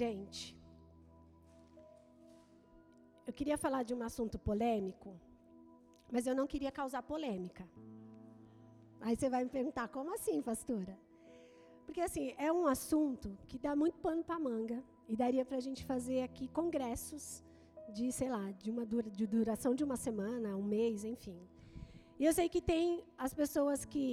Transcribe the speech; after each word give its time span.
Gente, 0.00 0.42
eu 3.26 3.32
queria 3.38 3.58
falar 3.64 3.82
de 3.88 3.92
um 3.96 4.02
assunto 4.02 4.36
polêmico, 4.38 5.10
mas 6.10 6.26
eu 6.26 6.34
não 6.38 6.46
queria 6.52 6.72
causar 6.78 7.02
polêmica. 7.02 7.64
Aí 9.02 9.14
você 9.14 9.28
vai 9.34 9.42
me 9.44 9.50
perguntar, 9.50 9.88
como 9.88 10.14
assim, 10.14 10.40
pastora? 10.40 10.94
Porque, 11.84 12.00
assim, 12.00 12.24
é 12.38 12.50
um 12.50 12.66
assunto 12.66 13.36
que 13.46 13.58
dá 13.58 13.76
muito 13.76 13.98
pano 14.06 14.24
para 14.24 14.38
manga 14.38 14.82
e 15.06 15.14
daria 15.14 15.44
para 15.44 15.58
a 15.58 15.64
gente 15.66 15.84
fazer 15.84 16.22
aqui 16.22 16.48
congressos 16.60 17.44
de, 17.92 18.10
sei 18.10 18.30
lá, 18.30 18.46
de 18.52 18.70
uma 18.70 18.86
dura, 18.86 19.10
de 19.10 19.26
duração 19.26 19.74
de 19.74 19.84
uma 19.84 19.98
semana, 19.98 20.56
um 20.56 20.62
mês, 20.62 21.04
enfim. 21.04 21.38
E 22.18 22.24
eu 22.24 22.32
sei 22.32 22.48
que 22.48 22.62
tem 22.62 23.04
as 23.18 23.34
pessoas 23.34 23.84
que 23.84 24.06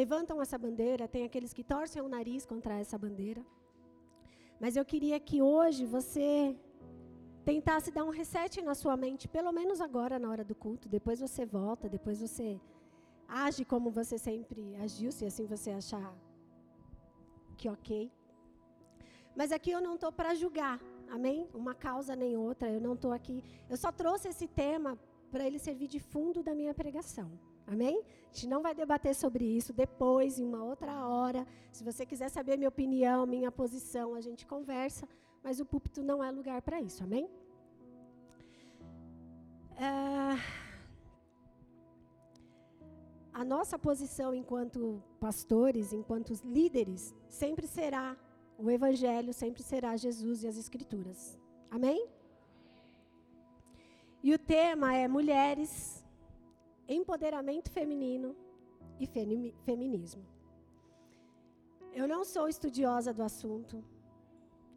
levantam 0.00 0.40
essa 0.40 0.56
bandeira, 0.56 1.06
tem 1.06 1.24
aqueles 1.24 1.52
que 1.52 1.62
torcem 1.74 2.00
o 2.00 2.08
nariz 2.08 2.46
contra 2.46 2.78
essa 2.78 2.96
bandeira. 2.96 3.44
Mas 4.64 4.76
eu 4.76 4.84
queria 4.92 5.20
que 5.20 5.38
hoje 5.42 5.84
você 5.84 6.56
tentasse 7.44 7.90
dar 7.96 8.02
um 8.02 8.14
reset 8.20 8.62
na 8.68 8.74
sua 8.74 8.96
mente, 8.96 9.28
pelo 9.28 9.52
menos 9.52 9.78
agora 9.78 10.18
na 10.18 10.30
hora 10.30 10.42
do 10.50 10.54
culto. 10.54 10.88
Depois 10.88 11.20
você 11.20 11.44
volta, 11.44 11.86
depois 11.86 12.18
você 12.22 12.58
age 13.28 13.62
como 13.72 13.90
você 13.90 14.16
sempre 14.16 14.74
agiu, 14.76 15.12
se 15.12 15.26
assim 15.26 15.44
você 15.44 15.70
achar 15.72 16.10
que 17.58 17.68
ok. 17.68 18.10
Mas 19.36 19.52
aqui 19.52 19.70
eu 19.70 19.82
não 19.82 19.96
estou 19.96 20.10
para 20.10 20.34
julgar, 20.34 20.80
amém? 21.10 21.46
Uma 21.52 21.74
causa 21.74 22.16
nem 22.16 22.34
outra, 22.34 22.70
eu 22.70 22.80
não 22.80 22.94
estou 22.94 23.12
aqui. 23.12 23.44
Eu 23.68 23.76
só 23.76 23.92
trouxe 23.92 24.28
esse 24.28 24.48
tema 24.48 24.98
para 25.30 25.46
ele 25.46 25.58
servir 25.58 25.88
de 25.88 26.00
fundo 26.00 26.42
da 26.42 26.54
minha 26.54 26.72
pregação. 26.72 27.28
Amém? 27.66 28.04
A 28.30 28.34
gente 28.34 28.48
não 28.48 28.62
vai 28.62 28.74
debater 28.74 29.14
sobre 29.14 29.44
isso 29.44 29.72
depois, 29.72 30.38
em 30.38 30.44
uma 30.44 30.62
outra 30.62 31.06
hora. 31.06 31.46
Se 31.72 31.82
você 31.82 32.04
quiser 32.04 32.28
saber 32.28 32.56
minha 32.56 32.68
opinião, 32.68 33.26
minha 33.26 33.50
posição, 33.50 34.14
a 34.14 34.20
gente 34.20 34.46
conversa, 34.46 35.08
mas 35.42 35.60
o 35.60 35.64
púlpito 35.64 36.02
não 36.02 36.22
é 36.22 36.30
lugar 36.30 36.60
para 36.62 36.80
isso. 36.80 37.02
Amém? 37.02 37.28
É... 39.76 40.64
A 43.32 43.44
nossa 43.44 43.78
posição 43.78 44.32
enquanto 44.34 45.02
pastores, 45.18 45.92
enquanto 45.92 46.32
líderes, 46.44 47.14
sempre 47.28 47.66
será 47.66 48.16
o 48.56 48.70
Evangelho, 48.70 49.32
sempre 49.32 49.62
será 49.62 49.96
Jesus 49.96 50.44
e 50.44 50.46
as 50.46 50.56
Escrituras. 50.56 51.38
Amém? 51.70 52.06
E 54.22 54.32
o 54.32 54.38
tema 54.38 54.94
é 54.94 55.08
mulheres, 55.08 56.03
empoderamento 56.88 57.70
feminino 57.70 58.34
e 58.98 59.06
feminismo. 59.64 60.24
Eu 61.92 62.06
não 62.08 62.24
sou 62.24 62.48
estudiosa 62.48 63.12
do 63.12 63.22
assunto. 63.22 63.84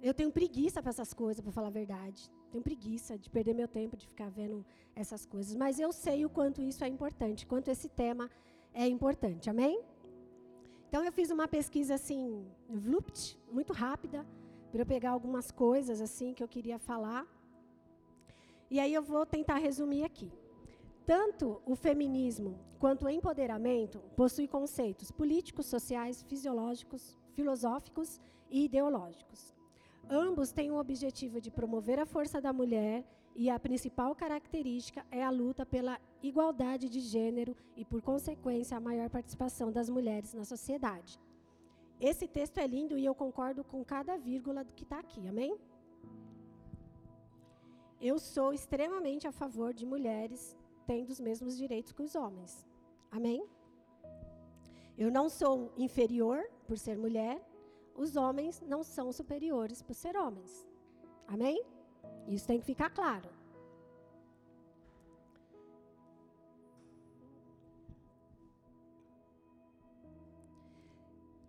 Eu 0.02 0.14
tenho 0.14 0.32
preguiça 0.32 0.82
para 0.82 0.92
essas 0.92 1.14
coisas, 1.14 1.42
para 1.42 1.52
falar 1.52 1.68
a 1.68 1.72
verdade. 1.72 2.32
Tenho 2.52 2.64
preguiça 2.64 3.18
de 3.18 3.30
perder 3.30 3.54
meu 3.54 3.68
tempo 3.68 3.98
de 3.98 4.06
ficar 4.06 4.30
vendo 4.30 4.66
essas 4.96 5.26
coisas. 5.26 5.56
Mas 5.56 5.80
eu 5.80 5.92
sei 5.92 6.26
o 6.26 6.30
quanto 6.30 6.62
isso 6.62 6.84
é 6.84 6.88
importante, 6.88 7.46
quanto 7.46 7.70
esse 7.70 7.90
tema 7.90 8.30
é 8.74 8.88
importante. 8.88 9.50
Amém? 9.50 9.84
Então 10.88 11.04
eu 11.04 11.12
fiz 11.12 11.32
uma 11.32 11.48
pesquisa 11.48 11.96
assim, 11.96 12.46
vlupt, 12.70 13.38
muito 13.52 13.74
rápida, 13.74 14.26
para 14.72 14.82
eu 14.82 14.86
pegar 14.86 15.12
algumas 15.12 15.52
coisas 15.52 16.00
assim 16.00 16.34
que 16.34 16.44
eu 16.44 16.48
queria 16.48 16.78
falar. 16.78 17.26
E 18.70 18.80
aí 18.80 18.94
eu 18.94 19.02
vou 19.02 19.26
tentar 19.26 19.58
resumir 19.58 20.04
aqui. 20.04 20.32
Tanto 21.08 21.62
o 21.66 21.74
feminismo 21.74 22.60
quanto 22.78 23.06
o 23.06 23.10
empoderamento 23.10 24.00
possuem 24.14 24.46
conceitos 24.46 25.10
políticos, 25.10 25.66
sociais, 25.68 26.22
fisiológicos, 26.24 27.18
filosóficos 27.34 28.20
e 28.52 28.66
ideológicos. 28.66 29.56
Ambos 30.10 30.52
têm 30.52 30.70
o 30.70 30.78
objetivo 30.78 31.40
de 31.40 31.50
promover 31.50 31.98
a 31.98 32.06
força 32.06 32.42
da 32.42 32.52
mulher 32.52 33.06
e 33.34 33.50
a 33.50 33.58
principal 33.58 34.14
característica 34.16 35.06
é 35.10 35.24
a 35.24 35.30
luta 35.30 35.66
pela 35.66 35.98
igualdade 36.22 36.90
de 36.90 37.00
gênero 37.00 37.56
e, 37.78 37.86
por 37.86 38.02
consequência, 38.02 38.76
a 38.76 38.82
maior 38.82 39.10
participação 39.10 39.72
das 39.72 39.88
mulheres 39.90 40.34
na 40.34 40.44
sociedade. 40.44 41.18
Esse 42.02 42.28
texto 42.28 42.58
é 42.58 42.68
lindo 42.68 42.98
e 42.98 43.06
eu 43.06 43.16
concordo 43.16 43.64
com 43.64 43.82
cada 43.82 44.18
vírgula 44.18 44.62
do 44.62 44.74
que 44.74 44.84
está 44.84 45.00
aqui, 45.00 45.26
amém? 45.26 45.58
Eu 48.02 48.20
sou 48.20 48.52
extremamente 48.52 49.26
a 49.26 49.32
favor 49.32 49.74
de 49.74 49.86
mulheres 49.86 50.58
tendo 50.88 51.10
os 51.10 51.20
mesmos 51.20 51.58
direitos 51.58 51.92
que 51.92 52.02
os 52.02 52.16
homens. 52.16 52.66
Amém? 53.12 53.46
Eu 54.98 55.12
não 55.12 55.30
sou 55.30 55.72
inferior 55.78 56.40
por 56.68 56.78
ser 56.78 56.98
mulher, 56.98 57.38
os 58.04 58.16
homens 58.16 58.62
não 58.74 58.82
são 58.84 59.12
superiores 59.12 59.82
por 59.82 59.94
ser 59.94 60.16
homens. 60.18 60.66
Amém? 61.28 61.64
Isso 62.28 62.48
tem 62.48 62.60
que 62.60 62.66
ficar 62.66 62.90
claro. 62.90 63.30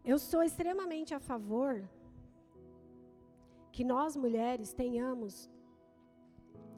Eu 0.04 0.18
sou 0.18 0.42
extremamente 0.42 1.14
a 1.14 1.20
favor 1.20 1.72
que 3.70 3.84
nós 3.84 4.16
mulheres 4.16 4.72
tenhamos 4.72 5.50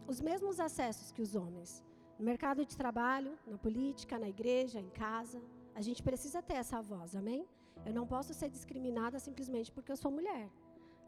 os 0.07 0.21
mesmos 0.21 0.59
acessos 0.59 1.13
que 1.13 1.23
os 1.23 1.35
homens. 1.37 1.71
No 2.21 2.27
mercado 2.27 2.67
de 2.67 2.77
trabalho, 2.77 3.33
na 3.47 3.57
política, 3.57 4.19
na 4.19 4.29
igreja, 4.29 4.79
em 4.79 4.91
casa. 4.91 5.41
A 5.75 5.81
gente 5.81 6.03
precisa 6.03 6.43
ter 6.43 6.57
essa 6.63 6.79
voz, 6.83 7.17
amém? 7.17 7.47
Eu 7.87 7.95
não 7.95 8.07
posso 8.07 8.35
ser 8.35 8.51
discriminada 8.51 9.19
simplesmente 9.19 9.73
porque 9.73 9.91
eu 9.91 9.97
sou 9.97 10.11
mulher. 10.11 10.51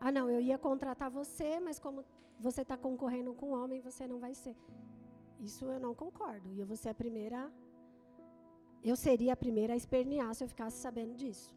Ah, 0.00 0.10
não, 0.10 0.30
eu 0.30 0.40
ia 0.40 0.56
contratar 0.56 1.10
você, 1.10 1.60
mas 1.60 1.78
como 1.78 2.02
você 2.40 2.62
está 2.62 2.78
concorrendo 2.78 3.34
com 3.34 3.50
homem, 3.50 3.78
você 3.88 4.06
não 4.06 4.18
vai 4.18 4.32
ser. 4.32 4.56
Isso 5.38 5.66
eu 5.66 5.78
não 5.78 5.94
concordo. 5.94 6.50
E 6.54 6.58
eu 6.58 6.66
vou 6.66 6.78
ser 6.78 6.88
a 6.88 6.94
primeira. 6.94 7.52
Eu 8.82 8.96
seria 8.96 9.34
a 9.34 9.42
primeira 9.44 9.74
a 9.74 9.76
espernear 9.76 10.34
se 10.34 10.42
eu 10.44 10.48
ficasse 10.48 10.78
sabendo 10.78 11.14
disso. 11.14 11.54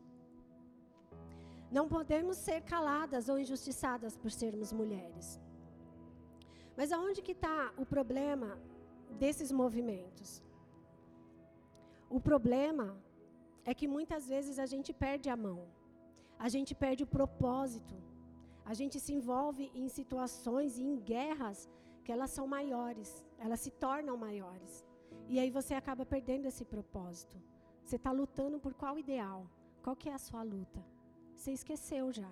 Não 1.71 1.87
podemos 1.87 2.35
ser 2.35 2.59
caladas 2.73 3.29
ou 3.29 3.39
injustiçadas 3.39 4.17
por 4.17 4.31
sermos 4.31 4.73
mulheres. 4.73 5.39
Mas 6.75 6.91
aonde 6.91 7.21
que 7.21 7.31
está 7.31 7.73
o 7.77 7.85
problema 7.85 8.59
desses 9.15 9.51
movimentos? 9.61 10.29
O 12.09 12.19
problema 12.19 12.87
é 13.63 13.73
que 13.73 13.87
muitas 13.87 14.27
vezes 14.33 14.57
a 14.59 14.67
gente 14.73 14.91
perde 14.93 15.29
a 15.29 15.37
mão, 15.45 15.59
a 16.37 16.49
gente 16.55 16.73
perde 16.83 17.03
o 17.03 17.11
propósito, 17.17 17.95
a 18.71 18.73
gente 18.79 18.99
se 18.99 19.13
envolve 19.13 19.71
em 19.73 19.87
situações 19.87 20.77
e 20.77 20.83
em 20.83 20.95
guerras 21.13 21.69
que 22.03 22.11
elas 22.11 22.31
são 22.37 22.45
maiores, 22.47 23.09
elas 23.39 23.59
se 23.59 23.71
tornam 23.71 24.15
maiores. 24.17 24.85
E 25.27 25.39
aí 25.39 25.49
você 25.49 25.73
acaba 25.73 26.05
perdendo 26.05 26.45
esse 26.45 26.63
propósito. 26.63 27.37
Você 27.83 27.95
está 27.95 28.11
lutando 28.11 28.59
por 28.59 28.73
qual 28.73 28.97
ideal? 28.97 29.47
Qual 29.83 29.95
que 29.95 30.09
é 30.09 30.13
a 30.13 30.17
sua 30.27 30.43
luta? 30.43 30.83
Você 31.33 31.51
esqueceu 31.51 32.11
já. 32.11 32.31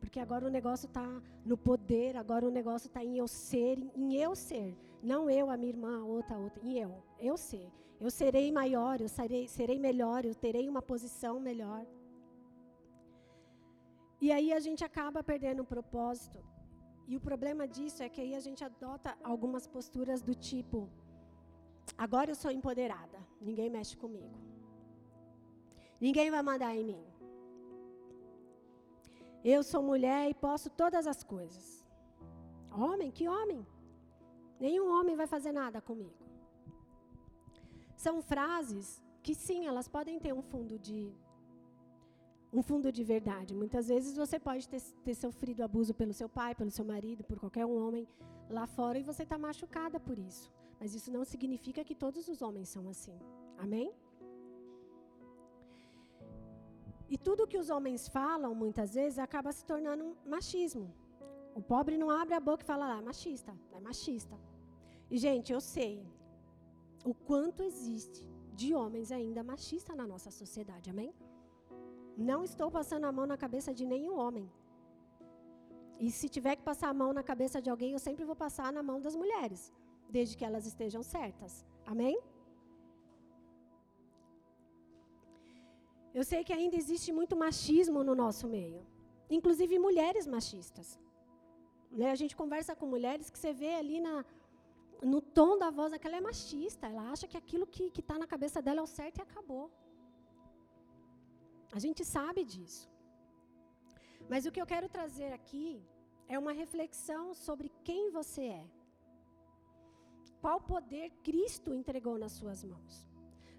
Porque 0.00 0.20
agora 0.20 0.46
o 0.46 0.50
negócio 0.50 0.86
está 0.86 1.06
no 1.44 1.56
poder, 1.56 2.16
agora 2.16 2.46
o 2.46 2.50
negócio 2.50 2.88
está 2.88 3.02
em 3.02 3.16
eu 3.16 3.26
ser, 3.26 3.78
em 3.94 4.14
eu 4.14 4.34
ser. 4.34 4.76
Não 5.12 5.22
eu, 5.38 5.46
a 5.50 5.56
minha 5.60 5.72
irmã, 5.76 5.92
a 6.00 6.04
outra, 6.16 6.34
a 6.36 6.38
outra. 6.46 6.60
Em 6.66 6.78
eu. 6.84 6.92
Eu 7.28 7.36
ser. 7.36 7.68
Eu 8.04 8.10
serei 8.10 8.46
maior, 8.60 8.94
eu 9.00 9.08
serei, 9.08 9.46
serei 9.46 9.78
melhor, 9.88 10.24
eu 10.24 10.34
terei 10.34 10.66
uma 10.72 10.82
posição 10.90 11.34
melhor. 11.48 11.82
E 14.24 14.32
aí 14.36 14.48
a 14.58 14.60
gente 14.66 14.82
acaba 14.88 15.22
perdendo 15.22 15.60
o 15.62 15.70
propósito. 15.74 16.38
E 17.06 17.16
o 17.18 17.20
problema 17.28 17.64
disso 17.76 18.02
é 18.02 18.08
que 18.08 18.20
aí 18.24 18.34
a 18.34 18.42
gente 18.46 18.62
adota 18.70 19.10
algumas 19.32 19.66
posturas 19.66 20.22
do 20.28 20.34
tipo: 20.48 20.88
agora 22.06 22.30
eu 22.30 22.38
sou 22.42 22.50
empoderada, 22.50 23.18
ninguém 23.48 23.68
mexe 23.76 23.96
comigo. 24.04 24.38
Ninguém 26.00 26.30
vai 26.30 26.42
mandar 26.50 26.74
em 26.74 26.84
mim. 26.90 27.04
Eu 29.52 29.62
sou 29.62 29.82
mulher 29.82 30.22
e 30.30 30.34
posso 30.46 30.70
todas 30.82 31.06
as 31.06 31.22
coisas. 31.22 31.66
Homem? 32.84 33.10
Que 33.10 33.28
homem? 33.28 33.60
Nenhum 34.66 34.86
homem 34.96 35.14
vai 35.20 35.26
fazer 35.34 35.52
nada 35.52 35.78
comigo. 35.88 36.20
São 38.04 38.14
frases 38.32 38.86
que 39.24 39.34
sim, 39.46 39.60
elas 39.70 39.88
podem 39.96 40.16
ter 40.24 40.32
um 40.38 40.44
fundo 40.52 40.78
de 40.86 40.98
um 42.58 42.62
fundo 42.68 42.88
de 42.96 43.02
verdade. 43.14 43.50
Muitas 43.62 43.88
vezes 43.92 44.16
você 44.22 44.38
pode 44.48 44.64
ter, 44.72 44.80
ter 45.06 45.16
sofrido 45.24 45.60
abuso 45.62 45.92
pelo 46.00 46.14
seu 46.20 46.28
pai, 46.38 46.54
pelo 46.60 46.70
seu 46.70 46.84
marido, 46.92 47.22
por 47.30 47.38
qualquer 47.42 47.66
um 47.66 47.76
homem 47.84 48.06
lá 48.56 48.64
fora 48.76 48.98
e 48.98 49.02
você 49.10 49.24
está 49.24 49.36
machucada 49.36 50.00
por 50.06 50.18
isso. 50.18 50.46
Mas 50.80 50.94
isso 50.98 51.10
não 51.16 51.24
significa 51.32 51.84
que 51.88 51.96
todos 52.04 52.28
os 52.32 52.40
homens 52.46 52.68
são 52.70 52.88
assim. 52.94 53.18
Amém? 53.58 53.92
E 57.14 57.18
tudo 57.18 57.50
que 57.52 57.58
os 57.58 57.68
homens 57.68 58.08
falam, 58.08 58.54
muitas 58.54 58.94
vezes, 58.94 59.18
acaba 59.18 59.52
se 59.52 59.64
tornando 59.72 60.16
machismo. 60.34 60.86
O 61.54 61.62
pobre 61.74 61.98
não 62.02 62.10
abre 62.10 62.34
a 62.34 62.40
boca 62.48 62.62
e 62.64 62.70
fala 62.72 62.86
ah, 62.94 63.02
machista, 63.02 63.54
é 63.72 63.80
machista. 63.88 64.36
E, 65.14 65.18
gente, 65.26 65.48
eu 65.52 65.60
sei 65.74 65.92
o 67.10 67.12
quanto 67.28 67.66
existe 67.70 68.22
de 68.60 68.68
homens 68.78 69.08
ainda 69.18 69.48
machistas 69.50 69.96
na 70.00 70.06
nossa 70.12 70.30
sociedade, 70.38 70.90
amém? 70.94 71.10
Não 72.30 72.40
estou 72.48 72.68
passando 72.78 73.04
a 73.10 73.12
mão 73.18 73.26
na 73.32 73.36
cabeça 73.44 73.72
de 73.78 73.84
nenhum 73.92 74.16
homem. 74.22 74.46
E 76.04 76.10
se 76.18 76.28
tiver 76.36 76.56
que 76.56 76.66
passar 76.70 76.88
a 76.90 76.98
mão 77.02 77.10
na 77.18 77.24
cabeça 77.30 77.62
de 77.62 77.70
alguém, 77.70 77.92
eu 77.92 78.02
sempre 78.08 78.24
vou 78.30 78.38
passar 78.44 78.72
na 78.78 78.82
mão 78.90 78.98
das 79.06 79.14
mulheres, 79.22 79.62
desde 80.16 80.36
que 80.36 80.44
elas 80.48 80.66
estejam 80.72 81.04
certas. 81.14 81.64
Amém? 81.92 82.16
Eu 86.18 86.24
sei 86.32 86.42
que 86.42 86.56
ainda 86.58 86.76
existe 86.82 87.12
muito 87.20 87.36
machismo 87.46 88.02
no 88.08 88.16
nosso 88.24 88.48
meio, 88.58 88.82
inclusive 89.38 89.84
mulheres 89.88 90.26
machistas. 90.36 90.88
Né? 92.00 92.10
A 92.10 92.18
gente 92.20 92.34
conversa 92.42 92.74
com 92.74 92.94
mulheres 92.96 93.30
que 93.30 93.38
você 93.38 93.52
vê 93.52 93.74
ali 93.82 94.00
na, 94.00 94.14
no 95.02 95.20
tom 95.20 95.58
da 95.58 95.70
voz 95.70 95.92
ela 95.92 96.16
é 96.16 96.20
machista, 96.20 96.86
ela 96.86 97.10
acha 97.10 97.26
que 97.26 97.36
aquilo 97.36 97.66
que 97.66 97.90
está 97.98 98.18
na 98.18 98.26
cabeça 98.26 98.60
dela 98.62 98.80
é 98.80 98.82
o 98.82 98.86
certo 98.86 99.18
e 99.18 99.22
acabou. 99.22 99.70
A 101.72 101.78
gente 101.78 102.04
sabe 102.04 102.44
disso. 102.44 102.88
Mas 104.28 104.46
o 104.46 104.52
que 104.52 104.60
eu 104.60 104.66
quero 104.66 104.88
trazer 104.88 105.32
aqui 105.32 105.82
é 106.28 106.38
uma 106.38 106.52
reflexão 106.52 107.34
sobre 107.34 107.70
quem 107.82 108.10
você 108.10 108.44
é. 108.60 108.66
Qual 110.40 110.60
poder 110.60 111.10
Cristo 111.22 111.74
entregou 111.74 112.16
nas 112.18 112.32
suas 112.32 112.62
mãos. 112.62 112.94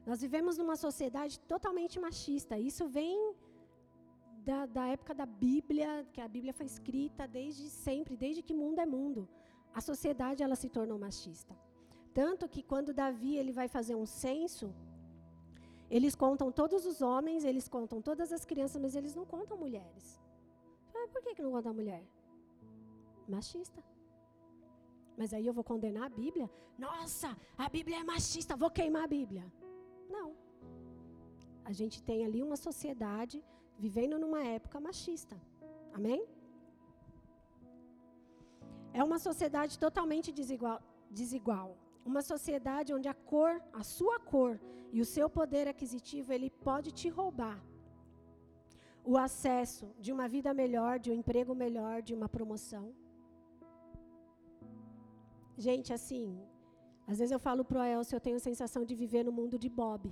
Nós 0.06 0.22
vivemos 0.22 0.58
numa 0.58 0.76
sociedade 0.76 1.40
totalmente 1.54 2.00
machista. 2.00 2.58
Isso 2.58 2.88
vem 2.88 3.36
da, 4.48 4.66
da, 4.68 4.86
época 4.88 5.14
da 5.14 5.26
Bíblia, 5.26 6.08
que 6.14 6.22
a 6.22 6.28
Bíblia 6.28 6.54
foi 6.54 6.68
escrita 6.68 7.28
desde 7.28 7.68
sempre, 7.70 8.16
desde 8.16 8.44
que 8.44 8.54
mundo 8.54 8.80
é 8.80 8.86
mundo. 8.86 9.28
A 9.80 9.82
sociedade 9.82 10.42
ela 10.46 10.58
se 10.64 10.70
tornou 10.78 10.98
machista. 11.06 11.54
Tanto 12.20 12.48
que 12.54 12.62
quando 12.72 12.94
Davi 12.94 13.36
ele 13.36 13.52
vai 13.60 13.68
fazer 13.68 13.96
um 14.04 14.06
censo, 14.06 14.68
eles 15.90 16.16
contam 16.24 16.50
todos 16.60 16.86
os 16.92 17.02
homens, 17.02 17.44
eles 17.44 17.68
contam 17.68 18.02
todas 18.02 18.32
as 18.38 18.46
crianças, 18.52 18.82
mas 18.82 18.96
eles 18.96 19.14
não 19.20 19.26
contam 19.26 19.58
mulheres. 19.66 20.06
Por 21.14 21.22
que, 21.22 21.36
que 21.36 21.44
não 21.46 21.52
contam 21.52 21.74
mulher? 21.74 22.04
Machista. 23.28 23.84
Mas 25.18 25.34
aí 25.34 25.46
eu 25.46 25.54
vou 25.54 25.64
condenar 25.64 26.04
a 26.06 26.16
Bíblia? 26.24 26.50
Nossa, 26.78 27.30
a 27.58 27.68
Bíblia 27.70 28.00
é 28.00 28.04
machista, 28.04 28.56
vou 28.56 28.72
queimar 28.80 29.04
a 29.04 29.08
Bíblia. 29.08 29.46
Não. 30.10 30.28
A 31.64 31.72
gente 31.72 32.02
tem 32.04 32.26
ali 32.26 32.42
uma 32.42 32.58
sociedade 32.58 33.44
vivendo 33.78 34.18
numa 34.18 34.42
época 34.44 34.80
machista. 34.80 35.36
Amém? 35.94 36.26
É 39.00 39.04
uma 39.10 39.20
sociedade 39.28 39.74
totalmente 39.86 40.30
desigual, 40.40 40.80
desigual. 41.20 41.70
Uma 42.12 42.22
sociedade 42.32 42.94
onde 42.98 43.08
a 43.14 43.18
cor, 43.32 43.54
a 43.82 43.84
sua 43.96 44.18
cor 44.32 44.54
e 44.96 45.00
o 45.06 45.08
seu 45.16 45.28
poder 45.38 45.66
aquisitivo, 45.72 46.30
ele 46.36 46.50
pode 46.68 46.90
te 47.00 47.08
roubar 47.18 47.58
o 49.12 49.18
acesso 49.28 49.86
de 50.04 50.12
uma 50.16 50.28
vida 50.36 50.52
melhor, 50.62 50.94
de 51.04 51.10
um 51.12 51.18
emprego 51.22 51.54
melhor, 51.64 51.96
de 52.08 52.14
uma 52.18 52.30
promoção. 52.36 52.86
Gente, 55.66 55.90
assim, 55.98 56.26
às 57.10 57.18
vezes 57.20 57.34
eu 57.36 57.42
falo 57.48 57.64
para 57.64 57.82
o 57.82 57.84
Elcio, 57.84 58.16
eu 58.16 58.26
tenho 58.28 58.38
a 58.38 58.48
sensação 58.50 58.84
de 58.90 58.96
viver 59.04 59.24
no 59.26 59.34
mundo 59.40 59.60
de 59.64 59.70
Bob. 59.82 60.04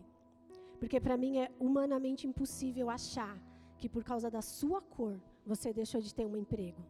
Porque 0.80 1.00
para 1.06 1.18
mim 1.24 1.34
é 1.44 1.48
humanamente 1.68 2.28
impossível 2.32 2.90
achar 2.90 3.36
que 3.80 3.90
por 3.96 4.04
causa 4.04 4.30
da 4.30 4.42
sua 4.42 4.82
cor 4.82 5.16
você 5.52 5.72
deixou 5.82 6.02
de 6.02 6.14
ter 6.14 6.26
um 6.26 6.38
emprego. 6.44 6.84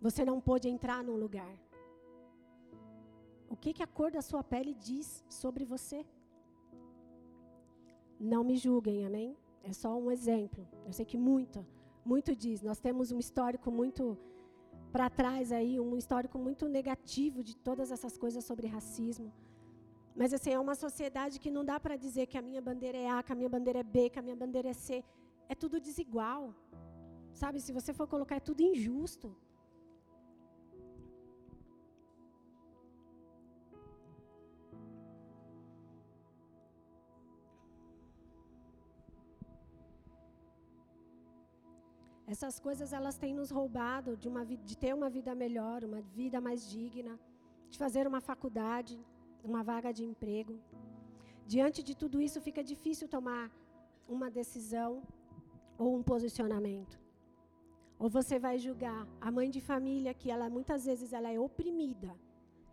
Você 0.00 0.24
não 0.24 0.40
pôde 0.40 0.68
entrar 0.68 1.02
num 1.02 1.16
lugar. 1.16 1.54
O 3.48 3.56
que, 3.56 3.72
que 3.72 3.82
a 3.82 3.86
cor 3.86 4.10
da 4.10 4.22
sua 4.22 4.42
pele 4.42 4.74
diz 4.74 5.24
sobre 5.28 5.64
você? 5.64 6.04
Não 8.18 8.42
me 8.42 8.56
julguem, 8.56 9.06
amém? 9.06 9.36
É 9.62 9.72
só 9.72 9.96
um 9.96 10.10
exemplo. 10.10 10.66
Eu 10.84 10.92
sei 10.92 11.04
que 11.04 11.16
muito, 11.16 11.64
muito 12.04 12.34
diz. 12.34 12.62
Nós 12.62 12.78
temos 12.78 13.12
um 13.12 13.18
histórico 13.18 13.70
muito 13.70 14.18
para 14.92 15.10
trás 15.10 15.52
aí, 15.52 15.78
um 15.78 15.96
histórico 15.96 16.38
muito 16.38 16.68
negativo 16.68 17.42
de 17.42 17.54
todas 17.56 17.90
essas 17.90 18.16
coisas 18.16 18.44
sobre 18.44 18.66
racismo. 18.66 19.32
Mas 20.14 20.32
assim, 20.32 20.50
é 20.50 20.58
uma 20.58 20.74
sociedade 20.74 21.38
que 21.38 21.50
não 21.50 21.64
dá 21.64 21.78
para 21.78 21.96
dizer 21.96 22.26
que 22.26 22.38
a 22.38 22.42
minha 22.42 22.62
bandeira 22.68 22.96
é 22.96 23.10
A, 23.10 23.22
que 23.22 23.32
a 23.32 23.34
minha 23.34 23.48
bandeira 23.48 23.80
é 23.80 23.82
B, 23.82 24.08
que 24.08 24.18
a 24.18 24.22
minha 24.22 24.36
bandeira 24.36 24.68
é 24.70 24.72
C. 24.72 25.04
É 25.48 25.54
tudo 25.54 25.78
desigual. 25.78 26.54
Sabe, 27.32 27.60
se 27.60 27.72
você 27.78 27.92
for 27.92 28.06
colocar, 28.06 28.36
é 28.36 28.40
tudo 28.40 28.62
injusto. 28.62 29.36
Essas 42.26 42.58
coisas 42.58 42.92
elas 42.92 43.16
têm 43.16 43.32
nos 43.34 43.50
roubado 43.50 44.16
de, 44.16 44.28
uma, 44.28 44.44
de 44.44 44.76
ter 44.76 44.92
uma 44.94 45.08
vida 45.08 45.34
melhor, 45.34 45.84
uma 45.84 46.00
vida 46.00 46.40
mais 46.40 46.68
digna, 46.68 47.18
de 47.70 47.78
fazer 47.78 48.06
uma 48.06 48.20
faculdade, 48.20 48.98
uma 49.44 49.62
vaga 49.62 49.92
de 49.92 50.04
emprego. 50.04 50.58
Diante 51.46 51.82
de 51.82 51.94
tudo 51.96 52.20
isso, 52.20 52.40
fica 52.40 52.62
difícil 52.64 53.06
tomar 53.08 53.50
uma 54.08 54.28
decisão 54.28 55.02
ou 55.78 55.96
um 55.96 56.02
posicionamento. 56.02 56.98
Ou 57.98 58.08
você 58.08 58.38
vai 58.38 58.58
julgar 58.58 59.06
a 59.20 59.30
mãe 59.30 59.48
de 59.48 59.60
família 59.60 60.12
que 60.12 60.30
ela 60.30 60.50
muitas 60.50 60.84
vezes 60.84 61.12
ela 61.12 61.30
é 61.30 61.38
oprimida 61.38 62.14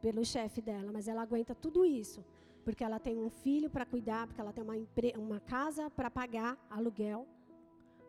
pelo 0.01 0.25
chefe 0.25 0.61
dela, 0.61 0.91
mas 0.91 1.07
ela 1.07 1.21
aguenta 1.21 1.53
tudo 1.55 1.85
isso 1.85 2.23
porque 2.63 2.83
ela 2.83 2.99
tem 2.99 3.19
um 3.19 3.29
filho 3.29 3.69
para 3.69 3.85
cuidar, 3.85 4.25
porque 4.25 4.39
ela 4.39 4.53
tem 4.53 4.63
uma, 4.63 4.75
uma 5.17 5.39
casa 5.39 5.89
para 5.89 6.09
pagar 6.09 6.57
aluguel, 6.69 7.27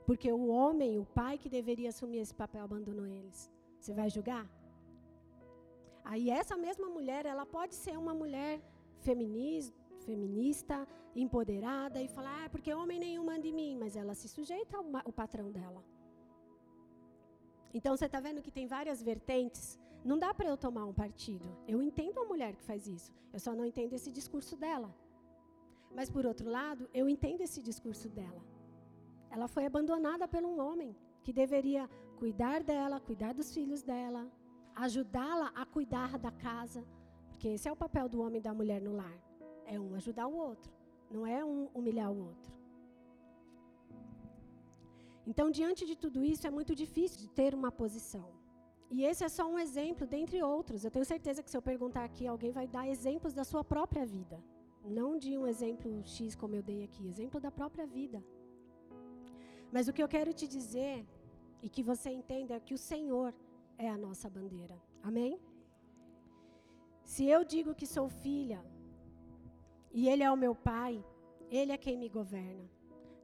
porque 0.07 0.31
o 0.31 0.47
homem, 0.49 0.99
o 0.99 1.07
pai 1.21 1.39
que 1.39 1.49
deveria 1.49 1.89
assumir 1.89 2.19
esse 2.19 2.35
papel 2.35 2.65
abandonou 2.65 3.07
eles. 3.07 3.51
Você 3.81 3.93
vai 3.95 4.09
julgar? 4.11 4.47
Aí 6.05 6.29
essa 6.31 6.57
mesma 6.57 6.89
mulher, 6.89 7.25
ela 7.25 7.47
pode 7.47 7.75
ser 7.75 7.97
uma 7.99 8.15
mulher 8.15 8.61
feminista, 9.01 10.87
empoderada 11.17 12.03
e 12.03 12.09
falar, 12.09 12.45
ah, 12.45 12.49
porque 12.51 12.75
homem 12.75 12.99
nenhum 12.99 13.25
manda 13.25 13.47
em 13.47 13.53
mim, 13.53 13.77
mas 13.77 13.97
ela 13.97 14.15
se 14.15 14.29
sujeita 14.29 14.77
ao, 14.77 14.85
ao 15.05 15.13
patrão 15.13 15.51
dela. 15.51 15.83
Então 17.73 17.97
você 17.97 18.07
está 18.07 18.21
vendo 18.21 18.43
que 18.43 18.51
tem 18.51 18.67
várias 18.67 19.03
vertentes. 19.03 19.79
Não 20.05 20.19
dá 20.19 20.35
para 20.35 20.49
eu 20.49 20.57
tomar 20.57 20.85
um 20.85 20.93
partido. 20.93 21.49
Eu 21.67 21.83
entendo 21.83 22.21
a 22.21 22.25
mulher 22.25 22.55
que 22.55 22.63
faz 22.63 22.87
isso. 22.87 23.11
Eu 23.33 23.41
só 23.41 23.55
não 23.55 23.65
entendo 23.65 23.95
esse 23.95 24.11
discurso 24.13 24.55
dela. 24.57 24.95
Mas 25.95 26.11
por 26.11 26.27
outro 26.27 26.49
lado, 26.49 26.89
eu 26.93 27.09
entendo 27.09 27.41
esse 27.41 27.63
discurso 27.63 28.09
dela. 28.09 28.54
Ela 29.35 29.49
foi 29.55 29.65
abandonada 29.67 30.27
por 30.29 30.43
um 30.45 30.61
homem 30.65 30.91
que 31.25 31.33
deveria 31.33 31.91
cuidar 32.21 32.63
dela, 32.63 33.01
cuidar 33.09 33.33
dos 33.35 33.53
filhos 33.53 33.83
dela, 33.83 34.23
ajudá-la 34.77 35.49
a 35.57 35.65
cuidar 35.67 36.17
da 36.25 36.31
casa, 36.31 36.83
porque 37.29 37.49
esse 37.49 37.69
é 37.69 37.73
o 37.73 37.81
papel 37.85 38.09
do 38.09 38.21
homem 38.23 38.39
e 38.39 38.47
da 38.49 38.55
mulher 38.55 38.81
no 38.81 38.93
lar. 39.01 39.19
É 39.67 39.77
um 39.81 39.91
ajudar 39.97 40.29
o 40.29 40.37
outro, 40.37 40.73
não 41.11 41.27
é 41.27 41.45
um 41.45 41.69
humilhar 41.75 42.13
o 42.13 42.21
outro. 42.29 42.53
Então, 45.27 45.51
diante 45.51 45.85
de 45.91 45.97
tudo 45.97 46.23
isso, 46.33 46.47
é 46.47 46.51
muito 46.59 46.73
difícil 46.83 47.19
de 47.25 47.29
ter 47.29 47.55
uma 47.55 47.73
posição. 47.73 48.29
E 48.89 49.05
esse 49.05 49.25
é 49.25 49.29
só 49.29 49.45
um 49.51 49.59
exemplo, 49.59 50.07
dentre 50.07 50.41
outros. 50.43 50.85
Eu 50.85 50.93
tenho 50.93 51.05
certeza 51.05 51.43
que 51.43 51.51
se 51.51 51.57
eu 51.57 51.63
perguntar 51.63 52.05
aqui, 52.05 52.25
alguém 52.27 52.53
vai 52.53 52.69
dar 52.69 52.87
exemplos 52.87 53.35
da 53.35 53.43
sua 53.43 53.65
própria 53.65 54.07
vida. 54.07 54.39
Não 54.85 55.19
de 55.19 55.37
um 55.37 55.47
exemplo 55.47 55.91
X 56.05 56.37
como 56.37 56.55
eu 56.55 56.63
dei 56.63 56.85
aqui, 56.85 57.09
exemplo 57.09 57.41
da 57.41 57.51
própria 57.51 57.87
vida. 57.87 58.23
Mas 59.75 59.89
o 59.89 59.93
que 59.95 60.03
eu 60.05 60.11
quero 60.17 60.33
te 60.33 60.47
dizer, 60.57 61.05
e 61.65 61.69
que 61.75 61.83
você 61.83 62.09
entenda, 62.19 62.55
é 62.55 62.61
que 62.67 62.75
o 62.79 62.79
Senhor, 62.79 63.35
é 63.77 63.89
a 63.91 63.99
nossa 63.99 64.29
bandeira. 64.31 64.77
Amém? 65.03 65.33
Se 67.13 67.25
eu 67.35 67.41
digo 67.45 67.75
que 67.75 67.87
sou 67.95 68.09
filha 68.09 68.61
e 69.99 70.09
Ele 70.09 70.23
é 70.23 70.31
o 70.31 70.43
meu 70.45 70.55
pai, 70.55 71.05
Ele 71.51 71.73
é 71.73 71.77
quem 71.77 71.97
me 71.99 72.09
governa. 72.09 72.65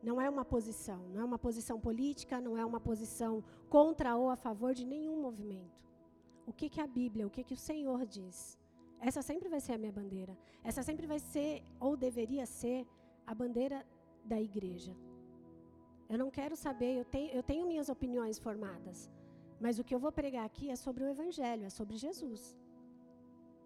Não 0.03 0.21
é 0.21 0.29
uma 0.29 0.45
posição, 0.45 1.01
não 1.13 1.21
é 1.21 1.25
uma 1.25 1.39
posição 1.39 1.79
política, 1.79 2.41
não 2.41 2.57
é 2.59 2.65
uma 2.65 2.81
posição 2.81 3.45
contra 3.69 4.17
ou 4.17 4.29
a 4.31 4.37
favor 4.37 4.75
de 4.75 4.85
nenhum 4.85 5.21
movimento. 5.23 5.79
O 6.47 6.53
que, 6.53 6.69
que 6.69 6.81
a 6.81 6.87
Bíblia, 6.87 7.29
o 7.29 7.31
que, 7.31 7.45
que 7.45 7.55
o 7.55 7.65
Senhor 7.69 8.05
diz? 8.05 8.59
Essa 8.99 9.23
sempre 9.23 9.49
vai 9.49 9.61
ser 9.61 9.75
a 9.75 9.79
minha 9.79 9.93
bandeira. 9.93 10.37
Essa 10.65 10.83
sempre 10.83 11.07
vai 11.07 11.21
ser, 11.21 11.63
ou 11.79 11.97
deveria 11.97 12.45
ser, 12.45 12.87
a 13.25 13.35
bandeira 13.35 13.87
da 14.25 14.41
igreja. 14.41 14.93
Eu 16.11 16.19
não 16.23 16.31
quero 16.39 16.57
saber, 16.67 16.93
eu 17.01 17.05
tenho, 17.15 17.31
eu 17.39 17.43
tenho 17.51 17.67
minhas 17.73 17.89
opiniões 17.95 18.39
formadas. 18.47 18.99
Mas 19.65 19.79
o 19.79 19.85
que 19.85 19.95
eu 19.95 20.03
vou 20.05 20.13
pregar 20.21 20.45
aqui 20.45 20.67
é 20.75 20.77
sobre 20.85 21.05
o 21.05 21.09
Evangelho, 21.15 21.65
é 21.67 21.71
sobre 21.71 21.97
Jesus. 22.05 22.43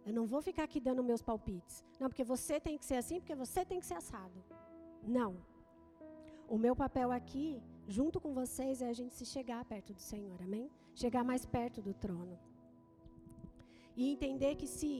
Eu 0.07 0.13
não 0.19 0.27
vou 0.33 0.43
ficar 0.49 0.65
aqui 0.65 0.81
dando 0.89 1.09
meus 1.11 1.23
palpites. 1.23 1.77
Não, 1.99 2.09
porque 2.11 2.27
você 2.35 2.61
tem 2.67 2.77
que 2.77 2.85
ser 2.85 2.97
assim, 3.03 3.19
porque 3.21 3.35
você 3.45 3.65
tem 3.65 3.81
que 3.81 3.87
ser 3.91 3.99
assado. 4.03 4.39
Não. 5.19 5.31
O 6.55 6.59
meu 6.65 6.75
papel 6.77 7.11
aqui, 7.11 7.47
junto 7.97 8.21
com 8.21 8.33
vocês, 8.41 8.83
é 8.83 8.89
a 8.89 8.97
gente 8.99 9.15
se 9.15 9.25
chegar 9.25 9.65
perto 9.65 9.95
do 9.95 10.03
Senhor, 10.13 10.39
amém? 10.43 10.69
Chegar 10.95 11.25
mais 11.25 11.47
perto 11.47 11.81
do 11.81 11.95
trono. 11.95 12.39
E 13.97 14.13
entender 14.13 14.57
que 14.57 14.67
se 14.67 14.93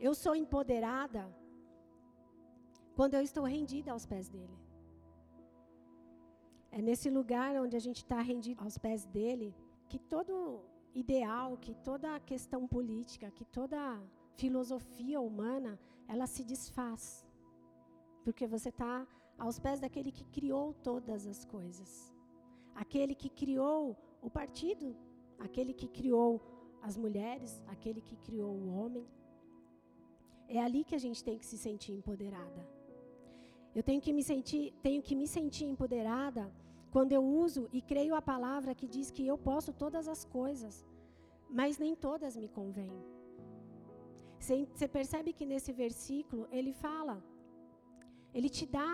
eu 0.00 0.14
sou 0.14 0.34
empoderada, 0.34 1.24
quando 2.96 3.14
eu 3.14 3.22
estou 3.22 3.44
rendida 3.44 3.92
aos 3.92 4.06
pés 4.12 4.28
dele. 4.28 4.61
É 6.76 6.80
nesse 6.80 7.08
lugar 7.10 7.54
onde 7.64 7.76
a 7.76 7.84
gente 7.86 7.98
está 7.98 8.20
rendido 8.22 8.62
aos 8.64 8.78
pés 8.78 9.04
dele 9.04 9.54
que 9.90 9.98
todo, 9.98 10.34
ideal, 10.94 11.58
que 11.64 11.74
toda 11.88 12.18
questão 12.20 12.66
política, 12.66 13.30
que 13.30 13.44
toda 13.44 13.78
filosofia 14.36 15.20
humana, 15.20 15.78
ela 16.08 16.26
se 16.26 16.42
desfaz. 16.42 17.26
Porque 18.24 18.46
você 18.46 18.70
está 18.70 19.06
aos 19.38 19.58
pés 19.58 19.80
daquele 19.80 20.10
que 20.10 20.24
criou 20.36 20.72
todas 20.88 21.26
as 21.26 21.44
coisas. 21.44 21.90
Aquele 22.74 23.14
que 23.14 23.28
criou 23.28 23.94
o 24.22 24.30
partido, 24.30 24.96
aquele 25.38 25.74
que 25.74 25.88
criou 25.88 26.40
as 26.80 26.96
mulheres, 26.96 27.62
aquele 27.66 28.00
que 28.00 28.16
criou 28.16 28.50
o 28.50 28.68
homem. 28.74 29.06
É 30.48 30.58
ali 30.58 30.84
que 30.84 30.94
a 30.94 31.02
gente 31.06 31.22
tem 31.22 31.38
que 31.38 31.44
se 31.44 31.58
sentir 31.58 31.92
empoderada. 31.92 32.66
Eu 33.74 33.82
tenho 33.82 34.00
que 34.00 34.12
me 34.12 34.22
sentir, 34.22 34.72
tenho 34.82 35.02
que 35.02 35.14
me 35.14 35.26
sentir 35.26 35.64
empoderada 35.64 36.50
quando 36.94 37.12
eu 37.18 37.24
uso 37.44 37.62
e 37.72 37.80
creio 37.80 38.14
a 38.14 38.22
palavra 38.32 38.74
que 38.74 38.86
diz 38.96 39.10
que 39.10 39.26
eu 39.26 39.36
posso 39.48 39.72
todas 39.82 40.06
as 40.14 40.22
coisas, 40.38 40.74
mas 41.58 41.78
nem 41.78 41.94
todas 42.08 42.36
me 42.42 42.48
convêm. 42.58 42.92
Você 44.38 44.88
percebe 44.98 45.32
que 45.32 45.46
nesse 45.52 45.72
versículo 45.72 46.48
ele 46.50 46.72
fala, 46.72 47.16
ele 48.34 48.50
te 48.56 48.66
dá 48.66 48.90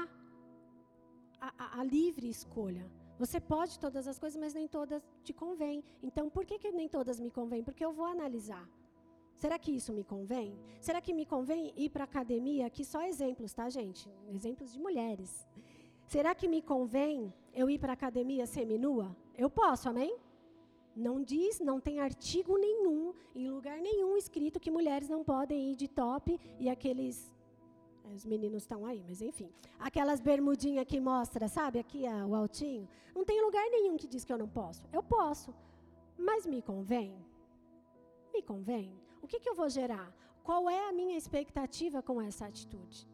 a, 1.40 1.49
a, 1.64 1.81
a 1.81 1.85
livre 1.85 2.28
escolha. 2.28 2.87
Você 3.19 3.40
pode 3.40 3.78
todas 3.85 4.07
as 4.07 4.19
coisas, 4.23 4.38
mas 4.40 4.55
nem 4.55 4.69
todas 4.69 5.02
te 5.25 5.33
convêm. 5.33 5.83
Então, 6.02 6.31
por 6.31 6.45
que, 6.49 6.57
que 6.59 6.71
nem 6.71 6.88
todas 6.88 7.19
me 7.19 7.31
convêm? 7.38 7.64
Porque 7.64 7.85
eu 7.85 7.93
vou 7.93 8.07
analisar. 8.07 8.69
Será 9.35 9.57
que 9.59 9.73
isso 9.78 9.93
me 9.93 10.05
convém? 10.05 10.49
Será 10.81 11.00
que 11.00 11.12
me 11.12 11.25
convém 11.25 11.73
ir 11.76 11.90
para 11.90 12.05
a 12.05 12.11
academia? 12.12 12.67
Aqui 12.67 12.85
só 12.85 13.02
exemplos, 13.02 13.52
tá, 13.52 13.69
gente? 13.69 14.09
Exemplos 14.28 14.73
de 14.73 14.81
mulheres. 14.87 15.47
Será 16.12 16.34
que 16.34 16.48
me 16.48 16.62
convém 16.62 17.34
eu 17.52 17.68
ir 17.68 17.78
para 17.78 17.92
a 17.92 17.98
academia 18.00 18.46
seminua? 18.46 19.14
Eu 19.36 19.50
posso, 19.50 19.90
amém? 19.90 20.16
Não 20.96 21.22
diz, 21.22 21.60
não 21.60 21.78
tem 21.78 22.00
artigo 22.00 22.56
nenhum, 22.56 23.12
em 23.34 23.50
lugar 23.50 23.78
nenhum 23.78 24.16
escrito 24.16 24.58
que 24.58 24.70
mulheres 24.70 25.06
não 25.14 25.22
podem 25.22 25.70
ir 25.70 25.76
de 25.76 25.86
top 25.86 26.40
e 26.58 26.70
aqueles 26.70 27.30
os 28.14 28.24
meninos 28.24 28.62
estão 28.62 28.86
aí, 28.86 29.04
mas 29.06 29.20
enfim. 29.20 29.52
Aquelas 29.78 30.18
bermudinhas 30.18 30.86
que 30.86 30.98
mostra, 30.98 31.46
sabe, 31.46 31.78
aqui 31.78 32.06
a, 32.06 32.26
o 32.26 32.34
altinho. 32.34 32.88
Não 33.14 33.22
tem 33.22 33.44
lugar 33.44 33.68
nenhum 33.68 33.98
que 33.98 34.08
diz 34.08 34.24
que 34.24 34.32
eu 34.32 34.38
não 34.38 34.48
posso. 34.48 34.82
Eu 34.90 35.02
posso. 35.02 35.54
Mas 36.16 36.46
me 36.46 36.62
convém? 36.62 37.14
Me 38.32 38.40
convém? 38.40 38.98
O 39.20 39.26
que, 39.26 39.38
que 39.38 39.50
eu 39.50 39.54
vou 39.54 39.68
gerar? 39.68 40.10
Qual 40.42 40.70
é 40.70 40.88
a 40.88 40.92
minha 40.92 41.18
expectativa 41.18 42.00
com 42.02 42.18
essa 42.18 42.46
atitude? 42.46 43.06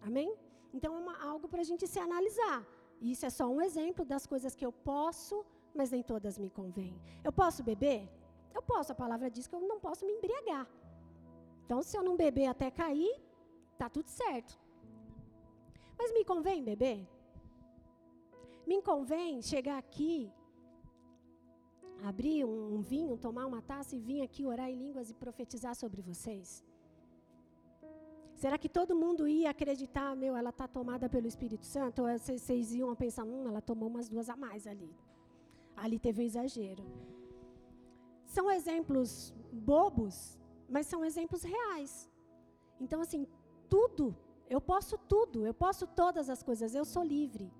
Amém? 0.00 0.32
Então 0.72 0.94
é 0.94 0.98
uma, 0.98 1.22
algo 1.22 1.48
para 1.48 1.60
a 1.60 1.64
gente 1.64 1.86
se 1.86 1.98
analisar. 1.98 2.66
Isso 3.00 3.26
é 3.26 3.30
só 3.30 3.46
um 3.46 3.60
exemplo 3.60 4.04
das 4.04 4.26
coisas 4.26 4.54
que 4.54 4.64
eu 4.64 4.72
posso, 4.72 5.44
mas 5.74 5.90
nem 5.90 6.02
todas 6.02 6.38
me 6.38 6.50
convêm. 6.50 6.94
Eu 7.22 7.32
posso 7.32 7.62
beber? 7.62 8.08
Eu 8.54 8.62
posso. 8.62 8.92
A 8.92 8.94
palavra 8.94 9.30
diz 9.30 9.46
que 9.46 9.54
eu 9.54 9.60
não 9.60 9.78
posso 9.78 10.06
me 10.06 10.12
embriagar. 10.12 10.66
Então, 11.64 11.82
se 11.82 11.96
eu 11.96 12.02
não 12.02 12.16
beber 12.16 12.46
até 12.46 12.70
cair, 12.70 13.20
Tá 13.78 13.88
tudo 13.90 14.08
certo. 14.08 14.58
Mas 15.98 16.12
me 16.12 16.24
convém 16.24 16.62
beber? 16.62 17.06
Me 18.66 18.82
convém 18.82 19.40
chegar 19.42 19.78
aqui, 19.78 20.32
abrir 22.02 22.44
um, 22.44 22.76
um 22.76 22.80
vinho, 22.80 23.16
tomar 23.16 23.46
uma 23.46 23.62
taça 23.62 23.94
e 23.94 24.00
vir 24.00 24.22
aqui 24.22 24.44
orar 24.44 24.68
em 24.68 24.76
línguas 24.76 25.10
e 25.10 25.14
profetizar 25.14 25.74
sobre 25.74 26.02
vocês? 26.02 26.64
Será 28.36 28.58
que 28.58 28.68
todo 28.68 28.94
mundo 28.94 29.26
ia 29.26 29.48
acreditar, 29.50 30.14
meu, 30.14 30.36
ela 30.36 30.50
está 30.50 30.68
tomada 30.68 31.08
pelo 31.08 31.26
Espírito 31.26 31.64
Santo? 31.64 32.02
Ou 32.02 32.18
vocês 32.18 32.74
iam 32.74 32.94
pensar, 32.94 33.24
hum, 33.24 33.48
ela 33.48 33.62
tomou 33.62 33.88
umas 33.88 34.08
duas 34.10 34.28
a 34.28 34.36
mais 34.36 34.66
ali. 34.66 34.94
Ali 35.74 35.98
teve 35.98 36.20
um 36.20 36.26
exagero. 36.26 36.84
São 38.26 38.50
exemplos 38.50 39.32
bobos, 39.50 40.38
mas 40.68 40.86
são 40.86 41.02
exemplos 41.02 41.42
reais. 41.42 42.10
Então, 42.78 43.00
assim, 43.00 43.26
tudo. 43.70 44.14
Eu 44.50 44.60
posso 44.60 44.98
tudo, 44.98 45.46
eu 45.46 45.54
posso 45.54 45.86
todas 45.86 46.28
as 46.28 46.42
coisas, 46.42 46.74
eu 46.74 46.84
sou 46.84 47.02
livre. 47.02 47.50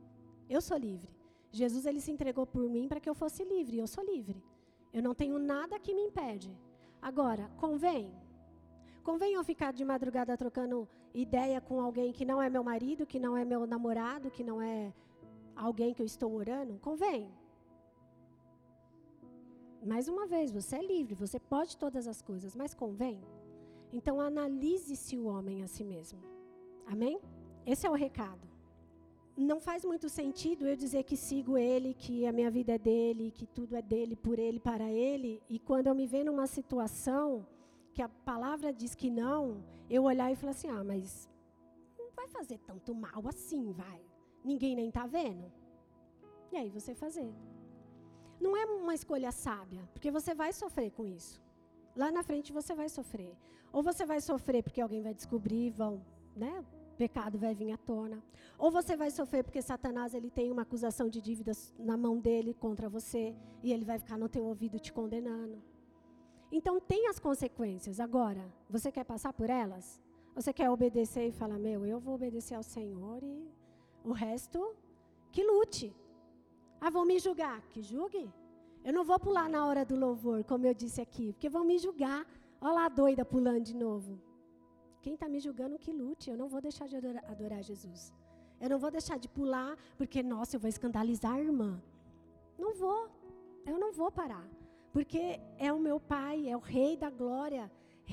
Eu 0.49 0.61
sou 0.61 0.77
livre. 0.77 1.11
Jesus 1.51 1.87
ele 1.87 2.03
se 2.03 2.13
entregou 2.13 2.47
por 2.47 2.69
mim 2.69 2.87
para 2.87 3.01
que 3.01 3.09
eu 3.09 3.15
fosse 3.15 3.43
livre, 3.45 3.79
eu 3.79 3.87
sou 3.87 4.05
livre. 4.05 4.45
Eu 4.93 5.03
não 5.03 5.15
tenho 5.15 5.39
nada 5.39 5.81
que 5.81 5.95
me 5.95 6.03
impede. 6.03 6.55
Agora, 7.01 7.51
convém? 7.57 8.13
Convém 9.09 9.35
eu 9.35 9.45
ficar 9.45 9.73
de 9.73 9.85
madrugada 9.85 10.37
trocando 10.37 10.89
ideia 11.15 11.61
com 11.61 11.81
alguém 11.81 12.13
que 12.13 12.25
não 12.25 12.43
é 12.43 12.51
meu 12.51 12.65
marido, 12.65 13.07
que 13.07 13.21
não 13.21 13.37
é 13.37 13.45
meu 13.45 13.65
namorado, 13.65 14.33
que 14.33 14.43
não 14.43 14.61
é 14.61 14.93
alguém 15.55 15.95
que 15.95 16.03
eu 16.03 16.07
estou 16.07 16.33
orando? 16.35 16.77
Convém. 16.81 17.31
Mais 19.93 20.09
uma 20.09 20.27
vez, 20.27 20.51
você 20.51 20.75
é 20.75 20.83
livre, 20.83 21.15
você 21.15 21.39
pode 21.39 21.77
todas 21.77 22.09
as 22.09 22.21
coisas, 22.21 22.57
mas 22.57 22.75
convém? 22.75 23.21
Então 23.93 24.21
analise-se 24.21 25.17
o 25.17 25.27
homem 25.27 25.63
a 25.63 25.69
si 25.69 25.85
mesmo. 25.85 26.21
Amém? 26.85 27.21
Esse 27.65 27.87
é 27.87 27.91
o 27.91 28.01
recado. 28.07 28.45
Não 29.37 29.61
faz 29.61 29.85
muito 29.85 30.09
sentido 30.09 30.67
eu 30.67 30.75
dizer 30.75 31.05
que 31.05 31.17
sigo 31.17 31.57
ele, 31.57 31.95
que 31.95 32.27
a 32.27 32.33
minha 32.33 32.51
vida 32.51 32.73
é 32.75 32.79
dele, 32.79 33.31
que 33.31 33.47
tudo 33.47 33.77
é 33.77 33.83
dele, 33.83 34.17
por 34.17 34.37
ele, 34.41 34.59
para 34.59 34.91
ele, 34.91 35.41
e 35.49 35.61
quando 35.61 35.87
eu 35.87 35.95
me 35.95 36.09
ver 36.09 36.25
numa 36.25 36.49
situação 36.49 37.47
que 37.97 38.03
a 38.03 38.11
palavra 38.31 38.75
diz 38.75 38.95
que 38.95 39.09
não, 39.09 39.65
eu 39.89 40.03
olhar 40.05 40.31
e 40.31 40.37
falar 40.37 40.53
assim: 40.53 40.69
"Ah, 40.69 40.85
mas 40.85 41.31
não 41.99 42.09
vai 42.19 42.29
fazer 42.29 42.59
tanto 42.59 42.95
mal 42.95 43.23
assim, 43.27 43.73
vai. 43.73 44.01
Ninguém 44.45 44.77
nem 44.77 44.91
tá 44.91 45.07
vendo". 45.07 45.51
E 46.53 46.57
aí 46.59 46.69
você 46.69 46.95
fazer. 46.95 47.31
Não 48.39 48.55
é 48.55 48.67
uma 48.67 48.95
escolha 48.95 49.33
sábia, 49.33 49.83
porque 49.95 50.11
você 50.11 50.35
vai 50.35 50.53
sofrer 50.53 50.91
com 50.91 51.07
isso. 51.07 51.41
Lá 51.97 52.11
na 52.13 52.23
frente 52.23 52.53
você 52.53 52.75
vai 52.75 52.91
sofrer. 52.91 53.35
Ou 53.73 53.83
você 53.83 54.05
vai 54.05 54.21
sofrer 54.21 54.63
porque 54.63 54.83
alguém 54.83 55.03
vai 55.03 55.15
descobrir, 55.15 55.71
vão, 55.71 55.95
né? 56.45 56.53
O 56.93 56.97
pecado 56.97 57.39
vai 57.39 57.55
vir 57.55 57.73
à 57.73 57.79
tona. 57.79 58.23
Ou 58.59 58.71
você 58.71 58.95
vai 58.95 59.11
sofrer 59.11 59.43
porque 59.43 59.63
Satanás 59.63 60.13
ele 60.13 60.31
tem 60.31 60.53
uma 60.53 60.63
acusação 60.69 61.09
de 61.09 61.23
dívidas 61.23 61.75
na 61.79 61.97
mão 61.97 62.19
dele 62.19 62.53
contra 62.53 62.91
você 62.91 63.35
e 63.63 63.73
ele 63.73 63.87
vai 63.87 63.99
ficar 63.99 64.19
no 64.19 64.29
teu 64.29 64.45
ouvido 64.45 64.79
te 64.79 64.93
condenando. 64.93 65.63
Então 66.51 66.81
tem 66.81 67.09
as 67.09 67.19
consequências. 67.19 67.99
Agora, 68.01 68.45
você 68.69 68.91
quer 68.93 69.05
passar 69.05 69.33
por 69.33 69.51
elas? 69.51 70.01
Você 70.35 70.53
quer 70.53 70.71
obedecer 70.71 71.29
e 71.29 71.33
falar: 71.33 71.59
"Meu, 71.59 71.85
eu 71.85 71.99
vou 71.99 72.15
obedecer 72.15 72.55
ao 72.55 72.63
Senhor 72.63 73.23
e 73.23 73.51
o 74.05 74.13
resto 74.13 74.75
que 75.33 75.43
lute". 75.43 75.95
Ah, 76.81 76.91
vão 76.91 77.05
me 77.05 77.19
julgar, 77.19 77.61
que 77.73 77.83
julgue. 77.83 78.31
Eu 78.85 78.93
não 78.93 79.05
vou 79.05 79.19
pular 79.19 79.49
na 79.49 79.67
hora 79.67 79.85
do 79.85 79.97
louvor, 79.97 80.45
como 80.45 80.67
eu 80.67 80.75
disse 80.75 81.01
aqui, 81.01 81.33
porque 81.33 81.49
vão 81.49 81.65
me 81.65 81.79
julgar. 81.79 82.25
Olha 82.61 82.73
lá 82.73 82.85
a 82.87 82.89
doida 82.89 83.25
pulando 83.25 83.65
de 83.65 83.75
novo. 83.75 84.21
Quem 85.03 85.15
está 85.15 85.29
me 85.29 85.41
julgando 85.41 85.79
que 85.79 85.93
lute. 85.93 86.31
Eu 86.31 86.37
não 86.37 86.49
vou 86.49 86.61
deixar 86.61 86.87
de 86.87 86.97
adorar, 86.97 87.25
adorar 87.31 87.63
Jesus. 87.63 88.13
Eu 88.61 88.71
não 88.71 88.79
vou 88.79 88.91
deixar 88.91 89.19
de 89.19 89.29
pular, 89.29 89.77
porque, 89.99 90.23
nossa, 90.23 90.57
eu 90.57 90.61
vou 90.61 90.69
escandalizar 90.69 91.35
a 91.35 91.41
irmã. 91.41 91.83
Não 92.59 92.75
vou. 92.75 93.09
Eu 93.65 93.79
não 93.79 93.93
vou 93.93 94.11
parar. 94.11 94.47
Porque 94.97 95.25
é 95.59 95.71
o 95.77 95.81
meu 95.87 95.99
Pai, 96.15 96.49
é 96.49 96.57
o 96.57 96.65
Rei 96.75 96.93
da 96.97 97.11
glória. 97.23 97.65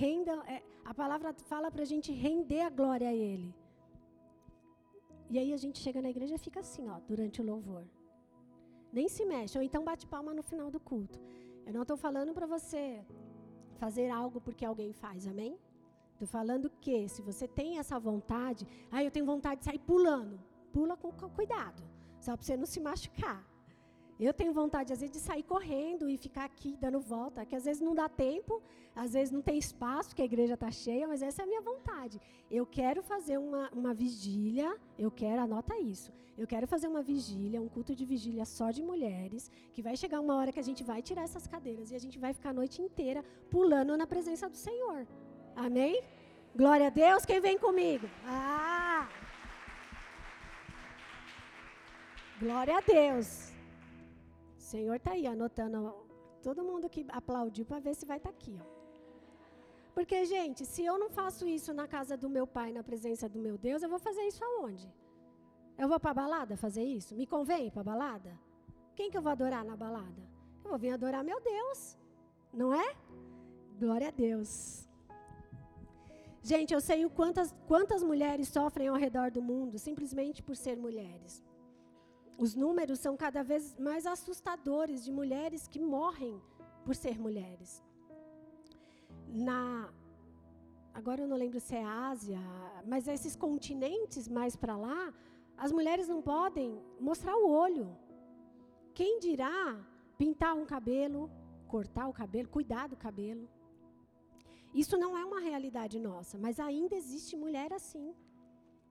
Renda, 0.03 0.33
é, 0.55 0.61
a 0.91 0.93
palavra 0.93 1.33
fala 1.51 1.71
para 1.71 1.83
a 1.83 1.89
gente 1.93 2.11
render 2.11 2.61
a 2.61 2.69
glória 2.69 3.07
a 3.07 3.13
Ele. 3.13 3.49
E 5.29 5.39
aí 5.39 5.51
a 5.53 5.57
gente 5.63 5.79
chega 5.79 6.01
na 6.01 6.09
igreja 6.09 6.35
e 6.35 6.45
fica 6.47 6.59
assim, 6.59 6.89
ó, 6.89 6.99
durante 7.11 7.41
o 7.41 7.45
louvor 7.51 7.85
nem 8.93 9.09
se 9.09 9.25
mexe, 9.25 9.57
ou 9.57 9.63
então 9.63 9.83
bate 9.83 10.05
palma 10.05 10.33
no 10.33 10.43
final 10.43 10.69
do 10.69 10.79
culto. 10.79 11.19
Eu 11.65 11.73
não 11.73 11.81
estou 11.81 11.97
falando 11.97 12.31
para 12.31 12.45
você 12.45 13.03
fazer 13.79 14.09
algo 14.09 14.39
porque 14.39 14.63
alguém 14.63 14.93
faz, 14.93 15.25
amém? 15.25 15.57
Estou 16.11 16.27
falando 16.27 16.69
que 16.79 17.09
se 17.09 17.21
você 17.23 17.47
tem 17.47 17.79
essa 17.79 17.99
vontade, 17.99 18.67
ah, 18.91 19.03
eu 19.03 19.09
tenho 19.09 19.25
vontade 19.25 19.59
de 19.61 19.65
sair 19.65 19.79
pulando, 19.79 20.39
pula 20.71 20.95
com 20.95 21.11
cuidado, 21.11 21.81
só 22.19 22.37
para 22.37 22.45
você 22.45 22.55
não 22.55 22.67
se 22.67 22.79
machucar. 22.79 23.43
Eu 24.20 24.34
tenho 24.34 24.53
vontade, 24.53 24.93
às 24.93 25.00
vezes, 25.00 25.13
de 25.13 25.20
sair 25.20 25.43
correndo 25.43 26.10
e 26.10 26.17
ficar 26.17 26.46
aqui 26.46 26.77
dando 26.79 27.00
volta, 27.00 27.46
que 27.46 27.55
às 27.55 27.65
vezes 27.65 27.82
não 27.82 27.96
dá 27.96 28.08
tempo, 28.08 28.62
às 28.96 29.13
vezes 29.13 29.32
não 29.32 29.41
tem 29.41 29.58
espaço, 29.58 30.10
porque 30.10 30.22
a 30.22 30.25
igreja 30.25 30.53
está 30.53 30.70
cheia, 30.70 31.08
mas 31.08 31.22
essa 31.22 31.41
é 31.41 31.43
a 31.43 31.48
minha 31.48 31.62
vontade. 31.62 32.22
Eu 32.50 32.65
quero 32.65 33.01
fazer 33.01 33.38
uma, 33.38 33.70
uma 33.72 33.93
vigília, 33.93 34.75
eu 34.98 35.10
quero, 35.10 35.41
anota 35.41 35.77
isso, 35.79 36.12
eu 36.38 36.48
quero 36.48 36.67
fazer 36.67 36.88
uma 36.88 37.01
vigília, 37.01 37.62
um 37.62 37.67
culto 37.67 37.96
de 37.96 38.05
vigília 38.05 38.46
só 38.46 38.72
de 38.72 38.84
mulheres, 38.84 39.51
que 39.74 39.82
vai 39.82 39.96
chegar 39.96 40.20
uma 40.20 40.36
hora 40.36 40.51
que 40.51 40.60
a 40.60 40.63
gente 40.63 40.84
vai 40.84 41.01
tirar 41.01 41.24
essas 41.24 41.48
cadeiras 41.48 41.91
e 41.91 41.96
a 41.96 42.00
gente 42.00 42.20
vai 42.20 42.34
ficar 42.34 42.50
a 42.50 42.53
noite 42.53 42.82
inteira 42.82 43.24
pulando 43.50 43.98
na 43.98 44.08
presença 44.08 44.48
do 44.48 44.58
Senhor. 44.58 45.08
Amém? 45.55 46.03
Glória 46.55 46.88
a 46.88 46.89
Deus, 46.89 47.25
quem 47.25 47.41
vem 47.41 47.58
comigo? 47.58 48.08
Ah! 48.25 49.10
Glória 52.39 52.77
a 52.77 52.82
Deus. 52.82 53.52
Senhor 54.73 54.95
está 54.95 55.11
aí 55.11 55.25
anotando 55.27 55.79
todo 56.41 56.67
mundo 56.69 56.89
que 56.93 57.01
aplaudiu 57.09 57.65
para 57.69 57.79
ver 57.85 57.93
se 57.99 58.07
vai 58.11 58.17
estar 58.17 58.31
tá 58.31 58.35
aqui. 58.35 58.55
Ó. 58.59 58.65
Porque, 59.93 60.25
gente, 60.25 60.65
se 60.65 60.83
eu 60.83 60.95
não 60.97 61.09
faço 61.19 61.43
isso 61.57 61.71
na 61.79 61.87
casa 61.95 62.17
do 62.17 62.27
meu 62.35 62.47
pai, 62.47 62.69
na 62.77 62.83
presença 62.89 63.29
do 63.29 63.39
meu 63.45 63.55
Deus, 63.55 63.83
eu 63.83 63.89
vou 63.93 63.99
fazer 63.99 64.23
isso 64.31 64.43
aonde? 64.43 64.87
Eu 65.77 65.87
vou 65.87 65.99
para 65.99 66.19
balada 66.21 66.57
fazer 66.57 66.83
isso? 66.83 67.15
Me 67.19 67.27
convém 67.27 67.69
para 67.69 67.81
a 67.81 67.89
balada? 67.91 68.31
Quem 68.95 69.11
que 69.11 69.17
eu 69.17 69.21
vou 69.21 69.31
adorar 69.31 69.63
na 69.63 69.75
balada? 69.75 70.23
Eu 70.63 70.71
vou 70.71 70.79
vir 70.79 70.91
adorar 70.91 71.23
meu 71.23 71.39
Deus. 71.53 71.95
não 72.51 72.73
é? 72.73 72.87
Glória 73.79 74.07
a 74.07 74.15
Deus. 74.25 74.89
Gente, 76.41 76.73
eu 76.73 76.81
sei 76.81 77.05
o 77.05 77.11
quantas, 77.11 77.53
quantas 77.67 78.01
mulheres 78.01 78.47
sofrem 78.47 78.87
ao 78.87 78.95
redor 78.95 79.29
do 79.29 79.41
mundo 79.51 79.77
simplesmente 79.77 80.41
por 80.41 80.55
ser 80.55 80.77
mulheres. 80.77 81.43
Os 82.37 82.55
números 82.55 82.99
são 82.99 83.15
cada 83.15 83.43
vez 83.43 83.75
mais 83.77 84.05
assustadores 84.05 85.03
de 85.05 85.11
mulheres 85.11 85.67
que 85.67 85.79
morrem 85.79 86.41
por 86.83 86.95
ser 86.95 87.19
mulheres. 87.19 87.83
Na 89.27 89.93
agora 90.93 91.21
eu 91.21 91.27
não 91.27 91.37
lembro 91.37 91.59
se 91.59 91.75
é 91.75 91.83
Ásia, 91.83 92.39
mas 92.85 93.07
esses 93.07 93.35
continentes 93.35 94.27
mais 94.27 94.55
para 94.55 94.77
lá, 94.77 95.13
as 95.57 95.71
mulheres 95.71 96.07
não 96.07 96.21
podem 96.21 96.79
mostrar 96.99 97.35
o 97.35 97.49
olho. 97.49 97.97
Quem 98.93 99.19
dirá 99.19 99.83
pintar 100.17 100.53
um 100.55 100.65
cabelo, 100.65 101.31
cortar 101.67 102.07
o 102.07 102.13
cabelo, 102.13 102.47
cuidar 102.47 102.87
do 102.87 102.95
cabelo? 102.95 103.49
Isso 104.73 104.97
não 104.97 105.17
é 105.17 105.23
uma 105.23 105.39
realidade 105.39 105.99
nossa, 105.99 106.37
mas 106.37 106.59
ainda 106.59 106.95
existe 106.95 107.35
mulher 107.35 107.71
assim. 107.73 108.13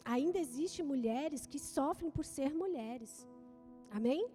Ainda 0.04 0.38
existe 0.38 0.82
mulheres 0.82 1.46
que 1.46 1.58
sofrem 1.58 2.10
por 2.10 2.24
ser 2.24 2.54
mulheres. 2.54 3.26
Amém? 3.90 4.28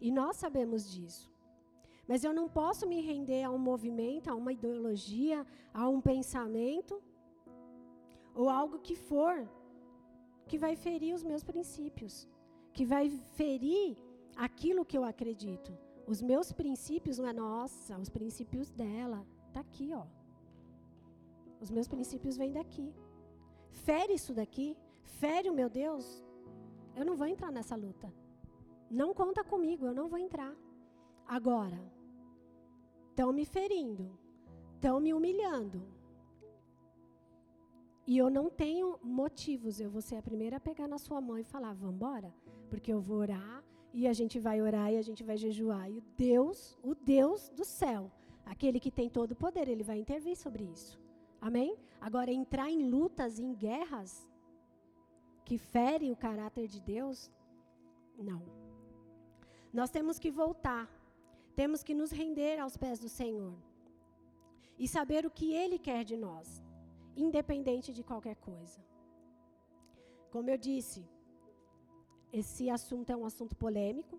E 0.00 0.10
nós 0.10 0.36
sabemos 0.36 0.90
disso. 0.90 1.30
Mas 2.06 2.24
eu 2.24 2.32
não 2.32 2.48
posso 2.48 2.86
me 2.86 3.00
render 3.00 3.42
a 3.44 3.50
um 3.50 3.58
movimento, 3.58 4.28
a 4.30 4.34
uma 4.34 4.52
ideologia, 4.52 5.46
a 5.72 5.88
um 5.88 6.00
pensamento, 6.00 7.00
ou 8.34 8.48
algo 8.48 8.78
que 8.78 8.96
for, 8.96 9.48
que 10.48 10.58
vai 10.58 10.74
ferir 10.74 11.14
os 11.14 11.22
meus 11.22 11.44
princípios, 11.44 12.28
que 12.72 12.84
vai 12.84 13.10
ferir 13.38 13.96
aquilo 14.36 14.84
que 14.84 14.98
eu 14.98 15.04
acredito. 15.04 15.76
Os 16.06 16.20
meus 16.20 16.50
princípios 16.50 17.18
não 17.18 17.28
é 17.28 17.32
nossa, 17.32 17.96
os 17.98 18.08
princípios 18.08 18.70
dela. 18.70 19.24
Está 19.48 19.60
aqui, 19.60 19.92
ó. 19.94 20.04
Os 21.60 21.70
meus 21.70 21.86
princípios 21.86 22.36
vêm 22.36 22.52
daqui. 22.52 22.92
Fere 23.70 24.14
isso 24.14 24.34
daqui, 24.34 24.76
fere 25.02 25.48
o 25.48 25.54
meu 25.54 25.68
Deus, 25.68 26.24
eu 26.94 27.04
não 27.04 27.16
vou 27.16 27.26
entrar 27.26 27.50
nessa 27.50 27.76
luta. 27.76 28.12
Não 28.90 29.14
conta 29.14 29.44
comigo, 29.44 29.86
eu 29.86 29.94
não 29.94 30.08
vou 30.08 30.18
entrar. 30.18 30.54
Agora, 31.26 31.80
estão 33.10 33.32
me 33.32 33.44
ferindo, 33.44 34.10
estão 34.74 35.00
me 35.00 35.14
humilhando. 35.14 35.82
E 38.06 38.18
eu 38.18 38.28
não 38.28 38.50
tenho 38.50 38.98
motivos, 39.02 39.80
eu 39.80 39.88
vou 39.88 40.02
ser 40.02 40.16
a 40.16 40.22
primeira 40.22 40.56
a 40.56 40.60
pegar 40.60 40.88
na 40.88 40.98
sua 40.98 41.20
mão 41.20 41.38
e 41.38 41.44
falar: 41.44 41.72
vamos 41.72 41.94
embora? 41.94 42.34
Porque 42.68 42.92
eu 42.92 43.00
vou 43.00 43.18
orar 43.18 43.64
e 43.92 44.08
a 44.08 44.12
gente 44.12 44.38
vai 44.40 44.60
orar 44.60 44.92
e 44.92 44.96
a 44.96 45.02
gente 45.02 45.22
vai 45.22 45.36
jejuar. 45.36 45.88
E 45.88 45.98
o 45.98 46.02
Deus, 46.16 46.76
o 46.82 46.94
Deus 46.94 47.48
do 47.50 47.64
céu, 47.64 48.10
Aquele 48.50 48.80
que 48.80 48.90
tem 48.90 49.08
todo 49.08 49.30
o 49.30 49.36
poder, 49.36 49.68
ele 49.68 49.84
vai 49.84 49.98
intervir 49.98 50.36
sobre 50.36 50.64
isso. 50.64 51.00
Amém? 51.40 51.76
Agora, 52.00 52.32
entrar 52.32 52.70
em 52.70 52.88
lutas, 52.88 53.38
em 53.38 53.54
guerras, 53.54 54.28
que 55.44 55.56
ferem 55.58 56.12
o 56.12 56.16
caráter 56.16 56.66
de 56.68 56.80
Deus, 56.80 57.30
não. 58.16 58.42
Nós 59.72 59.90
temos 59.90 60.18
que 60.18 60.30
voltar, 60.30 60.88
temos 61.54 61.82
que 61.82 61.94
nos 61.94 62.10
render 62.10 62.58
aos 62.58 62.76
pés 62.76 62.98
do 62.98 63.08
Senhor 63.08 63.56
e 64.78 64.86
saber 64.86 65.24
o 65.26 65.30
que 65.30 65.52
Ele 65.52 65.78
quer 65.78 66.04
de 66.04 66.16
nós, 66.16 66.62
independente 67.16 67.92
de 67.92 68.02
qualquer 68.02 68.36
coisa. 68.36 68.80
Como 70.30 70.50
eu 70.50 70.58
disse, 70.58 71.04
esse 72.32 72.70
assunto 72.70 73.10
é 73.10 73.16
um 73.16 73.24
assunto 73.24 73.56
polêmico, 73.56 74.18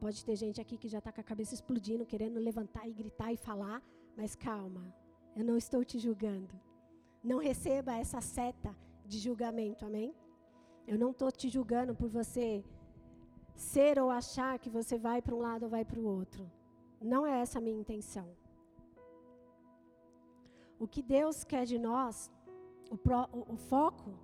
Pode 0.00 0.24
ter 0.24 0.34
gente 0.34 0.58
aqui 0.62 0.78
que 0.78 0.88
já 0.88 0.98
está 0.98 1.12
com 1.12 1.20
a 1.20 1.24
cabeça 1.30 1.52
explodindo, 1.54 2.06
querendo 2.06 2.40
levantar 2.40 2.88
e 2.88 2.92
gritar 2.92 3.30
e 3.34 3.36
falar, 3.36 3.82
mas 4.16 4.34
calma, 4.34 4.82
eu 5.36 5.44
não 5.44 5.56
estou 5.56 5.84
te 5.84 5.98
julgando. 5.98 6.54
Não 7.22 7.38
receba 7.38 7.94
essa 7.94 8.20
seta 8.20 8.74
de 9.06 9.18
julgamento, 9.18 9.84
amém? 9.84 10.14
Eu 10.86 10.98
não 10.98 11.10
estou 11.10 11.30
te 11.30 11.48
julgando 11.48 11.94
por 11.94 12.08
você 12.08 12.64
ser 13.54 13.98
ou 13.98 14.10
achar 14.10 14.58
que 14.58 14.70
você 14.70 14.98
vai 14.98 15.20
para 15.20 15.34
um 15.34 15.40
lado 15.40 15.64
ou 15.64 15.68
vai 15.68 15.84
para 15.84 16.00
o 16.00 16.04
outro. 16.04 16.50
Não 17.00 17.26
é 17.26 17.40
essa 17.40 17.58
a 17.58 17.62
minha 17.62 17.78
intenção. 17.78 18.28
O 20.78 20.86
que 20.88 21.02
Deus 21.02 21.44
quer 21.44 21.64
de 21.66 21.78
nós, 21.78 22.30
o, 22.90 22.96
pro, 22.96 23.28
o, 23.32 23.54
o 23.54 23.56
foco 23.56 24.14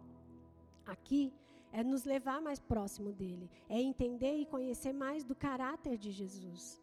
aqui 0.86 1.32
é 1.70 1.84
nos 1.84 2.04
levar 2.04 2.40
mais 2.40 2.58
próximo 2.58 3.12
dele, 3.12 3.50
é 3.68 3.78
entender 3.80 4.36
e 4.38 4.46
conhecer 4.46 4.92
mais 4.94 5.22
do 5.22 5.34
caráter 5.34 5.98
de 5.98 6.10
Jesus. 6.10 6.82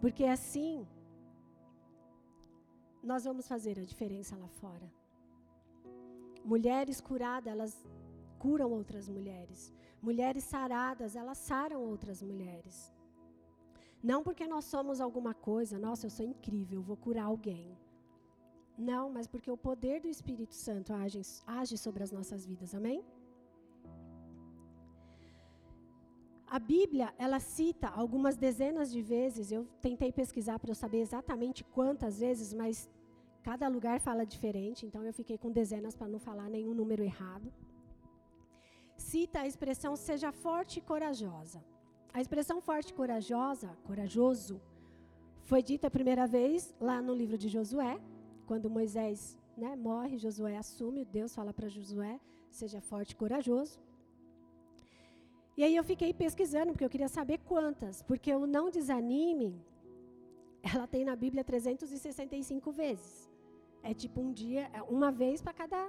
Porque 0.00 0.24
assim 0.24 0.86
nós 3.02 3.24
vamos 3.24 3.46
fazer 3.46 3.78
a 3.78 3.84
diferença 3.84 4.36
lá 4.36 4.48
fora. 4.48 4.92
Mulheres 6.44 7.00
curadas, 7.00 7.52
elas 7.52 7.86
curam 8.38 8.70
outras 8.72 9.08
mulheres. 9.08 9.72
Mulheres 10.00 10.44
saradas, 10.44 11.16
elas 11.16 11.38
saram 11.38 11.82
outras 11.82 12.22
mulheres. 12.22 12.92
Não 14.02 14.22
porque 14.22 14.46
nós 14.46 14.64
somos 14.64 15.00
alguma 15.00 15.34
coisa, 15.34 15.78
nossa, 15.78 16.06
eu 16.06 16.10
sou 16.10 16.24
incrível, 16.24 16.80
vou 16.80 16.96
curar 16.96 17.24
alguém. 17.24 17.76
Não, 18.76 19.10
mas 19.10 19.26
porque 19.26 19.50
o 19.50 19.56
poder 19.56 20.00
do 20.00 20.08
Espírito 20.08 20.54
Santo 20.54 20.92
age, 20.92 21.20
age 21.44 21.76
sobre 21.76 22.04
as 22.04 22.12
nossas 22.12 22.46
vidas, 22.46 22.74
amém? 22.74 23.04
A 26.50 26.58
Bíblia, 26.58 27.12
ela 27.18 27.38
cita 27.38 27.88
algumas 27.88 28.34
dezenas 28.34 28.90
de 28.90 29.02
vezes, 29.02 29.52
eu 29.52 29.66
tentei 29.82 30.10
pesquisar 30.10 30.58
para 30.58 30.70
eu 30.70 30.74
saber 30.74 31.00
exatamente 31.00 31.62
quantas 31.62 32.20
vezes, 32.20 32.54
mas 32.54 32.88
cada 33.42 33.68
lugar 33.68 34.00
fala 34.00 34.24
diferente, 34.24 34.86
então 34.86 35.04
eu 35.04 35.12
fiquei 35.12 35.36
com 35.36 35.50
dezenas 35.50 35.94
para 35.94 36.08
não 36.08 36.18
falar 36.18 36.48
nenhum 36.48 36.72
número 36.72 37.04
errado. 37.04 37.52
Cita 38.96 39.40
a 39.40 39.46
expressão 39.46 39.94
seja 39.94 40.32
forte 40.32 40.78
e 40.78 40.82
corajosa. 40.82 41.62
A 42.14 42.20
expressão 42.22 42.62
forte 42.62 42.90
e 42.90 42.94
corajosa, 42.94 43.68
corajoso, 43.84 44.58
foi 45.42 45.62
dita 45.62 45.88
a 45.88 45.90
primeira 45.90 46.26
vez 46.26 46.74
lá 46.80 47.02
no 47.02 47.14
livro 47.14 47.36
de 47.36 47.48
Josué, 47.48 48.00
quando 48.46 48.70
Moisés 48.70 49.38
né, 49.54 49.76
morre, 49.76 50.16
Josué 50.16 50.56
assume, 50.56 51.04
Deus 51.04 51.34
fala 51.34 51.52
para 51.52 51.68
Josué, 51.68 52.18
seja 52.50 52.80
forte 52.80 53.10
e 53.10 53.16
corajoso. 53.16 53.78
E 55.58 55.64
aí 55.64 55.74
eu 55.74 55.82
fiquei 55.82 56.14
pesquisando, 56.14 56.70
porque 56.72 56.84
eu 56.84 56.94
queria 56.94 57.08
saber 57.08 57.38
quantas. 57.38 58.00
Porque 58.00 58.32
o 58.32 58.46
não 58.46 58.70
desanime, 58.70 59.60
ela 60.72 60.86
tem 60.86 61.04
na 61.04 61.16
Bíblia 61.16 61.42
365 61.42 62.70
vezes. 62.70 63.28
É 63.82 63.92
tipo 63.92 64.20
um 64.20 64.30
dia, 64.32 64.70
é 64.72 64.80
uma 64.82 65.10
vez 65.10 65.42
para 65.42 65.52
cada 65.52 65.80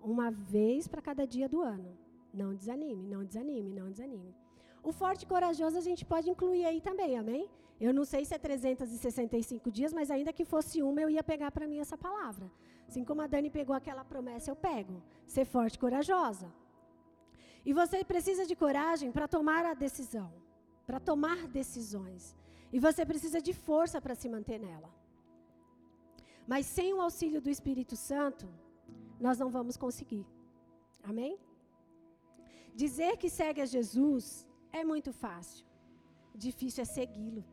uma 0.00 0.30
vez 0.30 0.86
para 0.86 1.02
cada 1.02 1.26
dia 1.26 1.48
do 1.48 1.60
ano. 1.60 1.90
Não 2.32 2.54
desanime, 2.54 3.04
não 3.14 3.24
desanime, 3.24 3.72
não 3.80 3.90
desanime. 3.90 4.32
O 4.80 4.92
forte 4.92 5.22
e 5.24 5.26
corajoso 5.26 5.76
a 5.76 5.80
gente 5.88 6.04
pode 6.04 6.30
incluir 6.30 6.64
aí 6.64 6.80
também, 6.80 7.18
amém? 7.18 7.50
Eu 7.80 7.92
não 7.92 8.04
sei 8.04 8.24
se 8.24 8.32
é 8.32 8.38
365 8.38 9.72
dias, 9.72 9.92
mas 9.92 10.08
ainda 10.08 10.32
que 10.32 10.44
fosse 10.44 10.80
uma, 10.84 11.00
eu 11.00 11.10
ia 11.10 11.24
pegar 11.24 11.50
para 11.50 11.66
mim 11.66 11.80
essa 11.80 11.98
palavra. 11.98 12.48
Assim 12.86 13.04
como 13.04 13.22
a 13.22 13.26
Dani 13.26 13.50
pegou 13.50 13.74
aquela 13.74 14.04
promessa, 14.04 14.52
eu 14.52 14.56
pego. 14.56 15.02
Ser 15.26 15.44
forte 15.44 15.74
e 15.74 15.80
corajosa. 15.80 16.61
E 17.64 17.72
você 17.72 18.04
precisa 18.12 18.44
de 18.50 18.56
coragem 18.56 19.10
para 19.12 19.28
tomar 19.28 19.64
a 19.64 19.74
decisão, 19.74 20.32
para 20.86 20.98
tomar 20.98 21.46
decisões. 21.46 22.36
E 22.72 22.78
você 22.86 23.04
precisa 23.04 23.40
de 23.40 23.52
força 23.52 24.00
para 24.00 24.14
se 24.14 24.28
manter 24.28 24.58
nela. 24.58 24.90
Mas 26.46 26.66
sem 26.66 26.92
o 26.92 27.00
auxílio 27.00 27.40
do 27.40 27.50
Espírito 27.50 27.96
Santo, 27.96 28.46
nós 29.20 29.38
não 29.38 29.50
vamos 29.56 29.76
conseguir. 29.76 30.26
Amém? 31.02 31.38
Dizer 32.74 33.16
que 33.16 33.28
segue 33.30 33.60
a 33.60 33.66
Jesus 33.76 34.46
é 34.72 34.82
muito 34.84 35.12
fácil. 35.12 35.64
Difícil 36.34 36.82
é 36.82 36.84
segui-lo. 36.84 37.44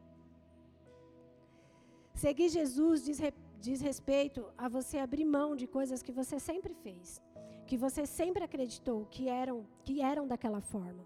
Seguir 2.15 2.49
Jesus 2.49 3.03
diz, 3.03 3.19
diz 3.59 3.81
respeito 3.81 4.41
a 4.57 4.67
você 4.67 4.97
abrir 4.97 5.25
mão 5.25 5.55
de 5.55 5.67
coisas 5.67 6.01
que 6.01 6.11
você 6.11 6.39
sempre 6.39 6.73
fez 6.73 7.21
que 7.69 7.77
você 7.85 8.03
sempre 8.19 8.43
acreditou 8.43 8.97
que 9.13 9.23
eram, 9.29 9.57
que 9.85 9.95
eram 10.11 10.25
daquela 10.31 10.59
forma. 10.59 11.03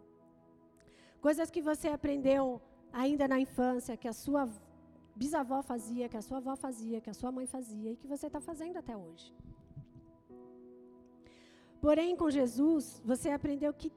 Coisas 1.26 1.52
que 1.54 1.62
você 1.70 1.90
aprendeu 1.90 2.62
ainda 3.02 3.28
na 3.28 3.38
infância, 3.46 3.98
que 4.02 4.08
a 4.08 4.14
sua 4.14 4.44
bisavó 5.22 5.62
fazia, 5.62 6.08
que 6.08 6.20
a 6.22 6.22
sua 6.28 6.38
avó 6.38 6.56
fazia, 6.56 7.02
que 7.02 7.10
a 7.10 7.18
sua 7.22 7.32
mãe 7.38 7.46
fazia 7.46 7.92
e 7.92 7.98
que 8.02 8.08
você 8.14 8.28
está 8.28 8.40
fazendo 8.40 8.78
até 8.78 8.96
hoje. 8.96 9.28
Porém, 11.82 12.16
com 12.16 12.30
Jesus, 12.40 13.02
você 13.04 13.30
aprendeu 13.30 13.74
que 13.74 13.92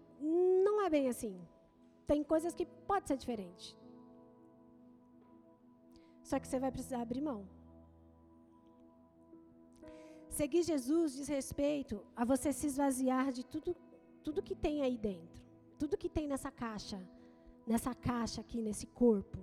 não 0.67 0.85
é 0.85 0.91
bem 0.91 1.09
assim. 1.09 1.35
Tem 2.05 2.25
coisas 2.25 2.53
que 2.53 2.67
pode 2.91 3.07
ser 3.07 3.17
diferente. 3.17 3.79
Só 6.25 6.41
que 6.41 6.49
você 6.49 6.59
vai 6.59 6.73
precisar 6.73 7.01
abrir 7.01 7.21
mão. 7.21 7.41
Seguir 10.39 10.63
Jesus 10.65 11.15
diz 11.17 11.29
respeito 11.29 11.95
a 12.15 12.23
você 12.23 12.53
se 12.53 12.67
esvaziar 12.67 13.33
de 13.33 13.43
tudo, 13.53 13.75
tudo 14.23 14.43
que 14.43 14.55
tem 14.55 14.83
aí 14.83 14.99
dentro. 14.99 15.43
Tudo 15.79 15.97
que 15.97 16.11
tem 16.17 16.27
nessa 16.29 16.51
caixa, 16.51 16.99
nessa 17.67 17.95
caixa 17.95 18.43
aqui, 18.43 18.61
nesse 18.61 18.87
corpo. 18.87 19.39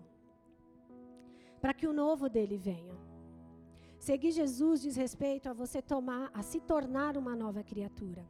para 1.59 1.73
que 1.73 1.87
o 1.87 1.93
novo 1.93 2.25
dele 2.35 2.57
venha. 2.57 2.97
Seguir 3.97 4.31
Jesus 4.31 4.81
diz 4.81 4.95
respeito 4.97 5.47
a 5.49 5.53
você 5.53 5.81
tomar, 5.81 6.29
a 6.33 6.43
se 6.43 6.59
tornar 6.59 7.17
uma 7.17 7.35
nova 7.43 7.63
criatura 7.63 8.23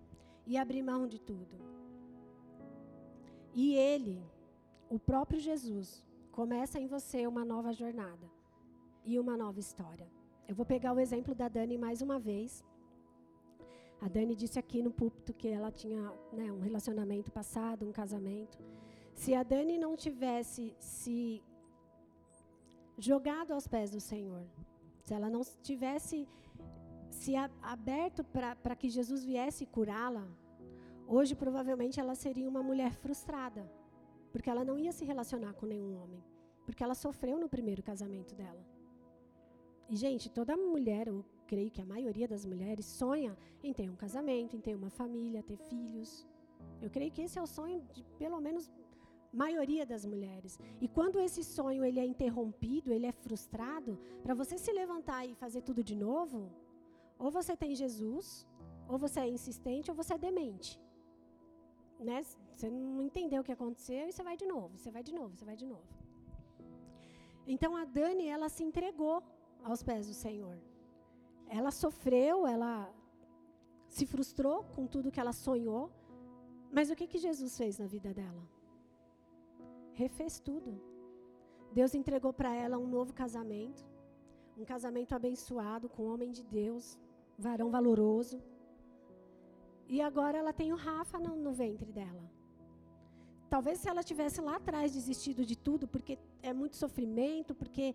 e 0.45 0.55
abrir 0.55 0.83
mão 0.83 1.07
de 1.07 1.19
tudo. 1.19 1.55
E 3.53 3.73
ele, 3.73 4.23
o 4.89 4.99
próprio 4.99 5.39
Jesus, 5.39 6.05
começa 6.31 6.79
em 6.79 6.87
você 6.87 7.25
uma 7.25 7.43
nova 7.43 7.73
jornada 7.73 8.27
e 9.03 9.19
uma 9.19 9.35
nova 9.35 9.59
história. 9.59 10.07
Eu 10.47 10.55
vou 10.55 10.65
pegar 10.65 10.93
o 10.93 10.99
exemplo 10.99 11.33
da 11.33 11.47
Dani 11.47 11.77
mais 11.77 12.01
uma 12.01 12.19
vez. 12.19 12.63
A 14.01 14.07
Dani 14.09 14.35
disse 14.35 14.59
aqui 14.59 14.81
no 14.81 14.91
púlpito 14.91 15.33
que 15.33 15.47
ela 15.47 15.71
tinha 15.71 16.11
né, 16.33 16.51
um 16.51 16.59
relacionamento 16.59 17.31
passado, 17.31 17.87
um 17.87 17.91
casamento. 17.91 18.57
Se 19.13 19.33
a 19.33 19.43
Dani 19.43 19.77
não 19.77 19.95
tivesse 19.95 20.75
se 20.79 21.41
jogado 22.97 23.51
aos 23.53 23.67
pés 23.67 23.91
do 23.91 24.01
Senhor, 24.01 24.45
se 25.03 25.13
ela 25.13 25.29
não 25.29 25.41
tivesse 25.61 26.27
se 27.09 27.33
aberto 27.61 28.23
para 28.23 28.75
que 28.75 28.89
Jesus 28.89 29.23
viesse 29.23 29.65
curá-la, 29.65 30.27
hoje 31.07 31.35
provavelmente 31.35 31.99
ela 31.99 32.15
seria 32.15 32.49
uma 32.49 32.61
mulher 32.61 32.93
frustrada, 32.95 33.71
porque 34.31 34.49
ela 34.49 34.65
não 34.65 34.77
ia 34.77 34.91
se 34.91 35.05
relacionar 35.05 35.53
com 35.53 35.65
nenhum 35.65 35.95
homem, 36.01 36.21
porque 36.65 36.83
ela 36.83 36.95
sofreu 36.95 37.39
no 37.39 37.47
primeiro 37.47 37.81
casamento 37.81 38.35
dela. 38.35 38.72
E, 39.89 39.95
gente, 39.95 40.29
toda 40.29 40.55
mulher, 40.55 41.07
eu 41.07 41.25
creio 41.47 41.71
que 41.71 41.81
a 41.81 41.85
maioria 41.85 42.27
das 42.27 42.45
mulheres, 42.45 42.85
sonha 42.85 43.37
em 43.63 43.73
ter 43.73 43.89
um 43.89 43.95
casamento, 43.95 44.55
em 44.55 44.61
ter 44.61 44.75
uma 44.75 44.89
família, 44.89 45.43
ter 45.43 45.57
filhos. 45.57 46.27
Eu 46.81 46.89
creio 46.89 47.11
que 47.11 47.21
esse 47.21 47.37
é 47.37 47.41
o 47.41 47.47
sonho 47.47 47.81
de 47.93 48.03
pelo 48.17 48.39
menos 48.39 48.71
maioria 49.31 49.85
das 49.85 50.05
mulheres. 50.05 50.59
E 50.79 50.87
quando 50.87 51.19
esse 51.19 51.43
sonho 51.43 51.83
ele 51.83 51.99
é 51.99 52.05
interrompido, 52.05 52.93
ele 52.93 53.07
é 53.07 53.11
frustrado, 53.11 53.99
para 54.21 54.33
você 54.33 54.57
se 54.57 54.71
levantar 54.71 55.25
e 55.25 55.33
fazer 55.35 55.61
tudo 55.61 55.83
de 55.83 55.95
novo, 55.95 56.51
ou 57.17 57.31
você 57.31 57.57
tem 57.57 57.75
Jesus, 57.75 58.47
ou 58.87 58.97
você 58.97 59.21
é 59.21 59.29
insistente, 59.29 59.89
ou 59.89 59.95
você 59.95 60.13
é 60.13 60.17
demente. 60.17 60.79
Né? 61.99 62.21
Você 62.55 62.69
não 62.69 63.01
entendeu 63.01 63.41
o 63.41 63.43
que 63.43 63.51
aconteceu 63.51 64.07
e 64.07 64.11
você 64.11 64.23
vai 64.23 64.37
de 64.37 64.45
novo, 64.45 64.77
você 64.77 64.91
vai 64.91 65.03
de 65.03 65.13
novo, 65.13 65.35
você 65.35 65.45
vai 65.45 65.55
de 65.55 65.65
novo. 65.65 65.87
Então 67.47 67.75
a 67.75 67.85
Dani, 67.85 68.27
ela 68.27 68.49
se 68.49 68.63
entregou 68.63 69.21
aos 69.63 69.81
pés 69.81 70.07
do 70.07 70.13
Senhor. 70.13 70.57
Ela 71.47 71.71
sofreu, 71.71 72.45
ela 72.45 72.93
se 73.87 74.05
frustrou 74.05 74.63
com 74.75 74.85
tudo 74.87 75.11
que 75.11 75.19
ela 75.19 75.33
sonhou, 75.33 75.91
mas 76.71 76.89
o 76.89 76.95
que, 76.95 77.07
que 77.07 77.19
Jesus 77.19 77.57
fez 77.57 77.77
na 77.77 77.85
vida 77.85 78.13
dela? 78.13 78.43
Refez 79.93 80.39
tudo. 80.39 80.81
Deus 81.71 81.93
entregou 81.93 82.33
para 82.33 82.53
ela 82.53 82.77
um 82.77 82.87
novo 82.87 83.13
casamento, 83.13 83.83
um 84.57 84.65
casamento 84.65 85.13
abençoado 85.13 85.87
com 85.89 86.03
um 86.03 86.13
homem 86.13 86.31
de 86.31 86.43
Deus, 86.43 86.97
varão 87.37 87.69
valoroso. 87.69 88.41
E 89.87 90.01
agora 90.01 90.37
ela 90.37 90.53
tem 90.53 90.71
o 90.73 90.75
Rafa 90.75 91.19
no, 91.19 91.35
no 91.35 91.51
ventre 91.51 91.91
dela. 91.91 92.25
Talvez 93.49 93.79
se 93.79 93.87
ela 93.87 94.03
tivesse 94.03 94.41
lá 94.41 94.55
atrás 94.55 94.93
desistido 94.93 95.45
de 95.45 95.55
tudo, 95.55 95.87
porque 95.87 96.17
é 96.49 96.51
muito 96.61 96.75
sofrimento, 96.83 97.51
porque 97.55 97.85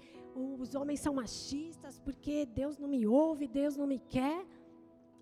os 0.62 0.74
homens 0.74 1.00
são 1.00 1.14
machistas, 1.22 1.94
porque 2.06 2.46
Deus 2.60 2.76
não 2.82 2.88
me 2.88 3.06
ouve, 3.06 3.46
Deus 3.46 3.76
não 3.76 3.86
me 3.86 3.98
quer, 4.16 4.40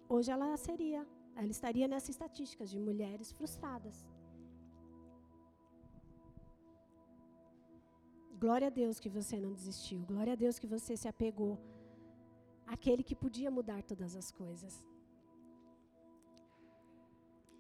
hoje 0.09 0.31
ela 0.31 0.57
seria, 0.57 1.01
ela 1.35 1.53
estaria 1.57 1.87
nessas 1.93 2.11
estatísticas 2.11 2.71
de 2.71 2.79
mulheres 2.79 3.33
frustradas. 3.33 3.97
Glória 8.45 8.69
a 8.69 8.75
Deus 8.83 9.01
que 9.01 9.09
você 9.09 9.37
não 9.45 9.53
desistiu. 9.53 10.01
Glória 10.11 10.35
a 10.35 10.37
Deus 10.45 10.59
que 10.59 10.67
você 10.67 10.95
se 11.03 11.09
apegou 11.09 11.59
àquele 12.67 13.03
que 13.03 13.17
podia 13.25 13.51
mudar 13.51 13.83
todas 13.83 14.15
as 14.15 14.31
coisas. 14.31 14.75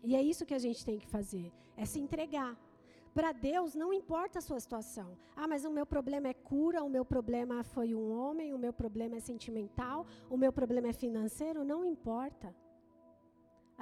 E 0.08 0.14
é 0.14 0.22
isso 0.22 0.46
que 0.46 0.54
a 0.54 0.58
gente 0.58 0.84
tem 0.84 0.98
que 0.98 1.08
fazer, 1.16 1.52
é 1.76 1.84
se 1.84 1.98
entregar. 1.98 2.52
Para 3.16 3.32
Deus 3.32 3.74
não 3.82 3.90
importa 3.98 4.38
a 4.38 4.46
sua 4.46 4.60
situação. 4.64 5.08
Ah, 5.34 5.48
mas 5.50 5.64
o 5.68 5.70
meu 5.76 5.86
problema 5.92 6.26
é 6.28 6.34
cura, 6.34 6.84
o 6.88 6.90
meu 6.96 7.04
problema 7.12 7.56
foi 7.74 7.88
um 8.00 8.06
homem, 8.16 8.52
o 8.56 8.58
meu 8.64 8.74
problema 8.80 9.16
é 9.16 9.20
sentimental, 9.28 9.98
o 10.34 10.36
meu 10.42 10.52
problema 10.58 10.88
é 10.88 10.92
financeiro, 11.04 11.64
não 11.72 11.80
importa. 11.94 12.48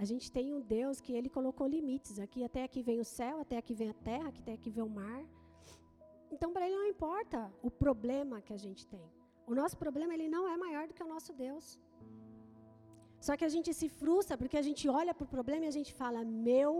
A 0.02 0.04
gente 0.10 0.30
tem 0.36 0.54
um 0.56 0.60
Deus 0.60 1.00
que 1.00 1.12
ele 1.18 1.28
colocou 1.38 1.66
limites. 1.66 2.20
Aqui 2.26 2.44
até 2.48 2.62
aqui 2.62 2.80
vem 2.90 3.00
o 3.00 3.08
céu, 3.18 3.34
até 3.40 3.56
aqui 3.56 3.74
vem 3.74 3.90
a 3.90 3.98
terra, 4.10 4.28
até 4.28 4.52
aqui 4.52 4.70
vem 4.70 4.84
o 4.84 4.94
mar. 5.00 5.22
Então 6.30 6.52
para 6.52 6.66
ele 6.66 6.76
não 6.76 6.86
importa 6.94 7.40
o 7.60 7.72
problema 7.84 8.40
que 8.46 8.54
a 8.58 8.62
gente 8.66 8.86
tem. 8.94 9.06
O 9.48 9.54
nosso 9.60 9.76
problema 9.84 10.14
ele 10.14 10.28
não 10.36 10.46
é 10.48 10.56
maior 10.56 10.86
do 10.86 10.94
que 10.94 11.02
o 11.02 11.12
nosso 11.14 11.32
Deus. 11.32 11.66
Só 13.26 13.36
que 13.36 13.46
a 13.50 13.52
gente 13.56 13.74
se 13.82 13.88
frustra 14.00 14.38
porque 14.38 14.60
a 14.62 14.66
gente 14.70 14.88
olha 14.88 15.12
para 15.12 15.28
o 15.28 15.34
problema 15.36 15.64
e 15.64 15.72
a 15.74 15.78
gente 15.78 15.92
fala: 16.02 16.24
"Meu 16.50 16.72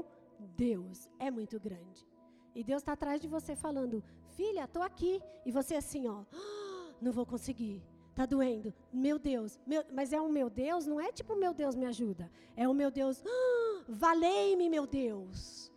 Deus, 0.66 1.08
é 1.18 1.32
muito 1.32 1.58
grande". 1.68 2.13
E 2.54 2.62
Deus 2.62 2.82
está 2.82 2.92
atrás 2.92 3.20
de 3.20 3.28
você 3.28 3.56
falando, 3.56 4.02
filha, 4.36 4.64
estou 4.64 4.82
aqui. 4.82 5.20
E 5.44 5.50
você 5.50 5.74
assim, 5.74 6.08
ó, 6.08 6.22
ah, 6.32 6.94
não 7.00 7.12
vou 7.12 7.26
conseguir. 7.26 7.82
Está 8.10 8.26
doendo. 8.26 8.72
Meu 8.92 9.18
Deus. 9.18 9.58
Meu, 9.66 9.84
mas 9.92 10.12
é 10.12 10.20
o 10.20 10.28
meu 10.28 10.48
Deus, 10.48 10.86
não 10.86 11.00
é 11.00 11.10
tipo, 11.10 11.34
meu 11.34 11.52
Deus 11.52 11.74
me 11.74 11.84
ajuda. 11.86 12.30
É 12.56 12.68
o 12.68 12.74
meu 12.74 12.90
Deus, 12.90 13.22
ah, 13.26 13.84
valei-me, 13.88 14.70
meu 14.70 14.86
Deus. 14.86 15.72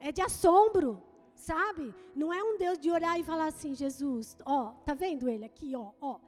É 0.00 0.10
de 0.10 0.20
assombro, 0.20 1.02
sabe? 1.34 1.94
Não 2.14 2.32
é 2.32 2.42
um 2.42 2.58
Deus 2.58 2.78
de 2.78 2.90
orar 2.90 3.18
e 3.18 3.24
falar 3.24 3.46
assim, 3.46 3.74
Jesus, 3.74 4.36
ó, 4.44 4.72
tá 4.84 4.94
vendo 4.94 5.28
ele 5.28 5.44
aqui, 5.44 5.76
ó, 5.76 5.92
ó. 6.00 6.18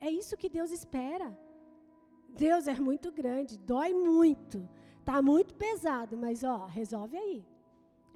É 0.00 0.10
isso 0.10 0.36
que 0.36 0.50
Deus 0.50 0.70
espera. 0.70 1.36
Deus 2.28 2.68
é 2.68 2.74
muito 2.74 3.10
grande, 3.10 3.58
dói 3.58 3.94
muito, 3.94 4.68
tá 5.02 5.22
muito 5.22 5.54
pesado, 5.54 6.16
mas 6.18 6.44
ó, 6.44 6.66
resolve 6.66 7.16
aí. 7.16 7.46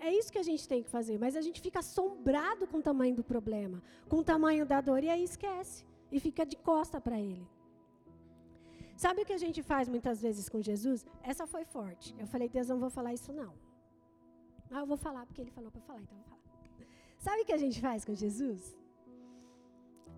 É 0.00 0.10
isso 0.18 0.32
que 0.32 0.38
a 0.38 0.42
gente 0.50 0.66
tem 0.66 0.82
que 0.82 0.88
fazer, 0.88 1.16
mas 1.24 1.36
a 1.36 1.42
gente 1.46 1.60
fica 1.60 1.80
assombrado 1.80 2.66
com 2.66 2.78
o 2.78 2.82
tamanho 2.82 3.14
do 3.14 3.24
problema, 3.32 3.82
com 4.08 4.16
o 4.20 4.24
tamanho 4.24 4.64
da 4.64 4.80
dor, 4.80 5.04
e 5.04 5.10
aí 5.14 5.22
esquece, 5.22 5.84
e 6.10 6.18
fica 6.18 6.44
de 6.52 6.56
costa 6.56 6.98
para 7.06 7.20
ele. 7.20 7.46
Sabe 8.96 9.22
o 9.22 9.26
que 9.26 9.36
a 9.38 9.42
gente 9.44 9.62
faz 9.62 9.88
muitas 9.88 10.20
vezes 10.26 10.48
com 10.48 10.60
Jesus? 10.60 11.06
Essa 11.22 11.46
foi 11.46 11.64
forte. 11.64 12.14
Eu 12.18 12.26
falei, 12.26 12.48
Deus, 12.48 12.68
não 12.68 12.78
vou 12.78 12.90
falar 12.90 13.12
isso 13.18 13.32
não. 13.32 13.52
Ah, 14.70 14.80
eu 14.80 14.86
vou 14.86 14.96
falar 14.96 15.24
porque 15.26 15.40
ele 15.42 15.50
falou 15.50 15.70
para 15.70 15.82
falar, 15.82 16.00
então 16.02 16.16
eu 16.16 16.22
vou 16.22 16.30
falar. 16.32 16.40
Sabe 17.18 17.42
o 17.42 17.46
que 17.46 17.52
a 17.58 17.62
gente 17.64 17.78
faz 17.80 18.04
com 18.04 18.14
Jesus? 18.14 18.62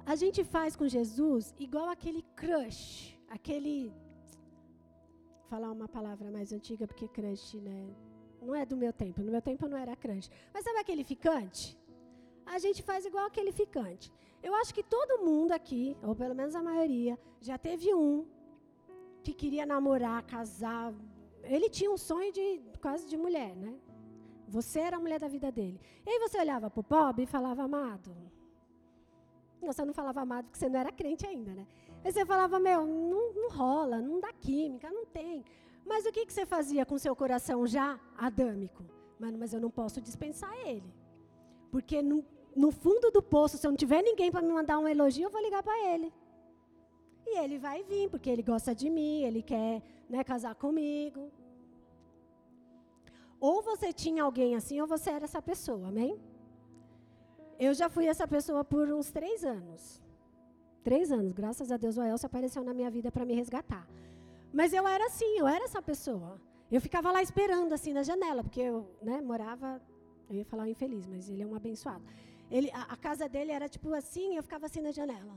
A 0.04 0.14
gente 0.22 0.42
faz 0.44 0.74
com 0.76 0.86
Jesus 0.86 1.54
igual 1.58 1.88
aquele 1.88 2.22
crush, 2.36 3.18
aquele. 3.28 3.92
Falar 5.48 5.70
uma 5.70 5.88
palavra 5.88 6.30
mais 6.30 6.52
antiga 6.52 6.86
porque 6.86 7.06
crush, 7.08 7.60
né? 7.60 7.80
Não 8.42 8.54
é 8.54 8.66
do 8.66 8.76
meu 8.76 8.92
tempo. 8.92 9.22
No 9.22 9.30
meu 9.30 9.42
tempo 9.42 9.68
não 9.68 9.76
era 9.76 9.94
crunch. 9.94 10.28
Mas 10.52 10.64
sabe 10.64 10.78
aquele 10.78 11.04
ficante? 11.04 11.78
A 12.44 12.58
gente 12.58 12.82
faz 12.82 13.04
igual 13.04 13.26
aquele 13.26 13.52
ficante. 13.52 14.12
Eu 14.42 14.54
acho 14.56 14.74
que 14.74 14.82
todo 14.82 15.22
mundo 15.24 15.52
aqui, 15.52 15.96
ou 16.02 16.14
pelo 16.14 16.34
menos 16.34 16.54
a 16.54 16.62
maioria, 16.62 17.18
já 17.40 17.56
teve 17.56 17.94
um 17.94 18.26
que 19.22 19.32
queria 19.32 19.64
namorar, 19.64 20.24
casar. 20.24 20.92
Ele 21.44 21.70
tinha 21.70 21.90
um 21.90 21.96
sonho 21.96 22.32
de 22.32 22.60
quase 22.80 23.06
de 23.06 23.16
mulher, 23.16 23.54
né? 23.54 23.74
Você 24.48 24.80
era 24.80 24.96
a 24.96 25.00
mulher 25.00 25.20
da 25.20 25.28
vida 25.28 25.50
dele. 25.52 25.80
E 26.04 26.10
aí 26.10 26.18
você 26.18 26.38
olhava 26.38 26.68
para 26.68 26.80
o 26.80 26.84
pobre 26.84 27.22
e 27.22 27.26
falava, 27.26 27.62
amado. 27.62 28.14
Você 29.62 29.84
não 29.84 29.94
falava 29.94 30.20
amado 30.20 30.46
porque 30.46 30.58
você 30.58 30.68
não 30.68 30.80
era 30.80 30.90
crente 30.90 31.24
ainda, 31.24 31.52
né? 31.54 31.66
Aí 32.04 32.12
você 32.12 32.26
falava, 32.26 32.58
meu, 32.58 32.84
não, 32.84 33.32
não 33.32 33.48
rola, 33.50 34.02
não 34.02 34.18
dá 34.18 34.32
química, 34.32 34.90
não 34.90 35.06
tem. 35.06 35.44
Mas 35.84 36.06
o 36.06 36.12
que, 36.12 36.24
que 36.26 36.32
você 36.32 36.46
fazia 36.46 36.86
com 36.86 36.96
seu 36.98 37.14
coração 37.14 37.66
já 37.66 37.98
adâmico? 38.16 38.84
Mano, 39.18 39.38
mas 39.38 39.52
eu 39.52 39.60
não 39.60 39.70
posso 39.70 40.00
dispensar 40.00 40.52
ele. 40.66 40.92
Porque 41.70 42.02
no, 42.02 42.24
no 42.54 42.70
fundo 42.70 43.10
do 43.10 43.22
poço, 43.22 43.56
se 43.56 43.66
eu 43.66 43.70
não 43.70 43.76
tiver 43.76 44.02
ninguém 44.02 44.30
para 44.30 44.42
me 44.42 44.52
mandar 44.52 44.78
um 44.78 44.88
elogio, 44.88 45.24
eu 45.24 45.30
vou 45.30 45.42
ligar 45.42 45.62
para 45.62 45.76
ele. 45.92 46.12
E 47.26 47.38
ele 47.38 47.58
vai 47.58 47.82
vir, 47.84 48.10
porque 48.10 48.28
ele 48.28 48.42
gosta 48.42 48.74
de 48.74 48.90
mim, 48.90 49.22
ele 49.22 49.42
quer 49.42 49.82
né, 50.08 50.22
casar 50.24 50.54
comigo. 50.54 51.30
Ou 53.40 53.62
você 53.62 53.92
tinha 53.92 54.22
alguém 54.22 54.54
assim, 54.54 54.80
ou 54.80 54.86
você 54.86 55.10
era 55.10 55.24
essa 55.24 55.42
pessoa, 55.42 55.88
amém? 55.88 56.20
Eu 57.58 57.74
já 57.74 57.88
fui 57.88 58.06
essa 58.06 58.26
pessoa 58.26 58.64
por 58.64 58.90
uns 58.92 59.10
três 59.10 59.44
anos. 59.44 60.02
Três 60.82 61.12
anos, 61.12 61.32
graças 61.32 61.70
a 61.70 61.76
Deus, 61.76 61.96
o 61.96 62.02
Elcio 62.02 62.26
apareceu 62.26 62.62
na 62.64 62.74
minha 62.74 62.90
vida 62.90 63.10
para 63.10 63.24
me 63.24 63.34
resgatar. 63.34 63.88
Mas 64.52 64.72
eu 64.72 64.86
era 64.86 65.06
assim, 65.06 65.38
eu 65.38 65.46
era 65.46 65.64
essa 65.64 65.80
pessoa. 65.80 66.40
Eu 66.70 66.80
ficava 66.80 67.10
lá 67.10 67.22
esperando, 67.22 67.72
assim, 67.72 67.92
na 67.92 68.02
janela, 68.02 68.42
porque 68.42 68.60
eu 68.60 68.88
né, 69.02 69.20
morava, 69.20 69.80
eu 70.28 70.36
ia 70.36 70.44
falar 70.44 70.68
infeliz, 70.68 71.06
mas 71.06 71.28
ele 71.28 71.42
é 71.42 71.46
um 71.46 71.54
abençoado. 71.54 72.04
Ele, 72.50 72.70
a, 72.72 72.82
a 72.94 72.96
casa 72.96 73.28
dele 73.28 73.52
era 73.52 73.68
tipo 73.68 73.92
assim, 73.94 74.36
eu 74.36 74.42
ficava 74.42 74.66
assim 74.66 74.80
na 74.80 74.90
janela. 74.90 75.34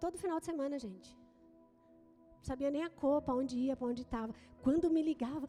Todo 0.00 0.18
final 0.18 0.38
de 0.38 0.46
semana, 0.46 0.78
gente. 0.78 1.16
Não 2.38 2.44
sabia 2.44 2.70
nem 2.70 2.82
a 2.82 2.90
cor, 2.90 3.22
para 3.22 3.34
onde 3.34 3.56
ia, 3.56 3.76
para 3.76 3.86
onde 3.86 4.02
estava. 4.02 4.34
Quando 4.62 4.90
me 4.90 5.02
ligava, 5.02 5.46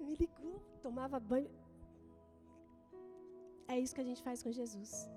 me 0.00 0.14
ligou, 0.14 0.60
tomava 0.82 1.18
banho. 1.20 1.50
É 3.68 3.78
isso 3.78 3.94
que 3.94 4.00
a 4.00 4.04
gente 4.04 4.22
faz 4.22 4.42
com 4.42 4.50
Jesus. 4.50 5.08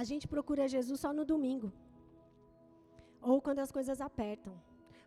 a 0.00 0.04
gente 0.04 0.28
procura 0.28 0.68
Jesus 0.68 1.00
só 1.00 1.10
no 1.18 1.24
domingo. 1.24 1.72
Ou 3.20 3.40
quando 3.40 3.60
as 3.60 3.72
coisas 3.72 4.00
apertam. 4.00 4.54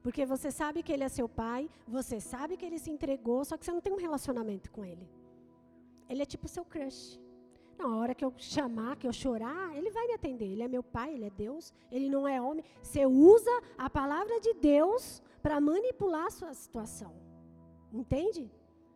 Porque 0.02 0.26
você 0.26 0.50
sabe 0.50 0.82
que 0.82 0.92
ele 0.92 1.04
é 1.04 1.10
seu 1.10 1.28
pai, 1.28 1.70
você 1.88 2.20
sabe 2.20 2.56
que 2.58 2.66
ele 2.66 2.80
se 2.80 2.90
entregou, 2.90 3.44
só 3.44 3.58
que 3.58 3.66
você 3.66 3.72
não 3.72 3.82
tem 3.82 3.94
um 3.94 3.98
relacionamento 3.98 4.72
com 4.72 4.84
ele. 4.86 5.08
Ele 6.08 6.22
é 6.22 6.26
tipo 6.26 6.48
seu 6.48 6.64
crush. 6.64 7.20
Na 7.78 7.88
hora 7.96 8.16
que 8.16 8.26
eu 8.26 8.34
chamar, 8.38 8.98
que 8.98 9.08
eu 9.08 9.14
chorar, 9.14 9.76
ele 9.78 9.90
vai 9.92 10.06
me 10.08 10.14
atender. 10.14 10.48
Ele 10.52 10.64
é 10.64 10.68
meu 10.68 10.84
pai, 10.84 11.14
ele 11.14 11.26
é 11.26 11.30
Deus, 11.30 11.74
ele 11.92 12.10
não 12.10 12.28
é 12.28 12.42
homem. 12.42 12.64
Você 12.82 13.06
usa 13.06 13.52
a 13.78 13.90
palavra 13.90 14.40
de 14.40 14.54
Deus 14.54 15.22
para 15.42 15.62
manipular 15.62 16.26
a 16.26 16.32
sua 16.32 16.54
situação. 16.54 17.14
Entende? 17.92 18.52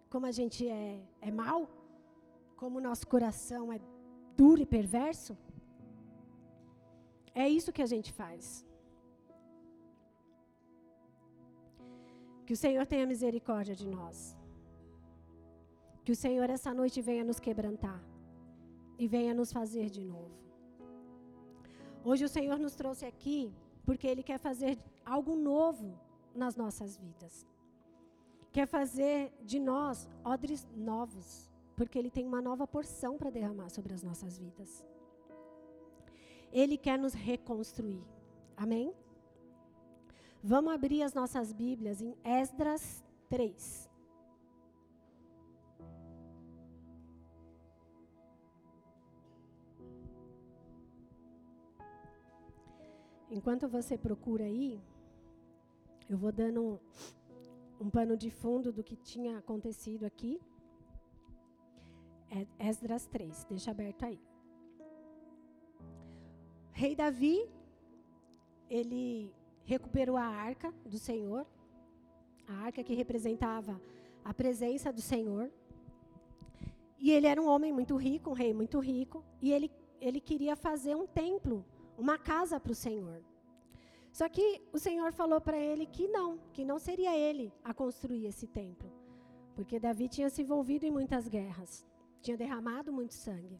Como 0.09 0.25
a 0.25 0.31
gente 0.31 0.67
é, 0.67 1.01
é 1.21 1.31
mal? 1.31 1.69
Como 2.55 2.77
o 2.77 2.81
nosso 2.81 3.07
coração 3.07 3.71
é 3.71 3.79
duro 4.35 4.61
e 4.61 4.65
perverso? 4.65 5.37
É 7.33 7.47
isso 7.47 7.73
que 7.73 7.81
a 7.81 7.85
gente 7.93 8.11
faz. 8.11 8.65
Que 12.45 12.53
o 12.53 12.57
Senhor 12.57 12.85
tenha 12.85 13.05
misericórdia 13.05 13.75
de 13.75 13.87
nós. 13.87 14.35
Que 16.03 16.11
o 16.11 16.15
Senhor 16.15 16.49
essa 16.49 16.73
noite 16.73 17.01
venha 17.01 17.23
nos 17.23 17.39
quebrantar 17.39 18.01
e 18.97 19.07
venha 19.07 19.33
nos 19.33 19.51
fazer 19.51 19.89
de 19.89 20.03
novo. 20.03 20.35
Hoje 22.03 22.25
o 22.25 22.29
Senhor 22.29 22.59
nos 22.59 22.75
trouxe 22.75 23.05
aqui 23.05 23.53
porque 23.85 24.07
Ele 24.07 24.23
quer 24.23 24.37
fazer 24.37 24.77
algo 25.05 25.35
novo 25.35 25.97
nas 26.35 26.55
nossas 26.55 26.97
vidas. 26.97 27.47
Quer 28.51 28.67
fazer 28.67 29.33
de 29.41 29.59
nós 29.59 30.09
odres 30.23 30.67
novos, 30.75 31.49
porque 31.75 31.97
Ele 31.97 32.11
tem 32.11 32.25
uma 32.25 32.41
nova 32.41 32.67
porção 32.67 33.17
para 33.17 33.29
derramar 33.29 33.69
sobre 33.69 33.93
as 33.93 34.03
nossas 34.03 34.37
vidas. 34.37 34.85
Ele 36.51 36.77
quer 36.77 36.99
nos 36.99 37.13
reconstruir. 37.13 38.03
Amém? 38.55 38.93
Vamos 40.45 40.73
abrir 40.73 41.01
as 41.03 41.13
nossas 41.13 41.53
Bíblias 41.53 42.01
em 42.01 42.17
Esdras 42.21 43.01
3. 43.29 43.89
Enquanto 53.31 53.69
você 53.69 53.97
procura 53.97 54.43
aí, 54.43 54.83
eu 56.09 56.17
vou 56.17 56.33
dando 56.33 56.61
um, 56.61 56.79
um 57.85 57.89
pano 57.89 58.17
de 58.17 58.29
fundo 58.29 58.73
do 58.73 58.83
que 58.83 58.97
tinha 58.97 59.37
acontecido 59.37 60.03
aqui. 60.03 60.41
É 62.29 62.67
Esdras 62.67 63.05
3, 63.05 63.45
deixa 63.45 63.71
aberto 63.71 64.03
aí. 64.03 64.19
Rei 66.73 66.97
Davi, 66.97 67.49
ele 68.69 69.33
recuperou 69.65 70.17
a 70.17 70.25
arca 70.25 70.73
do 70.85 70.97
Senhor, 70.97 71.45
a 72.47 72.53
arca 72.65 72.83
que 72.83 72.93
representava 72.93 73.79
a 74.23 74.33
presença 74.33 74.91
do 74.91 75.01
Senhor. 75.01 75.51
E 76.99 77.11
ele 77.11 77.27
era 77.27 77.41
um 77.41 77.47
homem 77.47 77.73
muito 77.73 77.95
rico, 77.95 78.29
um 78.29 78.33
rei 78.33 78.53
muito 78.53 78.79
rico, 78.79 79.23
e 79.41 79.51
ele, 79.51 79.71
ele 79.99 80.21
queria 80.21 80.55
fazer 80.55 80.95
um 80.95 81.05
templo, 81.05 81.65
uma 81.97 82.17
casa 82.17 82.59
para 82.59 82.71
o 82.71 82.75
Senhor. 82.75 83.21
Só 84.11 84.29
que 84.29 84.61
o 84.71 84.77
Senhor 84.77 85.11
falou 85.11 85.41
para 85.41 85.57
ele 85.57 85.85
que 85.85 86.07
não, 86.07 86.37
que 86.53 86.63
não 86.63 86.79
seria 86.79 87.17
ele 87.17 87.51
a 87.63 87.73
construir 87.73 88.27
esse 88.27 88.47
templo, 88.47 88.89
porque 89.55 89.79
Davi 89.79 90.07
tinha 90.07 90.29
se 90.29 90.43
envolvido 90.43 90.85
em 90.85 90.91
muitas 90.91 91.27
guerras, 91.27 91.85
tinha 92.21 92.37
derramado 92.37 92.93
muito 92.93 93.13
sangue. 93.13 93.59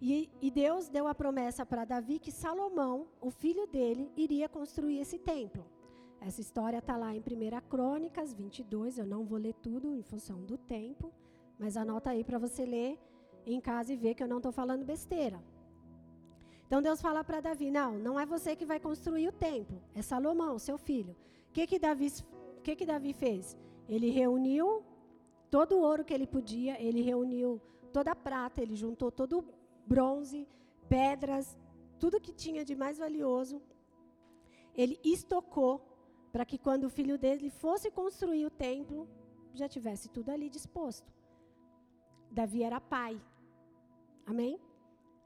E, 0.00 0.30
e 0.42 0.50
Deus 0.50 0.88
deu 0.88 1.08
a 1.08 1.14
promessa 1.14 1.64
para 1.64 1.84
Davi 1.84 2.18
que 2.18 2.30
Salomão, 2.30 3.06
o 3.20 3.30
filho 3.30 3.66
dele, 3.66 4.10
iria 4.16 4.48
construir 4.48 4.98
esse 4.98 5.18
templo. 5.18 5.64
Essa 6.20 6.40
história 6.40 6.78
está 6.78 6.96
lá 6.96 7.14
em 7.14 7.20
1 7.20 7.22
Crônicas 7.68 8.34
22, 8.34 8.98
eu 8.98 9.06
não 9.06 9.24
vou 9.24 9.38
ler 9.38 9.54
tudo 9.54 9.94
em 9.94 10.02
função 10.02 10.42
do 10.42 10.58
tempo, 10.58 11.12
mas 11.58 11.76
anota 11.76 12.10
aí 12.10 12.24
para 12.24 12.38
você 12.38 12.64
ler 12.64 12.98
em 13.46 13.60
casa 13.60 13.92
e 13.92 13.96
ver 13.96 14.14
que 14.14 14.22
eu 14.22 14.28
não 14.28 14.38
estou 14.38 14.52
falando 14.52 14.84
besteira. 14.84 15.42
Então 16.66 16.82
Deus 16.82 17.00
fala 17.00 17.22
para 17.22 17.40
Davi: 17.40 17.70
não, 17.70 17.98
não 17.98 18.18
é 18.18 18.26
você 18.26 18.56
que 18.56 18.66
vai 18.66 18.80
construir 18.80 19.28
o 19.28 19.32
templo, 19.32 19.80
é 19.94 20.02
Salomão, 20.02 20.58
seu 20.58 20.76
filho. 20.76 21.16
O 21.48 21.52
que 21.52 21.66
que 21.66 21.78
Davi, 21.78 22.12
que 22.62 22.76
que 22.76 22.84
Davi 22.84 23.12
fez? 23.12 23.56
Ele 23.88 24.10
reuniu 24.10 24.82
todo 25.50 25.76
o 25.76 25.80
ouro 25.80 26.04
que 26.04 26.12
ele 26.12 26.26
podia, 26.26 26.80
ele 26.82 27.02
reuniu 27.02 27.60
toda 27.92 28.10
a 28.10 28.16
prata, 28.16 28.60
ele 28.60 28.74
juntou 28.74 29.10
todo 29.10 29.44
bronze, 29.86 30.46
pedras, 30.88 31.56
tudo 31.98 32.20
que 32.20 32.32
tinha 32.32 32.64
de 32.64 32.74
mais 32.74 32.98
valioso, 32.98 33.60
ele 34.74 34.98
estocou 35.02 35.80
para 36.32 36.44
que 36.44 36.58
quando 36.58 36.84
o 36.84 36.90
filho 36.90 37.16
dele 37.18 37.48
fosse 37.48 37.90
construir 37.90 38.44
o 38.44 38.50
templo, 38.50 39.08
já 39.54 39.68
tivesse 39.68 40.08
tudo 40.08 40.30
ali 40.30 40.50
disposto. 40.50 41.10
Davi 42.30 42.62
era 42.62 42.80
pai. 42.80 43.20
Amém? 44.26 44.60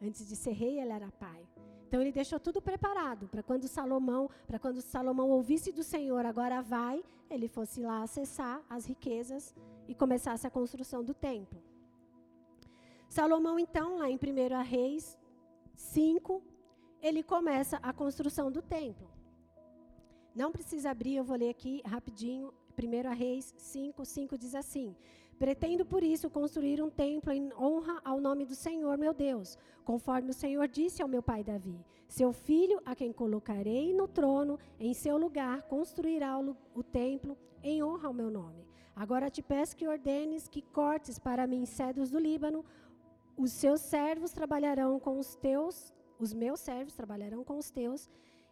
Antes 0.01 0.27
de 0.29 0.37
ser 0.37 0.53
rei, 0.53 0.81
ele 0.81 0.93
era 0.93 1.11
pai. 1.11 1.45
Então 1.89 2.01
ele 2.01 2.13
deixou 2.13 2.39
tudo 2.39 2.63
preparado 2.63 3.27
para 3.27 3.43
quando 3.43 3.67
Salomão, 3.67 4.31
para 4.47 4.61
quando 4.61 4.81
Salomão 4.81 5.29
ouvisse 5.31 5.73
do 5.73 5.83
Senhor, 5.83 6.25
agora 6.25 6.63
vai, 6.63 7.03
ele 7.29 7.49
fosse 7.49 7.83
lá 7.83 8.03
acessar 8.03 8.63
as 8.71 8.87
riquezas 8.87 9.53
e 9.89 9.95
começasse 9.95 10.47
a 10.47 10.51
construção 10.51 11.03
do 11.03 11.13
templo. 11.13 11.61
Salomão, 13.11 13.59
então, 13.59 13.99
lá 13.99 14.09
em 14.09 14.15
1 14.15 14.63
Reis 14.63 15.19
5, 15.75 16.41
ele 17.03 17.25
começa 17.25 17.77
a 17.83 17.93
construção 17.93 18.53
do 18.53 18.63
templo. 18.63 19.11
Não 20.33 20.53
precisa 20.53 20.93
abrir, 20.93 21.17
eu 21.17 21.25
vou 21.25 21.37
ler 21.37 21.49
aqui 21.49 21.83
rapidinho. 21.85 22.55
1 22.79 23.13
Reis 23.13 23.53
5, 23.59 24.05
5 24.05 24.39
diz 24.39 24.55
assim: 24.55 24.95
Pretendo 25.41 25.85
por 25.85 26.05
isso 26.05 26.31
construir 26.31 26.81
um 26.81 26.89
templo 26.89 27.33
em 27.33 27.53
honra 27.55 28.01
ao 28.05 28.21
nome 28.21 28.45
do 28.45 28.55
Senhor, 28.55 28.97
meu 28.97 29.13
Deus, 29.13 29.59
conforme 29.85 30.31
o 30.31 30.35
Senhor 30.35 30.69
disse 30.69 31.03
ao 31.03 31.09
meu 31.09 31.21
pai 31.21 31.43
Davi: 31.43 31.85
Seu 32.07 32.33
filho, 32.33 32.81
a 32.87 32.95
quem 32.95 33.13
colocarei 33.13 33.93
no 33.93 34.07
trono, 34.07 34.57
em 34.79 34.95
seu 34.95 35.19
lugar, 35.19 35.63
construirá 35.63 36.39
o, 36.39 36.57
o 36.77 36.83
templo 36.85 37.37
em 37.61 37.83
honra 37.83 38.07
ao 38.07 38.15
meu 38.15 38.31
nome. 38.31 38.65
Agora 38.95 39.31
te 39.31 39.43
peço 39.43 39.77
que 39.77 39.89
ordenes 39.89 40.47
que 40.47 40.63
cortes 40.63 41.19
para 41.19 41.47
mim 41.47 41.67
cedros 41.67 42.11
do 42.11 42.19
Líbano, 42.19 42.65
os 43.41 43.53
seus 43.53 43.81
servos 43.81 44.33
trabalharão 44.33 45.01
com 45.01 45.19
os 45.19 45.35
teus, 45.35 45.95
os 46.19 46.35
meus 46.35 46.61
servos 46.61 46.95
trabalharão 46.95 47.43
com 47.43 47.57
os 47.57 47.71
teus, 47.71 48.11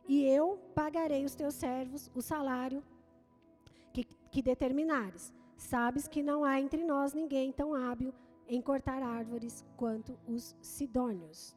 e 0.09 0.25
eu 0.25 0.59
pagarei 0.75 1.25
os 1.27 1.35
teus 1.35 1.55
servos 1.55 2.11
o 2.15 2.23
salário 2.23 2.83
que, 3.93 4.05
que 4.05 4.41
determinares. 4.41 5.33
Sabes 5.59 6.09
que 6.09 6.23
não 6.23 6.43
há 6.43 6.59
entre 6.59 6.85
nós 6.85 7.13
ninguém 7.13 7.53
tão 7.53 7.75
hábil 7.75 8.15
em 8.49 8.63
cortar 8.63 9.03
árvores 9.03 9.63
quanto 9.77 10.19
os 10.27 10.57
sidônios. 10.63 11.55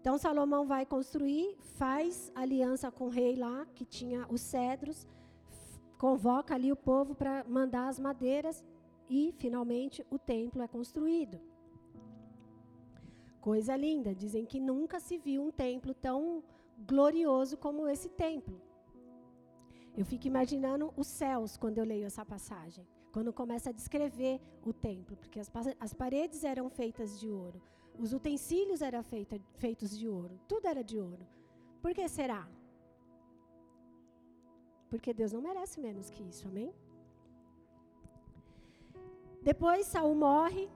Então 0.00 0.18
Salomão 0.18 0.66
vai 0.66 0.84
construir, 0.84 1.56
faz 1.76 2.32
aliança 2.34 2.90
com 2.90 3.04
o 3.04 3.10
rei 3.10 3.36
lá, 3.36 3.66
que 3.72 3.84
tinha 3.84 4.26
os 4.28 4.40
cedros, 4.40 5.06
convoca 5.96 6.54
ali 6.54 6.72
o 6.72 6.76
povo 6.76 7.14
para 7.14 7.44
mandar 7.44 7.86
as 7.86 8.00
madeiras 8.00 8.64
e 9.08 9.32
finalmente 9.38 10.04
o 10.10 10.18
templo 10.18 10.60
é 10.62 10.66
construído. 10.66 11.40
Coisa 13.40 13.76
linda, 13.76 14.14
dizem 14.14 14.44
que 14.44 14.60
nunca 14.60 14.98
se 15.00 15.16
viu 15.16 15.42
um 15.42 15.50
templo 15.50 15.94
tão 15.94 16.42
glorioso 16.86 17.56
como 17.56 17.88
esse 17.88 18.08
templo. 18.08 18.60
Eu 19.96 20.04
fico 20.04 20.26
imaginando 20.26 20.92
os 20.96 21.06
céus 21.06 21.56
quando 21.56 21.78
eu 21.78 21.84
leio 21.84 22.06
essa 22.06 22.24
passagem, 22.24 22.86
quando 23.12 23.32
começa 23.32 23.70
a 23.70 23.72
descrever 23.72 24.40
o 24.64 24.72
templo, 24.72 25.16
porque 25.16 25.40
as, 25.40 25.50
as 25.80 25.92
paredes 25.92 26.44
eram 26.44 26.68
feitas 26.68 27.18
de 27.18 27.28
ouro, 27.28 27.60
os 27.98 28.12
utensílios 28.12 28.80
eram 28.80 29.02
feita, 29.02 29.40
feitos 29.54 29.96
de 29.98 30.08
ouro, 30.08 30.38
tudo 30.46 30.66
era 30.66 30.84
de 30.84 30.98
ouro. 30.98 31.26
Por 31.82 31.92
que 31.94 32.06
será? 32.08 32.48
Porque 34.88 35.12
Deus 35.12 35.32
não 35.32 35.42
merece 35.42 35.80
menos 35.80 36.10
que 36.10 36.22
isso, 36.22 36.46
amém? 36.48 36.72
Depois 39.42 39.86
Saul 39.86 40.14
morre, 40.14 40.68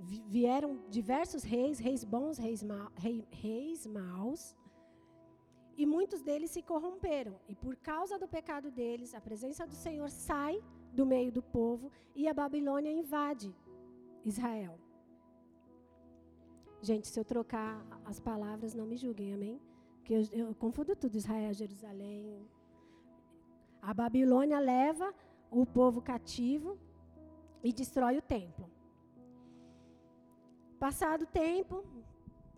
vieram 0.00 0.80
diversos 0.88 1.42
reis, 1.42 1.78
reis 1.78 2.04
bons, 2.04 2.38
reis, 2.38 2.62
ma 2.62 2.90
rei, 2.96 3.26
reis 3.30 3.86
maus, 3.86 4.56
e 5.76 5.86
muitos 5.86 6.20
deles 6.22 6.50
se 6.50 6.62
corromperam. 6.62 7.38
E 7.48 7.54
por 7.54 7.76
causa 7.76 8.18
do 8.18 8.28
pecado 8.28 8.70
deles, 8.70 9.14
a 9.14 9.20
presença 9.20 9.66
do 9.66 9.74
Senhor 9.74 10.10
sai 10.10 10.62
do 10.92 11.06
meio 11.06 11.30
do 11.32 11.42
povo 11.42 11.90
e 12.14 12.28
a 12.28 12.34
Babilônia 12.34 12.90
invade 12.90 13.54
Israel. 14.24 14.78
Gente, 16.82 17.08
se 17.08 17.18
eu 17.20 17.24
trocar 17.24 17.84
as 18.04 18.18
palavras, 18.18 18.74
não 18.74 18.86
me 18.86 18.96
julguem, 18.96 19.34
amém? 19.34 19.60
Porque 19.96 20.14
eu, 20.14 20.22
eu 20.32 20.54
confundo 20.54 20.96
tudo, 20.96 21.16
Israel, 21.16 21.52
Jerusalém. 21.52 22.46
A 23.82 23.92
Babilônia 23.92 24.58
leva 24.58 25.14
o 25.50 25.66
povo 25.66 26.00
cativo 26.00 26.78
e 27.62 27.72
destrói 27.72 28.16
o 28.18 28.22
templo. 28.22 28.68
Passado 30.80 31.26
tempo, 31.26 31.84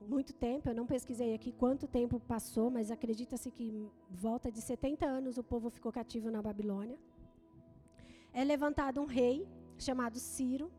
muito 0.01 0.33
tempo, 0.33 0.69
eu 0.69 0.75
não 0.77 0.87
pesquisei 0.87 1.35
aqui 1.35 1.51
quanto 1.51 1.89
tempo 1.89 2.21
passou, 2.21 2.71
mas 2.71 2.89
acredita-se 2.89 3.51
que 3.51 3.91
volta 4.09 4.49
de 4.49 4.61
70 4.61 5.05
anos 5.05 5.39
o 5.39 5.43
povo 5.43 5.69
ficou 5.69 5.91
cativo 5.91 6.31
na 6.31 6.41
Babilônia. 6.41 6.97
É 8.33 8.45
levantado 8.45 9.01
um 9.01 9.07
rei 9.07 9.45
chamado 9.77 10.21
Ciro, 10.21 10.71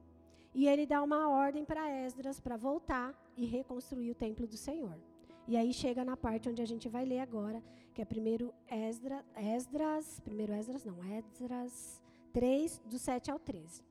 e 0.54 0.70
ele 0.70 0.86
dá 0.86 1.04
uma 1.04 1.28
ordem 1.28 1.66
para 1.66 1.90
Esdras 1.90 2.40
para 2.40 2.56
voltar 2.56 3.14
e 3.36 3.46
reconstruir 3.46 4.12
o 4.12 4.16
templo 4.16 4.48
do 4.48 4.56
Senhor. 4.56 4.98
E 5.46 5.58
aí 5.58 5.74
chega 5.74 6.06
na 6.06 6.16
parte 6.16 6.48
onde 6.48 6.62
a 6.62 6.66
gente 6.66 6.88
vai 6.88 7.04
ler 7.04 7.20
agora, 7.20 7.62
que 7.94 8.02
é 8.02 8.06
primeiro 8.06 8.54
Esdra, 8.72 9.22
Esdras, 9.36 10.22
primeiro 10.22 10.54
Esdras, 10.54 10.86
não, 10.86 10.98
Esdras 11.04 12.02
3, 12.32 12.82
do 12.86 12.98
7 12.98 13.32
ao 13.32 13.38
13. 13.38 13.84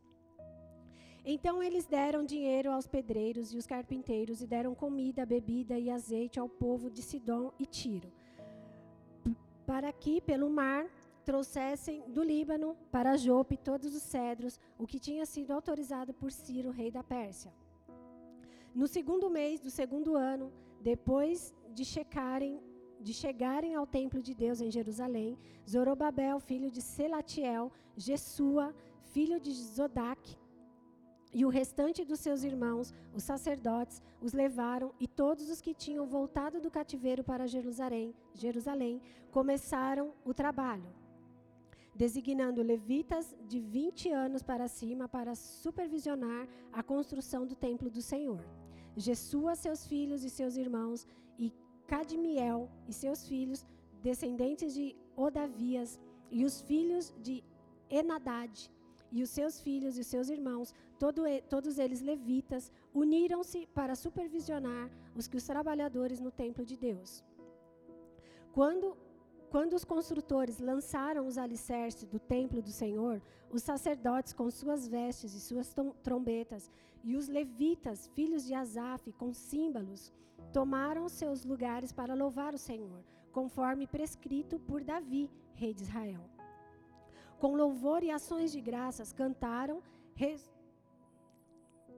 Então 1.25 1.63
eles 1.63 1.87
deram 1.87 2.25
dinheiro 2.25 2.71
aos 2.73 2.87
pedreiros 2.87 3.53
e 3.53 3.57
os 3.57 3.67
carpinteiros 3.67 4.43
e 4.43 4.47
deram 4.47 4.75
comida, 4.75 5.25
bebida 5.25 5.79
e 5.79 5.89
azeite 5.89 6.41
ao 6.41 6.49
povo 6.49 6.91
de 6.91 7.01
Sidom 7.01 7.53
e 7.61 7.65
Tiro, 7.65 8.11
para 9.65 9.93
que 9.93 10.21
pelo 10.21 10.51
mar 10.51 10.85
trouxessem 11.25 12.03
do 12.09 12.25
Líbano 12.25 12.77
para 12.91 13.17
Jope 13.17 13.57
todos 13.57 13.95
os 13.95 14.03
cedros, 14.03 14.59
o 14.77 14.85
que 14.87 14.99
tinha 14.99 15.25
sido 15.25 15.53
autorizado 15.53 16.13
por 16.13 16.33
Ciro, 16.33 16.71
rei 16.71 16.91
da 16.91 17.05
Pérsia. 17.05 17.53
No 18.75 18.89
segundo 18.89 19.31
mês 19.31 19.61
do 19.61 19.71
segundo 19.71 20.17
ano, 20.17 20.53
depois 20.81 21.55
de 21.73 21.85
checarem 21.85 22.61
de 23.01 23.13
chegarem 23.13 23.75
ao 23.75 23.85
templo 23.85 24.23
de 24.23 24.33
Deus 24.33 24.61
em 24.61 24.71
Jerusalém, 24.71 25.37
Zorobabel, 25.69 26.39
filho 26.39 26.71
de 26.71 26.81
Selatiel, 26.81 27.73
Jesua, 27.97 28.73
filho 29.03 29.41
de 29.41 29.53
Zodac, 29.53 30.39
e 31.33 31.45
o 31.45 31.49
restante 31.49 32.05
dos 32.05 32.21
seus 32.21 32.43
irmãos, 32.43 32.93
os 33.15 33.23
sacerdotes, 33.23 34.03
os 34.21 34.33
levaram 34.33 34.93
e 35.01 35.07
todos 35.07 35.49
os 35.49 35.61
que 35.61 35.73
tinham 35.73 36.07
voltado 36.07 36.61
do 36.61 36.71
cativeiro 36.71 37.25
para 37.25 37.47
Jerusalém, 37.47 38.15
Jerusalém 38.35 39.01
começaram 39.31 40.13
o 40.25 40.35
trabalho, 40.35 40.93
designando 41.95 42.63
levitas 42.63 43.35
de 43.49 43.61
20 43.61 44.11
anos 44.11 44.43
para 44.43 44.69
cima 44.69 45.09
para 45.09 45.35
supervisionar 45.35 46.47
a 46.73 46.83
construção 46.83 47.47
do 47.47 47.57
templo 47.57 47.89
do 47.89 48.03
Senhor. 48.03 48.45
Jesua, 48.95 49.55
seus 49.55 49.87
filhos 49.87 50.23
e 50.23 50.29
seus 50.29 50.57
irmãos, 50.57 51.07
e 51.39 51.51
Cadmiel 51.87 52.69
e 52.87 52.93
seus 52.93 53.27
filhos, 53.27 53.65
descendentes 54.03 54.75
de 54.75 54.95
Odavias, 55.17 55.99
e 56.31 56.45
os 56.45 56.61
filhos 56.63 57.15
de 57.21 57.43
Enadad, 57.91 58.71
e 59.13 59.23
os 59.23 59.31
seus 59.31 59.61
filhos 59.61 59.99
e 59.99 60.03
seus 60.03 60.29
irmãos, 60.31 60.75
todo, 60.99 61.23
todos 61.49 61.79
eles 61.79 62.01
levitas, 62.01 62.73
uniram-se 62.95 63.67
para 63.75 63.95
supervisionar 63.95 64.91
os 65.15 65.29
que 65.29 65.37
os 65.37 65.47
trabalhadores 65.47 66.19
no 66.19 66.31
templo 66.31 66.65
de 66.65 66.77
Deus. 66.77 67.23
Quando, 68.53 68.97
quando 69.51 69.75
os 69.75 69.85
construtores 69.85 70.59
lançaram 70.59 71.27
os 71.27 71.37
alicerces 71.37 72.09
do 72.09 72.19
templo 72.19 72.63
do 72.63 72.71
Senhor, 72.71 73.21
os 73.51 73.63
sacerdotes 73.63 74.33
com 74.33 74.51
suas 74.51 74.89
vestes 74.89 75.35
e 75.35 75.41
suas 75.41 75.75
trombetas, 76.03 76.71
e 77.05 77.17
os 77.17 77.29
levitas, 77.29 78.09
filhos 78.15 78.45
de 78.47 78.55
Asaf, 78.55 79.13
com 79.13 79.33
símbolos, 79.33 80.13
tomaram 80.53 81.09
seus 81.09 81.45
lugares 81.45 81.93
para 81.93 82.15
louvar 82.15 82.55
o 82.55 82.59
Senhor, 82.59 83.05
conforme 83.31 83.87
prescrito 83.87 84.59
por 84.59 84.83
Davi, 84.83 85.29
rei 85.55 85.75
de 85.75 85.83
Israel. 85.83 86.32
Com 87.43 87.57
louvor 87.57 88.05
e 88.05 88.11
ações 88.13 88.53
de 88.53 88.61
graças, 88.61 89.13
cantaram, 89.13 89.83
res, 90.15 90.49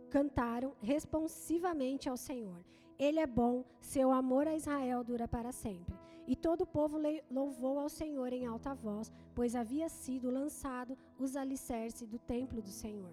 cantaram 0.08 0.72
responsivamente 0.80 2.08
ao 2.08 2.16
Senhor. 2.16 2.64
Ele 2.98 3.20
é 3.20 3.26
bom, 3.26 3.62
seu 3.78 4.10
amor 4.10 4.48
a 4.48 4.56
Israel 4.56 5.04
dura 5.04 5.28
para 5.28 5.52
sempre. 5.52 5.94
E 6.26 6.34
todo 6.34 6.62
o 6.62 6.66
povo 6.66 6.96
louvou 7.30 7.78
ao 7.78 7.90
Senhor 7.90 8.32
em 8.32 8.46
alta 8.46 8.72
voz, 8.72 9.12
pois 9.34 9.54
havia 9.54 9.90
sido 9.90 10.30
lançado 10.30 10.96
os 11.18 11.36
alicerces 11.36 12.08
do 12.08 12.18
templo 12.18 12.62
do 12.62 12.70
Senhor. 12.70 13.12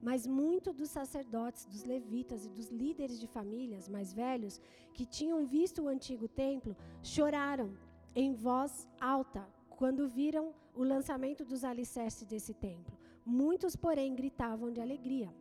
Mas 0.00 0.24
muitos 0.24 0.76
dos 0.76 0.88
sacerdotes, 0.88 1.66
dos 1.66 1.82
levitas 1.82 2.46
e 2.46 2.48
dos 2.48 2.68
líderes 2.68 3.18
de 3.18 3.26
famílias 3.26 3.88
mais 3.88 4.12
velhos, 4.12 4.60
que 4.94 5.04
tinham 5.04 5.44
visto 5.44 5.82
o 5.82 5.88
antigo 5.88 6.28
templo, 6.28 6.76
choraram 7.02 7.76
em 8.14 8.32
voz 8.32 8.86
alta 9.00 9.44
quando 9.68 10.06
viram 10.06 10.54
o 10.74 10.82
lançamento 10.82 11.44
dos 11.44 11.64
alicerces 11.64 12.26
desse 12.26 12.54
templo. 12.54 12.96
Muitos, 13.24 13.76
porém, 13.76 14.14
gritavam 14.14 14.70
de 14.70 14.80
alegria. 14.80 15.32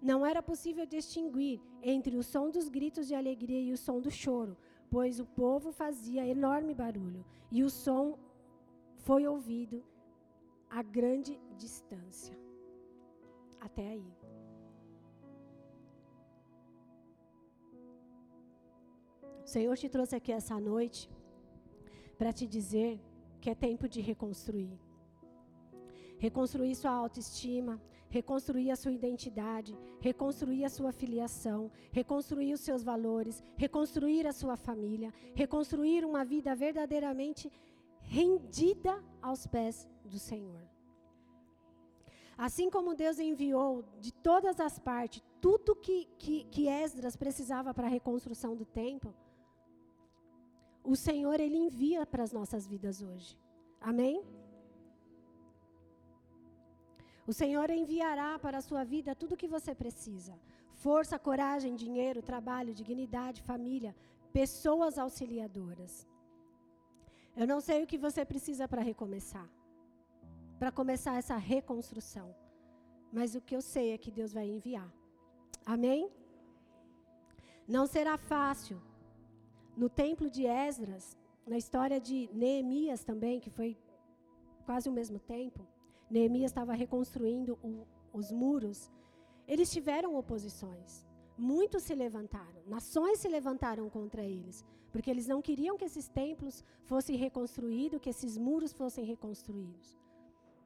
Não 0.00 0.24
era 0.24 0.42
possível 0.42 0.86
distinguir 0.86 1.60
entre 1.82 2.16
o 2.16 2.22
som 2.22 2.50
dos 2.50 2.68
gritos 2.68 3.06
de 3.06 3.14
alegria 3.14 3.60
e 3.60 3.72
o 3.72 3.76
som 3.76 4.00
do 4.00 4.10
choro, 4.10 4.56
pois 4.90 5.18
o 5.20 5.26
povo 5.26 5.72
fazia 5.72 6.26
enorme 6.26 6.74
barulho, 6.74 7.24
e 7.50 7.62
o 7.62 7.70
som 7.70 8.18
foi 8.98 9.26
ouvido 9.26 9.82
a 10.68 10.82
grande 10.82 11.40
distância. 11.56 12.36
Até 13.60 13.88
aí. 13.88 14.12
O 19.44 19.48
Senhor 19.48 19.76
te 19.76 19.88
trouxe 19.88 20.14
aqui 20.16 20.32
essa 20.32 20.58
noite 20.58 21.08
para 22.18 22.32
te 22.32 22.46
dizer 22.46 23.00
que 23.40 23.50
é 23.50 23.54
tempo 23.54 23.88
de 23.88 24.00
reconstruir. 24.00 24.78
Reconstruir 26.18 26.74
sua 26.74 26.92
autoestima, 26.92 27.80
reconstruir 28.08 28.70
a 28.70 28.76
sua 28.76 28.92
identidade, 28.92 29.76
reconstruir 30.00 30.64
a 30.64 30.70
sua 30.70 30.92
filiação, 30.92 31.70
reconstruir 31.92 32.52
os 32.52 32.60
seus 32.60 32.82
valores, 32.82 33.42
reconstruir 33.56 34.26
a 34.26 34.32
sua 34.32 34.56
família, 34.56 35.12
reconstruir 35.34 36.04
uma 36.04 36.24
vida 36.24 36.54
verdadeiramente 36.54 37.50
rendida 38.00 39.02
aos 39.20 39.46
pés 39.46 39.88
do 40.04 40.18
Senhor. 40.18 40.62
Assim 42.38 42.68
como 42.68 42.94
Deus 42.94 43.18
enviou 43.18 43.84
de 43.98 44.12
todas 44.12 44.60
as 44.60 44.78
partes 44.78 45.22
tudo 45.40 45.76
que, 45.76 46.06
que, 46.18 46.44
que 46.44 46.68
Esdras 46.68 47.16
precisava 47.16 47.72
para 47.72 47.86
a 47.86 47.90
reconstrução 47.90 48.54
do 48.54 48.64
templo, 48.64 49.14
o 50.92 50.94
Senhor 50.94 51.38
ele 51.40 51.58
envia 51.66 52.06
para 52.06 52.22
as 52.22 52.32
nossas 52.38 52.66
vidas 52.72 53.02
hoje. 53.02 53.36
Amém? 53.80 54.16
O 57.26 57.32
Senhor 57.32 57.68
enviará 57.70 58.38
para 58.38 58.58
a 58.58 58.66
sua 58.68 58.84
vida 58.84 59.14
tudo 59.20 59.32
o 59.34 59.40
que 59.42 59.48
você 59.56 59.74
precisa: 59.74 60.34
força, 60.84 61.18
coragem, 61.18 61.74
dinheiro, 61.74 62.22
trabalho, 62.22 62.72
dignidade, 62.80 63.42
família, 63.42 63.94
pessoas 64.32 64.96
auxiliadoras. 64.96 66.06
Eu 67.40 67.46
não 67.52 67.60
sei 67.60 67.82
o 67.82 67.86
que 67.90 67.98
você 68.06 68.24
precisa 68.24 68.66
para 68.68 68.82
recomeçar, 68.90 69.48
para 70.58 70.70
começar 70.70 71.16
essa 71.16 71.36
reconstrução, 71.36 72.28
mas 73.12 73.34
o 73.34 73.40
que 73.40 73.56
eu 73.56 73.62
sei 73.74 73.92
é 73.92 73.98
que 73.98 74.10
Deus 74.10 74.32
vai 74.32 74.46
enviar. 74.48 74.90
Amém? 75.74 76.08
Não 77.66 77.84
será 77.86 78.16
fácil, 78.16 78.80
no 79.76 79.88
templo 79.88 80.30
de 80.30 80.46
Esdras, 80.46 81.16
na 81.46 81.58
história 81.58 82.00
de 82.00 82.28
Neemias 82.32 83.04
também, 83.04 83.38
que 83.38 83.50
foi 83.50 83.76
quase 84.64 84.88
o 84.88 84.92
mesmo 84.92 85.18
tempo, 85.18 85.66
Neemias 86.10 86.50
estava 86.50 86.72
reconstruindo 86.72 87.58
o, 87.62 87.86
os 88.12 88.32
muros. 88.32 88.90
Eles 89.46 89.70
tiveram 89.70 90.16
oposições. 90.16 91.06
Muitos 91.36 91.82
se 91.82 91.94
levantaram, 91.94 92.62
nações 92.66 93.18
se 93.18 93.28
levantaram 93.28 93.90
contra 93.90 94.24
eles, 94.24 94.64
porque 94.90 95.10
eles 95.10 95.26
não 95.26 95.42
queriam 95.42 95.76
que 95.76 95.84
esses 95.84 96.08
templos 96.08 96.64
fossem 96.84 97.14
reconstruídos, 97.16 98.00
que 98.00 98.08
esses 98.08 98.38
muros 98.38 98.72
fossem 98.72 99.04
reconstruídos. 99.04 99.98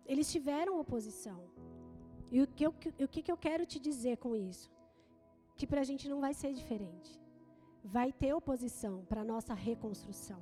Eles 0.07 0.31
tiveram 0.31 0.79
oposição. 0.79 1.43
E 2.31 2.41
o 2.41 2.47
que 2.47 2.65
eu, 2.65 2.73
o 3.01 3.09
que 3.09 3.33
eu 3.33 3.37
quero 3.37 3.67
te 3.67 3.81
dizer 3.81 4.19
com 4.19 4.37
isso? 4.37 4.71
Que 5.57 5.67
para 5.67 5.81
a 5.81 5.85
gente 5.85 6.09
não 6.09 6.21
vai 6.21 6.33
ser 6.33 6.53
diferente 6.53 7.21
vai 7.85 8.13
ter 8.13 8.35
oposição 8.35 9.05
para 9.05 9.23
a 9.23 9.25
nossa 9.25 9.55
reconstrução. 9.55 10.41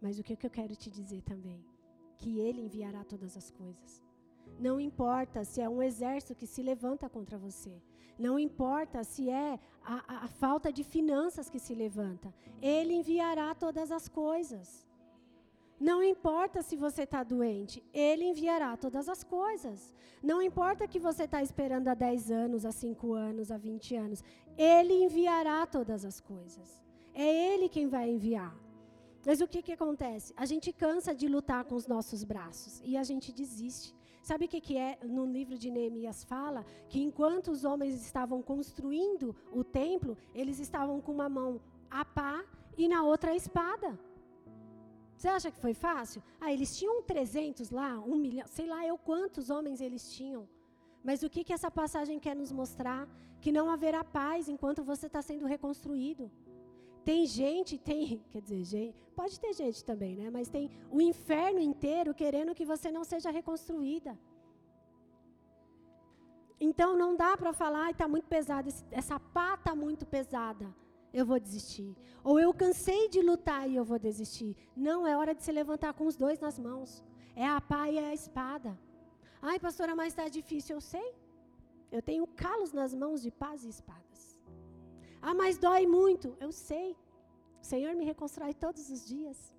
Mas 0.00 0.18
o 0.18 0.22
que, 0.22 0.38
eu 0.46 0.50
quero 0.50 0.74
te 0.74 0.90
dizer 0.90 1.22
também? 1.22 1.64
Que 2.16 2.38
Ele 2.40 2.62
enviará 2.62 3.04
todas 3.04 3.36
as 3.36 3.50
coisas. 3.50 4.02
Não 4.58 4.80
importa 4.80 5.44
se 5.44 5.60
é 5.60 5.68
um 5.68 5.82
exército 5.82 6.34
que 6.34 6.46
se 6.46 6.62
levanta 6.62 7.08
contra 7.08 7.38
você. 7.38 7.82
Não 8.18 8.38
importa 8.38 9.02
se 9.04 9.30
é 9.30 9.58
a, 9.82 10.14
a, 10.14 10.24
a 10.24 10.28
falta 10.28 10.72
de 10.72 10.84
finanças 10.84 11.48
que 11.48 11.58
se 11.58 11.74
levanta. 11.74 12.34
Ele 12.60 12.94
enviará 12.94 13.54
todas 13.54 13.90
as 13.90 14.08
coisas. 14.08 14.86
Não 15.80 16.02
importa 16.02 16.60
se 16.60 16.76
você 16.76 17.04
está 17.04 17.22
doente, 17.22 17.82
Ele 17.92 18.24
enviará 18.24 18.76
todas 18.76 19.08
as 19.08 19.24
coisas. 19.24 19.94
Não 20.22 20.42
importa 20.42 20.86
que 20.86 20.98
você 20.98 21.24
está 21.24 21.42
esperando 21.42 21.88
há 21.88 21.94
10 21.94 22.30
anos, 22.30 22.66
há 22.66 22.72
5 22.72 23.14
anos, 23.14 23.50
há 23.50 23.56
20 23.56 23.96
anos, 23.96 24.22
Ele 24.58 24.92
enviará 25.04 25.66
todas 25.66 26.04
as 26.04 26.20
coisas. 26.20 26.84
É 27.14 27.54
Ele 27.54 27.66
quem 27.66 27.88
vai 27.88 28.10
enviar. 28.10 28.54
Mas 29.24 29.40
o 29.40 29.48
que, 29.48 29.62
que 29.62 29.72
acontece? 29.72 30.34
A 30.36 30.44
gente 30.44 30.70
cansa 30.70 31.14
de 31.14 31.26
lutar 31.26 31.64
com 31.64 31.74
os 31.74 31.86
nossos 31.86 32.24
braços 32.24 32.82
e 32.84 32.98
a 32.98 33.02
gente 33.02 33.32
desiste. 33.32 33.94
Sabe 34.22 34.44
o 34.44 34.48
que, 34.48 34.60
que 34.60 34.76
é? 34.76 34.98
No 35.02 35.24
livro 35.24 35.56
de 35.56 35.70
Neemias 35.70 36.24
fala 36.24 36.64
que 36.90 37.02
enquanto 37.02 37.50
os 37.50 37.64
homens 37.64 37.94
estavam 38.04 38.42
construindo 38.42 39.34
o 39.50 39.64
templo, 39.64 40.16
eles 40.34 40.58
estavam 40.58 41.00
com 41.00 41.12
uma 41.12 41.28
mão 41.28 41.58
a 41.90 42.04
pá 42.04 42.44
e 42.76 42.86
na 42.86 43.02
outra 43.02 43.32
a 43.32 43.36
espada. 43.36 43.98
Você 45.20 45.28
acha 45.28 45.50
que 45.50 45.60
foi 45.64 45.74
fácil? 45.74 46.22
Ah, 46.40 46.50
eles 46.50 46.70
tinham 46.78 47.02
300 47.02 47.70
lá, 47.70 47.90
um 48.12 48.16
milhão, 48.16 48.46
sei 48.46 48.66
lá 48.66 48.86
eu 48.86 48.96
quantos 48.96 49.50
homens 49.50 49.78
eles 49.86 50.10
tinham. 50.14 50.48
Mas 51.04 51.22
o 51.22 51.28
que, 51.28 51.44
que 51.44 51.52
essa 51.52 51.70
passagem 51.70 52.18
quer 52.18 52.34
nos 52.34 52.50
mostrar? 52.50 53.06
Que 53.38 53.52
não 53.52 53.68
haverá 53.68 54.02
paz 54.02 54.48
enquanto 54.48 54.82
você 54.82 55.08
está 55.08 55.20
sendo 55.20 55.44
reconstruído. 55.44 56.30
Tem 57.04 57.26
gente, 57.26 57.76
tem, 57.76 58.24
quer 58.32 58.40
dizer, 58.40 58.64
gente, 58.64 58.96
pode 59.14 59.38
ter 59.38 59.52
gente 59.52 59.84
também, 59.84 60.16
né? 60.16 60.30
Mas 60.30 60.48
tem 60.48 60.70
o 60.90 61.02
inferno 61.02 61.60
inteiro 61.60 62.14
querendo 62.14 62.54
que 62.54 62.64
você 62.64 62.90
não 62.90 63.04
seja 63.04 63.30
reconstruída. 63.30 64.18
Então 66.58 66.96
não 66.96 67.14
dá 67.14 67.36
para 67.36 67.52
falar, 67.52 67.90
está 67.90 68.08
muito 68.08 68.26
pesado, 68.26 68.70
essa 68.90 69.20
pá 69.20 69.52
está 69.52 69.74
muito 69.74 70.06
pesada, 70.06 70.74
eu 71.12 71.24
vou 71.26 71.38
desistir. 71.38 71.96
Ou 72.22 72.38
eu 72.38 72.52
cansei 72.52 73.08
de 73.08 73.20
lutar 73.20 73.68
e 73.68 73.76
eu 73.76 73.84
vou 73.84 73.98
desistir. 73.98 74.56
Não, 74.76 75.06
é 75.06 75.16
hora 75.16 75.34
de 75.34 75.42
se 75.42 75.52
levantar 75.52 75.92
com 75.94 76.06
os 76.06 76.16
dois 76.16 76.38
nas 76.38 76.58
mãos. 76.58 77.02
É 77.34 77.46
a 77.46 77.60
pá 77.60 77.88
e 77.90 77.98
é 77.98 78.06
a 78.10 78.14
espada. 78.14 78.78
Ai, 79.42 79.58
pastora, 79.58 79.94
mas 79.94 80.08
está 80.08 80.28
difícil, 80.28 80.76
eu 80.76 80.80
sei. 80.80 81.14
Eu 81.90 82.02
tenho 82.02 82.26
calos 82.26 82.72
nas 82.72 82.94
mãos 82.94 83.22
de 83.22 83.30
paz 83.30 83.64
e 83.64 83.68
espadas. 83.68 84.38
Ah, 85.20 85.34
mas 85.34 85.58
dói 85.58 85.86
muito. 85.86 86.36
Eu 86.40 86.52
sei. 86.52 86.96
O 87.60 87.64
Senhor 87.64 87.94
me 87.94 88.04
reconstrói 88.04 88.54
todos 88.54 88.90
os 88.90 89.06
dias. 89.06 89.54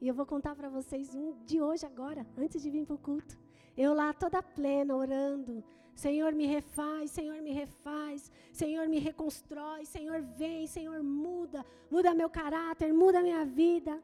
E 0.00 0.08
eu 0.08 0.14
vou 0.14 0.26
contar 0.26 0.56
para 0.56 0.68
vocês 0.68 1.14
um 1.14 1.32
de 1.44 1.60
hoje 1.60 1.86
agora, 1.86 2.26
antes 2.36 2.62
de 2.62 2.70
vir 2.70 2.84
para 2.86 2.94
o 2.94 2.98
culto. 2.98 3.38
Eu 3.76 3.94
lá 3.94 4.12
toda 4.12 4.42
plena, 4.42 4.96
orando. 4.96 5.62
Senhor, 5.94 6.32
me 6.32 6.46
refaz, 6.46 7.10
Senhor, 7.10 7.40
me 7.42 7.52
refaz. 7.52 8.30
Senhor, 8.52 8.88
me 8.88 8.98
reconstrói. 8.98 9.84
Senhor, 9.84 10.22
vem. 10.22 10.66
Senhor, 10.66 11.02
muda. 11.02 11.64
Muda 11.90 12.14
meu 12.14 12.30
caráter, 12.30 12.92
muda 12.92 13.22
minha 13.22 13.44
vida. 13.44 14.02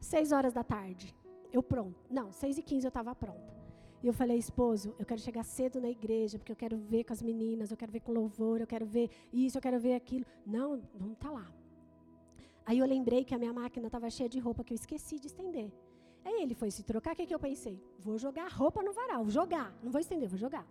Seis 0.00 0.32
horas 0.32 0.52
da 0.52 0.62
tarde. 0.62 1.14
Eu 1.52 1.62
pronto. 1.62 1.98
Não, 2.10 2.30
seis 2.32 2.58
e 2.58 2.62
quinze 2.62 2.86
eu 2.86 2.88
estava 2.88 3.14
pronta. 3.14 3.58
E 4.02 4.06
eu 4.06 4.12
falei, 4.12 4.38
esposo, 4.38 4.94
eu 4.96 5.04
quero 5.04 5.20
chegar 5.20 5.42
cedo 5.42 5.80
na 5.80 5.90
igreja, 5.90 6.38
porque 6.38 6.52
eu 6.52 6.56
quero 6.56 6.76
ver 6.76 7.02
com 7.02 7.12
as 7.12 7.20
meninas, 7.20 7.70
eu 7.70 7.76
quero 7.76 7.90
ver 7.90 8.00
com 8.00 8.12
louvor, 8.12 8.60
eu 8.60 8.66
quero 8.66 8.86
ver 8.86 9.10
isso, 9.32 9.58
eu 9.58 9.62
quero 9.62 9.80
ver 9.80 9.94
aquilo. 9.94 10.24
Não, 10.46 10.80
vamos 10.94 11.14
estar 11.14 11.28
tá 11.28 11.34
lá. 11.34 11.52
Aí 12.64 12.78
eu 12.78 12.86
lembrei 12.86 13.24
que 13.24 13.34
a 13.34 13.38
minha 13.38 13.52
máquina 13.52 13.86
estava 13.86 14.08
cheia 14.08 14.28
de 14.28 14.38
roupa 14.38 14.62
que 14.62 14.72
eu 14.72 14.76
esqueci 14.76 15.18
de 15.18 15.26
estender. 15.26 15.72
Aí 16.24 16.42
ele 16.42 16.54
foi 16.54 16.70
se 16.70 16.84
trocar, 16.84 17.14
o 17.14 17.16
que, 17.16 17.26
que 17.26 17.34
eu 17.34 17.40
pensei? 17.40 17.82
Vou 17.98 18.18
jogar 18.18 18.48
roupa 18.52 18.82
no 18.82 18.92
varal, 18.92 19.28
jogar, 19.28 19.74
não 19.82 19.90
vou 19.90 20.00
estender, 20.00 20.28
vou 20.28 20.38
jogar. 20.38 20.66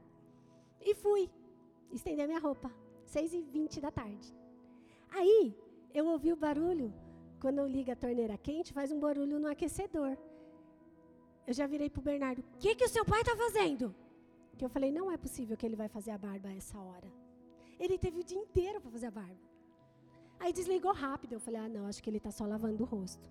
E 0.90 0.94
fui 1.04 1.24
estender 1.92 2.26
minha 2.28 2.40
roupa, 2.40 2.70
6 3.06 3.34
e 3.34 3.42
20 3.42 3.82
da 3.86 3.92
tarde. 3.92 4.28
Aí 5.18 5.54
eu 5.94 6.06
ouvi 6.14 6.32
o 6.32 6.42
barulho, 6.46 6.94
quando 7.42 7.58
eu 7.60 7.68
ligo 7.76 7.92
a 7.92 7.96
torneira 8.04 8.38
quente, 8.38 8.72
faz 8.78 8.90
um 8.96 9.00
barulho 9.06 9.38
no 9.38 9.50
aquecedor. 9.54 10.18
Eu 11.46 11.54
já 11.60 11.68
virei 11.74 11.90
para 11.90 12.00
o 12.00 12.08
Bernardo: 12.10 12.40
O 12.40 12.58
que, 12.62 12.74
que 12.74 12.86
o 12.86 12.94
seu 12.96 13.04
pai 13.12 13.20
está 13.22 13.36
fazendo? 13.36 13.94
Que 14.58 14.64
eu 14.64 14.70
falei: 14.70 14.90
Não 15.00 15.12
é 15.12 15.18
possível 15.18 15.58
que 15.58 15.66
ele 15.66 15.76
vai 15.76 15.90
fazer 15.90 16.12
a 16.12 16.18
barba 16.18 16.48
a 16.48 16.56
essa 16.56 16.80
hora. 16.80 17.10
Ele 17.78 17.98
teve 17.98 18.22
o 18.22 18.24
dia 18.24 18.40
inteiro 18.46 18.80
para 18.80 18.90
fazer 18.90 19.08
a 19.08 19.12
barba. 19.12 19.46
Aí 20.40 20.54
desligou 20.54 20.94
rápido. 20.94 21.34
Eu 21.34 21.42
falei: 21.42 21.60
Ah, 21.60 21.68
não, 21.68 21.86
acho 21.88 22.02
que 22.02 22.10
ele 22.10 22.22
está 22.24 22.32
só 22.32 22.46
lavando 22.46 22.84
o 22.84 22.88
rosto. 22.88 23.30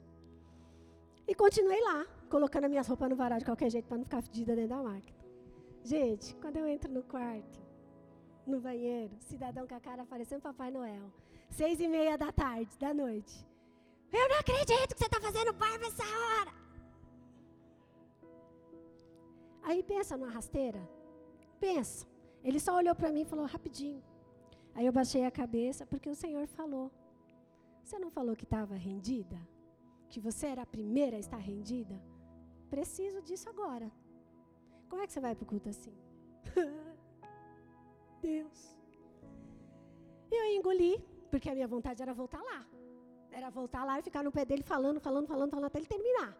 E 1.27 1.35
continuei 1.35 1.81
lá, 1.81 2.07
colocando 2.29 2.65
as 2.65 2.71
minhas 2.71 2.87
roupas 2.87 3.09
no 3.09 3.17
varal 3.17 3.39
de 3.39 3.47
qualquer 3.47 3.71
jeito 3.71 3.87
para 3.89 3.97
não 3.97 4.05
ficar 4.05 4.21
fedida 4.21 4.55
dentro 4.55 4.77
da 4.77 4.83
máquina. 4.83 5.16
Gente, 5.87 6.35
quando 6.43 6.57
eu 6.57 6.67
entro 6.67 6.93
no 6.93 7.05
quarto, 7.05 7.61
no 8.45 8.61
banheiro, 8.61 9.15
cidadão 9.21 9.69
com 9.69 9.75
a 9.77 9.79
cara 9.79 10.05
parecendo 10.05 10.43
Papai 10.43 10.69
Noel. 10.69 11.13
Seis 11.49 11.79
e 11.79 11.87
meia 11.87 12.19
da 12.19 12.33
tarde, 12.33 12.77
da 12.77 12.93
noite. 12.93 13.47
Eu 14.13 14.29
não 14.29 14.37
acredito 14.41 14.95
que 14.95 14.99
você 14.99 15.07
está 15.07 15.21
fazendo 15.21 15.53
barba 15.53 15.87
essa 15.87 16.03
hora. 16.03 16.53
Aí 19.63 19.81
pensa 19.85 20.17
numa 20.17 20.33
rasteira. 20.39 20.83
Pensa. 21.61 22.05
Ele 22.43 22.59
só 22.59 22.75
olhou 22.75 22.97
para 22.97 23.13
mim 23.13 23.21
e 23.21 23.31
falou 23.33 23.47
rapidinho. 23.47 24.03
Aí 24.75 24.87
eu 24.87 24.93
baixei 24.93 25.25
a 25.25 25.31
cabeça 25.31 25.87
porque 25.87 26.11
o 26.11 26.17
Senhor 26.17 26.49
falou. 26.49 26.91
Você 27.85 27.97
não 27.97 28.11
falou 28.11 28.35
que 28.35 28.43
estava 28.43 28.75
rendida? 28.75 29.39
Que 30.09 30.19
você 30.19 30.49
era 30.49 30.63
a 30.63 30.67
primeira 30.67 31.17
a 31.17 31.21
estar 31.21 31.37
rendida? 31.37 32.03
Preciso 32.69 33.23
disso 33.23 33.49
agora. 33.49 33.89
Como 34.89 35.03
é 35.03 35.07
que 35.07 35.13
você 35.13 35.21
vai 35.21 35.35
para 35.35 35.45
o 35.45 35.47
culto 35.47 35.69
assim? 35.69 35.95
Deus. 38.23 38.77
E 40.31 40.35
eu 40.35 40.57
engoli, 40.57 41.05
porque 41.31 41.49
a 41.51 41.55
minha 41.55 41.69
vontade 41.69 42.03
era 42.03 42.15
voltar 42.15 42.43
lá. 42.43 42.67
Era 43.31 43.51
voltar 43.51 43.85
lá 43.85 43.99
e 43.99 44.03
ficar 44.03 44.23
no 44.23 44.33
pé 44.33 44.45
dele 44.45 44.63
falando, 44.63 44.99
falando, 45.01 45.27
falando, 45.27 45.51
falando 45.51 45.67
até 45.67 45.79
ele 45.79 45.87
terminar. 45.87 46.37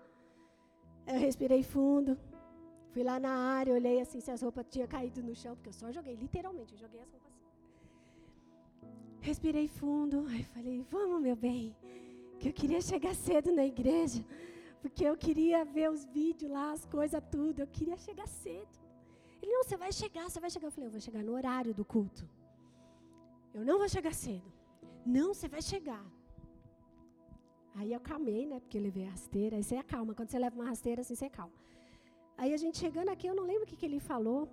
Eu 1.07 1.19
respirei 1.19 1.63
fundo. 1.63 2.19
Fui 2.93 3.03
lá 3.05 3.21
na 3.21 3.35
área, 3.59 3.75
olhei 3.75 4.01
assim 4.01 4.21
se 4.21 4.31
as 4.31 4.41
roupas 4.41 4.65
tinham 4.71 4.89
caído 4.89 5.23
no 5.23 5.35
chão, 5.35 5.55
porque 5.55 5.69
eu 5.69 5.73
só 5.73 5.93
joguei, 5.93 6.15
literalmente, 6.15 6.73
eu 6.73 6.79
joguei 6.79 7.01
as 7.01 7.11
roupas 7.11 7.31
assim. 7.31 7.47
Respirei 9.21 9.69
fundo, 9.69 10.25
aí 10.29 10.43
falei, 10.45 10.83
vamos 10.91 11.21
meu 11.21 11.37
bem, 11.37 11.77
que 12.41 12.49
eu 12.49 12.55
queria 12.55 12.81
chegar 12.81 13.15
cedo 13.15 13.53
na 13.53 13.67
igreja, 13.67 14.25
porque 14.81 15.05
eu 15.05 15.17
queria 15.17 15.65
ver 15.65 15.91
os 15.91 16.05
vídeos 16.05 16.51
lá, 16.51 16.73
as 16.73 16.85
coisas, 16.87 17.23
tudo, 17.31 17.61
eu 17.61 17.67
queria 17.67 17.97
chegar 17.97 18.27
cedo. 18.27 18.75
Ele, 19.43 19.53
não, 19.53 19.63
você 19.65 19.77
vai 19.77 19.93
chegar, 19.93 20.29
você 20.29 20.41
vai 20.41 20.51
chegar. 20.51 20.69
Eu 20.69 20.73
falei, 20.73 20.89
eu 20.89 20.93
vou 20.93 21.01
chegar 21.01 21.23
no 21.23 21.33
horário 21.33 21.75
do 21.75 21.85
culto. 21.85 22.29
Eu 23.55 23.65
não 23.65 23.79
vou 23.79 23.89
chegar 23.89 24.15
cedo. 24.15 24.51
Não, 25.05 25.33
você 25.33 25.49
vai 25.49 25.63
chegar. 25.63 26.05
Aí 27.75 27.93
eu 27.93 27.99
acalmei, 27.99 28.47
né? 28.47 28.59
Porque 28.61 28.79
eu 28.79 28.83
levei 28.83 29.07
a 29.07 29.11
rasteira. 29.11 29.57
Aí 29.57 29.63
você 29.63 29.77
acalma. 29.77 30.15
Quando 30.15 30.31
você 30.31 30.39
leva 30.39 30.57
uma 30.57 30.67
rasteira, 30.67 31.03
assim, 31.03 31.15
você 31.15 31.29
calma. 31.29 31.53
Aí 32.37 32.53
a 32.53 32.57
gente 32.57 32.79
chegando 32.79 33.09
aqui, 33.09 33.27
eu 33.27 33.35
não 33.35 33.45
lembro 33.45 33.65
o 33.65 33.67
que, 33.67 33.77
que 33.77 33.87
ele 33.87 34.01
falou. 34.01 34.49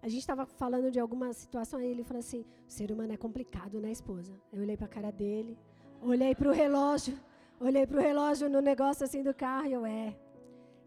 A 0.00 0.08
gente 0.08 0.20
estava 0.20 0.46
falando 0.46 0.90
de 0.90 1.00
alguma 1.00 1.32
situação, 1.32 1.80
aí 1.80 1.88
ele 1.88 2.04
falou 2.04 2.20
assim: 2.20 2.44
o 2.66 2.70
ser 2.70 2.92
humano 2.92 3.12
é 3.12 3.16
complicado, 3.16 3.80
né, 3.80 3.90
esposa? 3.90 4.32
Eu 4.52 4.62
olhei 4.62 4.76
para 4.76 4.86
a 4.86 4.88
cara 4.88 5.10
dele, 5.10 5.58
olhei 6.00 6.34
para 6.34 6.48
o 6.48 6.52
relógio, 6.52 7.18
olhei 7.60 7.86
para 7.86 7.98
o 7.98 8.02
relógio 8.02 8.48
no 8.48 8.60
negócio 8.60 9.04
assim 9.04 9.22
do 9.22 9.34
carro, 9.34 9.66
e 9.66 9.72
eu, 9.72 9.86
é, 9.86 10.16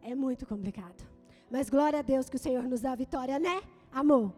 é 0.01 0.15
muito 0.15 0.45
complicado. 0.45 1.07
Mas 1.49 1.69
glória 1.69 1.99
a 1.99 2.01
Deus 2.01 2.30
que 2.30 2.36
o 2.36 2.39
Senhor 2.39 2.63
nos 2.63 2.82
dá 2.82 2.93
a 2.93 2.95
vitória, 2.95 3.38
né, 3.38 3.61
amor? 3.91 4.34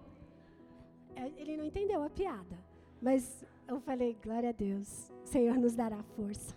É, 1.15 1.31
ele 1.37 1.55
não 1.57 1.63
entendeu 1.63 2.01
a 2.03 2.09
piada, 2.09 2.57
mas 3.01 3.45
eu 3.67 3.79
falei: 3.79 4.17
glória 4.21 4.49
a 4.49 4.53
Deus, 4.53 5.11
o 5.23 5.27
Senhor 5.27 5.57
nos 5.57 5.75
dará 5.75 6.01
força. 6.15 6.55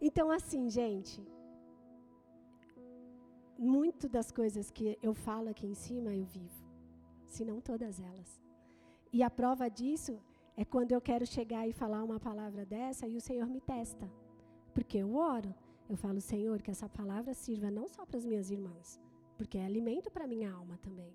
Então, 0.00 0.30
assim, 0.30 0.68
gente, 0.68 1.22
muito 3.58 4.08
das 4.08 4.32
coisas 4.32 4.70
que 4.70 4.98
eu 5.02 5.12
falo 5.12 5.50
aqui 5.50 5.66
em 5.66 5.74
cima 5.74 6.14
eu 6.14 6.24
vivo, 6.24 6.64
se 7.26 7.44
não 7.44 7.60
todas 7.60 8.00
elas. 8.00 8.40
E 9.12 9.22
a 9.22 9.30
prova 9.30 9.68
disso 9.68 10.18
é 10.56 10.64
quando 10.64 10.92
eu 10.92 11.00
quero 11.00 11.26
chegar 11.26 11.68
e 11.68 11.72
falar 11.72 12.02
uma 12.02 12.18
palavra 12.18 12.64
dessa 12.64 13.06
e 13.06 13.16
o 13.16 13.20
Senhor 13.20 13.46
me 13.46 13.60
testa. 13.60 14.10
Porque 14.80 14.96
eu 14.96 15.14
oro, 15.14 15.54
eu 15.90 15.96
falo, 16.04 16.22
Senhor, 16.22 16.62
que 16.62 16.70
essa 16.70 16.88
palavra 16.88 17.34
sirva 17.34 17.70
não 17.70 17.86
só 17.86 18.06
para 18.06 18.16
as 18.16 18.24
minhas 18.24 18.50
irmãs, 18.50 18.98
porque 19.36 19.58
é 19.58 19.64
alimento 19.66 20.10
para 20.10 20.26
minha 20.26 20.50
alma 20.50 20.78
também. 20.78 21.12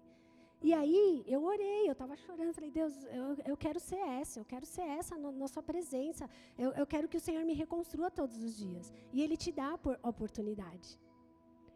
E 0.61 0.71
aí 0.71 1.23
eu 1.25 1.43
orei, 1.43 1.87
eu 1.87 1.93
estava 1.93 2.15
chorando, 2.15 2.53
falei, 2.53 2.69
Deus, 2.69 2.93
eu, 3.05 3.35
eu 3.43 3.57
quero 3.57 3.79
ser 3.79 3.97
essa, 4.19 4.39
eu 4.39 4.45
quero 4.45 4.67
ser 4.67 4.83
essa 4.83 5.17
no, 5.17 5.31
na 5.31 5.47
sua 5.47 5.63
presença. 5.63 6.29
Eu, 6.55 6.73
eu 6.73 6.85
quero 6.85 7.07
que 7.07 7.17
o 7.17 7.19
Senhor 7.19 7.43
me 7.43 7.53
reconstrua 7.53 8.11
todos 8.11 8.37
os 8.43 8.55
dias. 8.55 8.93
E 9.11 9.23
Ele 9.23 9.35
te 9.35 9.51
dá 9.51 9.69
a 9.71 10.09
oportunidade. 10.09 10.99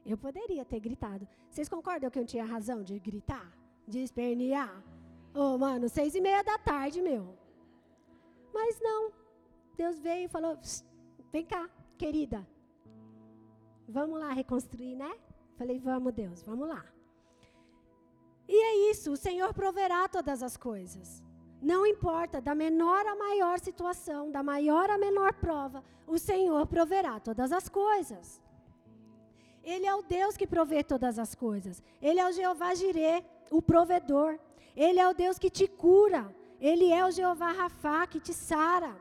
Eu 0.06 0.18
poderia 0.18 0.64
ter 0.64 0.80
gritado. 0.80 1.28
Vocês 1.50 1.68
concordam 1.68 2.12
que 2.12 2.20
eu 2.20 2.26
tinha 2.26 2.46
razão 2.46 2.84
de 2.84 3.00
gritar? 3.00 3.52
De 3.88 3.98
espernear? 3.98 4.84
Ô, 5.34 5.42
oh, 5.42 5.58
mano, 5.58 5.90
seis 5.90 6.14
e 6.14 6.22
meia 6.22 6.44
da 6.44 6.60
tarde, 6.60 7.02
meu. 7.02 7.36
Mas 8.54 8.80
não. 8.80 9.12
Deus 9.76 10.00
veio 10.00 10.26
e 10.26 10.34
falou: 10.38 10.56
vem 11.32 11.46
cá, 11.46 11.70
querida. 12.04 12.40
Vamos 13.98 14.20
lá 14.24 14.32
reconstruir, 14.42 14.96
né? 15.04 15.12
Falei: 15.60 15.78
vamos, 15.90 16.14
Deus, 16.22 16.42
vamos 16.50 16.68
lá. 16.74 16.84
E 18.48 18.58
é 18.70 18.92
isso, 18.92 19.12
o 19.12 19.22
Senhor 19.28 19.54
proverá 19.62 20.02
todas 20.18 20.42
as 20.42 20.56
coisas. 20.70 21.08
Não 21.62 21.82
importa, 21.94 22.38
da 22.48 22.56
menor 22.56 23.04
a 23.14 23.16
maior 23.16 23.58
situação, 23.60 24.32
da 24.36 24.42
maior 24.52 24.90
a 24.90 24.98
menor 24.98 25.34
prova, 25.46 25.84
o 26.08 26.18
Senhor 26.18 26.66
proverá 26.76 27.20
todas 27.20 27.52
as 27.52 27.68
coisas. 27.68 28.42
Ele 29.72 29.86
é 29.86 29.94
o 29.94 30.02
Deus 30.02 30.38
que 30.40 30.48
provê 30.48 30.82
todas 30.94 31.20
as 31.20 31.36
coisas. 31.36 31.84
Ele 32.02 32.20
é 32.20 32.28
o 32.28 32.32
Jeová 32.32 32.74
Jireh, 32.74 33.24
o 33.52 33.62
provedor. 33.62 34.40
Ele 34.76 35.00
é 35.00 35.08
o 35.08 35.14
Deus 35.14 35.38
que 35.38 35.50
te 35.50 35.68
cura. 35.68 36.24
Ele 36.70 36.88
é 37.00 37.06
o 37.06 37.12
Jeová 37.12 37.52
Rafá 37.52 38.08
que 38.08 38.22
te 38.28 38.34
sara. 38.34 38.94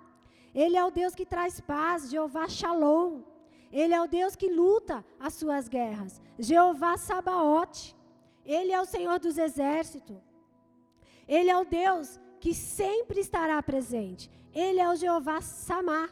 Ele 0.54 0.76
é 0.76 0.84
o 0.84 0.90
Deus 0.90 1.14
que 1.14 1.26
traz 1.26 1.60
paz, 1.60 2.10
Jeová 2.10 2.48
Shalom. 2.48 3.22
Ele 3.72 3.94
é 3.94 4.00
o 4.00 4.06
Deus 4.06 4.34
que 4.34 4.48
luta 4.48 5.04
as 5.20 5.34
suas 5.34 5.68
guerras. 5.68 6.20
Jeová 6.38 6.96
Sabaote. 6.96 7.94
Ele 8.44 8.72
é 8.72 8.80
o 8.80 8.86
Senhor 8.86 9.18
dos 9.18 9.36
exércitos. 9.36 10.16
Ele 11.26 11.50
é 11.50 11.56
o 11.56 11.64
Deus 11.64 12.18
que 12.40 12.54
sempre 12.54 13.20
estará 13.20 13.62
presente. 13.62 14.30
Ele 14.54 14.80
é 14.80 14.88
o 14.88 14.96
Jeová 14.96 15.40
Samar. 15.40 16.10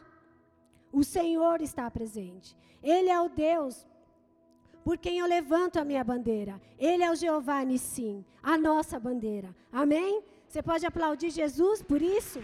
O 0.91 1.03
Senhor 1.03 1.61
está 1.61 1.89
presente. 1.89 2.55
Ele 2.81 3.09
é 3.09 3.19
o 3.19 3.29
Deus 3.29 3.85
por 4.83 4.97
quem 4.97 5.19
eu 5.19 5.27
levanto 5.27 5.77
a 5.77 5.83
minha 5.83 6.03
bandeira. 6.03 6.61
Ele 6.79 7.03
é 7.03 7.11
o 7.11 7.15
Jeová 7.15 7.61
Nissim, 7.65 8.23
a 8.41 8.57
nossa 8.57 8.97
bandeira. 8.97 9.53
Amém? 9.69 10.23
Você 10.47 10.61
pode 10.61 10.85
aplaudir 10.85 11.29
Jesus 11.29 11.81
por 11.81 12.01
isso? 12.01 12.41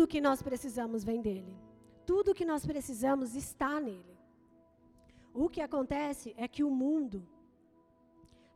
Tudo 0.00 0.12
que 0.12 0.26
nós 0.28 0.40
precisamos 0.40 1.04
vem 1.04 1.20
dele. 1.20 1.54
Tudo 2.06 2.34
que 2.38 2.46
nós 2.50 2.64
precisamos 2.64 3.34
está 3.34 3.78
nele. 3.78 4.14
O 5.34 5.46
que 5.46 5.60
acontece 5.60 6.32
é 6.38 6.48
que 6.48 6.64
o 6.64 6.70
mundo 6.70 7.18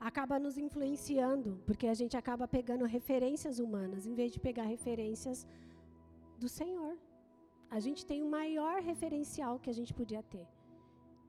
acaba 0.00 0.38
nos 0.38 0.56
influenciando, 0.56 1.50
porque 1.66 1.86
a 1.86 1.92
gente 2.00 2.16
acaba 2.16 2.48
pegando 2.48 2.86
referências 2.86 3.58
humanas, 3.58 4.06
em 4.06 4.14
vez 4.14 4.32
de 4.32 4.40
pegar 4.40 4.62
referências 4.62 5.46
do 6.38 6.48
Senhor. 6.48 6.96
A 7.70 7.78
gente 7.78 8.06
tem 8.06 8.22
o 8.22 8.30
maior 8.38 8.80
referencial 8.80 9.58
que 9.58 9.68
a 9.68 9.78
gente 9.78 9.92
podia 9.92 10.22
ter. 10.22 10.48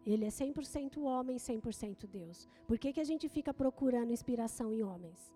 Ele 0.06 0.24
é 0.24 0.30
100% 0.30 0.98
homem, 1.04 1.36
100% 1.36 2.08
Deus. 2.08 2.48
Por 2.66 2.80
que, 2.80 2.94
que 2.94 3.02
a 3.02 3.10
gente 3.12 3.28
fica 3.28 3.54
procurando 3.54 4.14
inspiração 4.14 4.72
em 4.72 4.82
homens? 4.82 5.36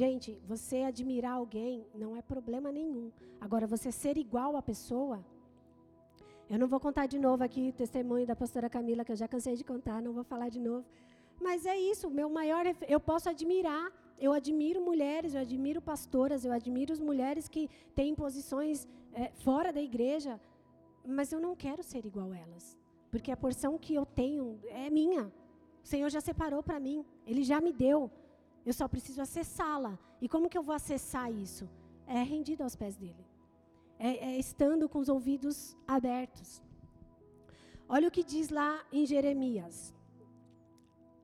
Gente, 0.00 0.36
você 0.44 0.78
admirar 0.78 1.34
alguém 1.34 1.86
não 1.94 2.16
é 2.16 2.20
problema 2.20 2.72
nenhum. 2.72 3.12
Agora, 3.40 3.64
você 3.64 3.92
ser 3.92 4.16
igual 4.18 4.56
à 4.56 4.62
pessoa. 4.70 5.24
Eu 6.50 6.58
não 6.58 6.66
vou 6.66 6.80
contar 6.80 7.06
de 7.06 7.16
novo 7.16 7.44
aqui 7.44 7.68
o 7.68 7.72
testemunho 7.72 8.26
da 8.26 8.34
pastora 8.34 8.68
Camila, 8.68 9.04
que 9.04 9.12
eu 9.12 9.20
já 9.22 9.28
cansei 9.28 9.54
de 9.54 9.62
contar, 9.62 10.02
não 10.02 10.12
vou 10.12 10.24
falar 10.24 10.48
de 10.48 10.58
novo. 10.58 10.84
Mas 11.40 11.64
é 11.64 11.76
isso, 11.78 12.10
meu 12.10 12.28
maior. 12.28 12.64
Eu 12.88 12.98
posso 12.98 13.28
admirar. 13.28 13.92
Eu 14.18 14.32
admiro 14.32 14.80
mulheres, 14.80 15.32
eu 15.32 15.40
admiro 15.40 15.80
pastoras, 15.80 16.44
eu 16.44 16.50
admiro 16.50 16.92
as 16.92 16.98
mulheres 16.98 17.46
que 17.46 17.70
têm 17.94 18.16
posições 18.16 18.88
é, 19.12 19.30
fora 19.44 19.72
da 19.72 19.80
igreja. 19.80 20.40
Mas 21.06 21.30
eu 21.32 21.38
não 21.38 21.54
quero 21.54 21.84
ser 21.84 22.04
igual 22.04 22.32
a 22.32 22.38
elas. 22.38 22.76
Porque 23.12 23.30
a 23.30 23.36
porção 23.36 23.78
que 23.78 23.94
eu 23.94 24.04
tenho 24.04 24.58
é 24.70 24.90
minha. 24.90 25.32
O 25.84 25.86
Senhor 25.86 26.10
já 26.10 26.20
separou 26.20 26.64
para 26.64 26.80
mim. 26.80 27.04
Ele 27.24 27.44
já 27.44 27.60
me 27.60 27.72
deu. 27.72 28.10
Eu 28.64 28.72
só 28.72 28.86
preciso 28.88 29.20
acessá-la. 29.20 29.98
E 30.20 30.28
como 30.28 30.48
que 30.48 30.58
eu 30.58 30.62
vou 30.62 30.74
acessar 30.74 31.30
isso? 31.32 31.68
É 32.06 32.22
rendido 32.22 32.62
aos 32.62 32.76
pés 32.76 32.96
dele. 32.96 33.24
É, 33.98 34.10
é 34.30 34.38
estando 34.38 34.88
com 34.88 34.98
os 34.98 35.08
ouvidos 35.08 35.76
abertos. 35.86 36.62
Olha 37.88 38.08
o 38.08 38.10
que 38.10 38.24
diz 38.24 38.48
lá 38.48 38.84
em 38.92 39.04
Jeremias. 39.06 39.94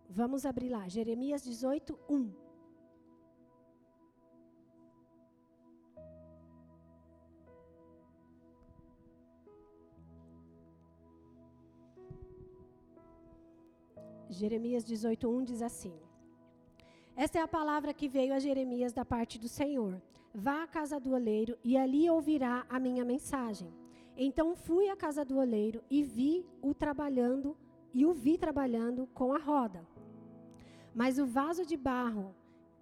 Vamos 0.08 0.44
abrir 0.44 0.68
lá. 0.68 0.86
Jeremias 0.88 1.42
18, 1.42 1.98
1. 2.08 2.50
Jeremias 14.40 14.84
18:1 14.84 15.44
diz 15.44 15.60
assim: 15.60 15.92
esta 17.22 17.38
é 17.38 17.42
a 17.42 17.46
palavra 17.46 17.92
que 17.92 18.08
veio 18.08 18.32
a 18.32 18.38
Jeremias 18.38 18.94
da 18.94 19.04
parte 19.04 19.38
do 19.38 19.46
Senhor. 19.46 20.00
Vá 20.34 20.62
à 20.62 20.66
casa 20.66 20.98
do 20.98 21.12
oleiro 21.12 21.54
e 21.62 21.76
ali 21.76 22.08
ouvirá 22.08 22.64
a 22.66 22.80
minha 22.80 23.04
mensagem. 23.04 23.70
Então 24.16 24.56
fui 24.56 24.88
à 24.88 24.96
casa 24.96 25.22
do 25.22 25.36
oleiro 25.36 25.82
e 25.90 26.02
vi 26.02 26.46
o 26.62 26.72
trabalhando 26.72 27.54
e 27.92 28.06
o 28.06 28.14
vi 28.14 28.38
trabalhando 28.38 29.06
com 29.12 29.34
a 29.34 29.38
roda. 29.38 29.86
Mas 30.94 31.18
o 31.18 31.26
vaso 31.26 31.66
de 31.66 31.76
barro 31.76 32.34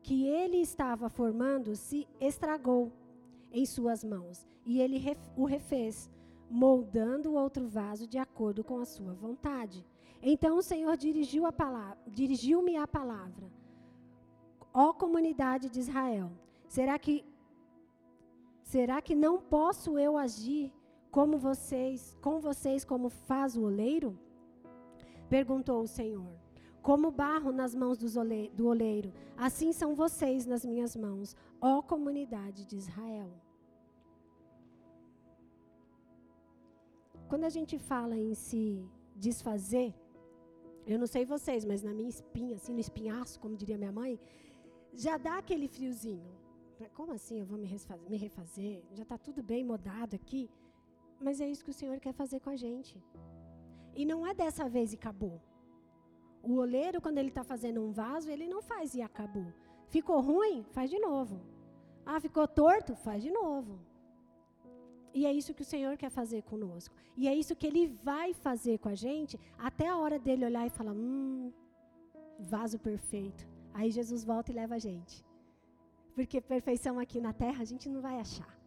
que 0.05 0.29
ele 0.29 0.59
estava 0.59 1.09
formando 1.09 1.75
se 1.75 2.07
estragou 2.21 2.93
em 3.51 3.67
suas 3.67 4.05
mãos, 4.05 4.47
e 4.65 4.81
ele 4.81 5.03
o 5.37 5.47
refez, 5.47 6.09
moldando 6.49 7.35
outro 7.35 7.67
vaso 7.67 8.07
de 8.07 8.19
acordo 8.19 8.63
com 8.63 8.79
a 8.79 8.85
sua 8.85 9.15
vontade. 9.15 9.85
Então 10.23 10.59
o 10.59 10.63
Senhor 10.63 10.97
dirigiu 10.97 11.45
a 11.45 11.51
palavra, 11.51 11.99
dirigiu-me 12.07 12.77
a 12.77 12.87
palavra 12.87 13.59
ó 14.85 14.93
comunidade 14.93 15.67
de 15.75 15.81
Israel, 15.85 16.29
será 16.77 16.97
que 17.05 17.15
será 18.73 18.97
que 19.07 19.15
não 19.25 19.35
posso 19.55 19.99
eu 20.07 20.13
agir 20.17 20.73
como 21.17 21.37
vocês, 21.37 22.17
com 22.27 22.35
vocês 22.49 22.85
como 22.93 23.09
faz 23.31 23.57
o 23.57 23.63
oleiro? 23.71 24.11
Perguntou 25.37 25.79
o 25.83 25.93
Senhor. 25.99 26.33
Como 26.89 27.17
barro 27.25 27.51
nas 27.61 27.75
mãos 27.75 27.99
do 27.99 28.67
oleiro, 28.73 29.11
assim 29.37 29.73
são 29.81 29.91
vocês 30.03 30.47
nas 30.53 30.65
minhas 30.65 30.95
mãos, 31.05 31.37
ó 31.61 31.83
comunidade 31.83 32.65
de 32.71 32.77
Israel. 32.83 33.31
Quando 37.31 37.45
a 37.51 37.53
gente 37.57 37.77
fala 37.91 38.17
em 38.17 38.33
se 38.47 38.63
desfazer, 39.27 39.93
eu 40.87 40.99
não 41.03 41.09
sei 41.15 41.25
vocês, 41.35 41.65
mas 41.71 41.83
na 41.83 41.93
minha 41.93 42.09
espinha, 42.17 42.55
assim, 42.57 42.73
no 42.73 42.81
espinhaço, 42.87 43.41
como 43.41 43.61
diria 43.63 43.77
minha 43.77 43.97
mãe, 44.01 44.19
já 44.95 45.17
dá 45.17 45.39
aquele 45.39 45.69
friozinho. 45.69 46.31
Como 46.95 47.13
assim 47.13 47.41
eu 47.41 47.47
vou 47.47 47.59
me 47.59 47.67
refazer? 47.67 48.11
Me 48.11 48.17
refazer? 48.17 48.83
Já 48.93 49.03
está 49.03 49.19
tudo 49.19 49.43
bem 49.43 49.65
modado 49.65 50.15
aqui. 50.15 50.49
Mas 51.21 51.41
é 51.41 51.49
isso 51.49 51.65
que 51.65 51.71
o 51.71 51.75
Senhor 51.75 51.99
quer 51.99 52.13
fazer 52.13 52.41
com 52.41 52.51
a 52.51 52.57
gente. 52.57 53.03
E 53.95 54.05
não 54.05 54.27
é 54.27 54.33
dessa 54.33 54.69
vez 54.69 54.93
e 54.93 54.97
acabou. 54.97 55.41
O 56.43 56.55
oleiro, 56.55 57.01
quando 57.01 57.19
ele 57.19 57.29
está 57.29 57.43
fazendo 57.43 57.83
um 57.83 57.91
vaso, 57.91 58.31
ele 58.31 58.47
não 58.47 58.63
faz 58.63 58.95
e 58.95 59.03
acabou. 59.03 59.53
Ficou 59.89 60.21
ruim? 60.21 60.65
Faz 60.71 60.89
de 60.89 60.99
novo. 60.99 61.41
Ah, 62.07 62.21
ficou 62.21 62.47
torto? 62.47 62.95
Faz 62.95 63.23
de 63.23 63.31
novo. 63.31 63.81
E 65.13 65.27
é 65.27 65.33
isso 65.33 65.55
que 65.55 65.63
o 65.63 65.71
Senhor 65.73 65.97
quer 65.97 66.11
fazer 66.11 66.43
conosco. 66.43 66.95
E 67.17 67.27
é 67.27 67.35
isso 67.35 67.57
que 67.57 67.67
Ele 67.67 67.87
vai 67.89 68.33
fazer 68.33 68.79
com 68.79 68.89
a 68.89 68.95
gente 68.95 69.39
até 69.59 69.89
a 69.89 69.97
hora 69.97 70.19
dele 70.19 70.45
olhar 70.45 70.67
e 70.67 70.71
falar: 70.71 70.93
hum, 70.93 71.53
vaso 72.39 72.79
perfeito. 72.79 73.47
Aí 73.73 73.91
Jesus 73.91 74.25
volta 74.25 74.51
e 74.51 74.55
leva 74.55 74.75
a 74.77 74.79
gente. 74.79 75.25
Porque 76.15 76.41
perfeição 76.41 76.99
aqui 76.99 77.21
na 77.21 77.33
terra 77.33 77.63
a 77.63 77.65
gente 77.65 77.89
não 77.89 78.01
vai 78.01 78.19
achar. 78.19 78.59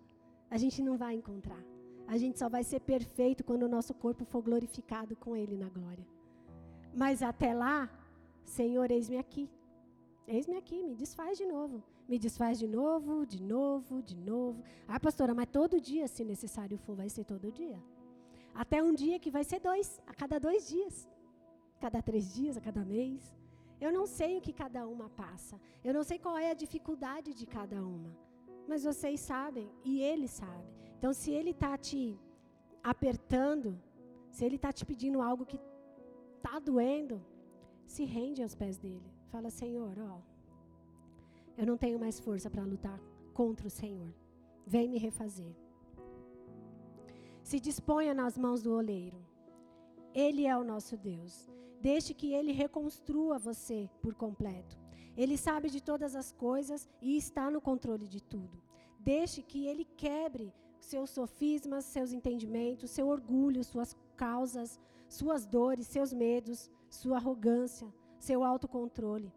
A 0.49 0.57
gente 0.57 0.81
não 0.81 0.97
vai 0.97 1.15
encontrar. 1.15 1.63
A 2.07 2.17
gente 2.17 2.39
só 2.39 2.49
vai 2.49 2.63
ser 2.63 2.81
perfeito 2.81 3.43
quando 3.43 3.63
o 3.63 3.69
nosso 3.69 3.93
corpo 3.93 4.25
for 4.25 4.41
glorificado 4.41 5.15
com 5.15 5.35
Ele 5.35 5.57
na 5.57 5.69
glória. 5.69 6.05
Mas 6.93 7.21
até 7.21 7.53
lá, 7.53 7.89
Senhor, 8.43 8.91
eis-me 8.91 9.17
aqui. 9.17 9.49
Eis-me 10.27 10.57
aqui, 10.57 10.83
me 10.83 10.95
desfaz 10.95 11.37
de 11.37 11.45
novo. 11.45 11.83
Me 12.07 12.19
desfaz 12.19 12.59
de 12.59 12.67
novo, 12.67 13.25
de 13.25 13.41
novo, 13.41 14.01
de 14.01 14.17
novo. 14.17 14.61
Ah, 14.87 14.99
pastora, 14.99 15.33
mas 15.33 15.47
todo 15.47 15.79
dia, 15.79 16.07
se 16.07 16.23
necessário 16.23 16.77
for, 16.77 16.95
vai 16.95 17.09
ser 17.09 17.23
todo 17.23 17.51
dia. 17.51 17.81
Até 18.53 18.83
um 18.83 18.93
dia 18.93 19.17
que 19.19 19.31
vai 19.31 19.43
ser 19.43 19.59
dois, 19.59 20.01
a 20.05 20.13
cada 20.13 20.39
dois 20.39 20.67
dias. 20.67 21.07
Cada 21.79 22.01
três 22.01 22.33
dias, 22.33 22.57
a 22.57 22.61
cada 22.61 22.83
mês. 22.83 23.33
Eu 23.86 23.91
não 23.97 24.05
sei 24.05 24.32
o 24.38 24.41
que 24.45 24.53
cada 24.63 24.82
uma 24.88 25.07
passa. 25.09 25.59
Eu 25.84 25.93
não 25.97 26.03
sei 26.09 26.17
qual 26.19 26.38
é 26.38 26.51
a 26.51 26.59
dificuldade 26.63 27.34
de 27.34 27.45
cada 27.57 27.77
uma. 27.95 28.11
Mas 28.69 28.84
vocês 28.84 29.19
sabem 29.19 29.67
e 29.84 29.99
ele 30.09 30.27
sabe. 30.27 30.69
Então, 30.97 31.11
se 31.11 31.32
ele 31.32 31.49
está 31.49 31.75
te 31.77 32.01
apertando, 32.84 33.69
se 34.29 34.45
ele 34.45 34.57
está 34.57 34.71
te 34.71 34.86
pedindo 34.86 35.19
algo 35.19 35.47
que 35.51 35.59
está 36.38 36.59
doendo, 36.59 37.17
se 37.86 38.03
rende 38.05 38.43
aos 38.43 38.55
pés 38.61 38.77
dele. 38.77 39.09
Fala, 39.32 39.49
Senhor, 39.49 39.93
ó, 39.99 40.19
eu 41.57 41.65
não 41.65 41.77
tenho 41.77 41.99
mais 41.99 42.19
força 42.19 42.49
para 42.49 42.63
lutar 42.63 42.99
contra 43.34 43.67
o 43.67 43.75
Senhor. 43.82 44.13
Vem 44.65 44.88
me 44.88 44.97
refazer. 44.97 45.55
Se 47.43 47.59
disponha 47.59 48.13
nas 48.13 48.38
mãos 48.38 48.61
do 48.61 48.73
oleiro. 48.73 49.19
Ele 50.13 50.45
é 50.45 50.55
o 50.55 50.63
nosso 50.63 50.95
Deus. 50.97 51.49
Deixe 51.82 52.13
que 52.13 52.32
Ele 52.34 52.51
reconstrua 52.51 53.39
você 53.39 53.89
por 54.01 54.13
completo. 54.13 54.77
Ele 55.17 55.36
sabe 55.36 55.67
de 55.69 55.82
todas 55.82 56.15
as 56.15 56.32
coisas 56.32 56.88
e 57.01 57.17
está 57.17 57.49
no 57.49 57.59
controle 57.59 58.07
de 58.07 58.21
tudo. 58.21 58.61
Deixe 58.99 59.41
que 59.41 59.65
Ele 59.65 59.86
quebre 59.97 60.53
seus 60.79 61.09
sofismas, 61.09 61.86
seus 61.86 62.13
entendimentos, 62.13 62.91
seu 62.91 63.07
orgulho, 63.07 63.63
suas 63.63 63.97
causas, 64.15 64.79
suas 65.09 65.45
dores, 65.45 65.88
seus 65.88 66.13
medos, 66.13 66.69
sua 66.89 67.17
arrogância, 67.17 67.91
seu 68.19 68.43
autocontrole. 68.43 69.34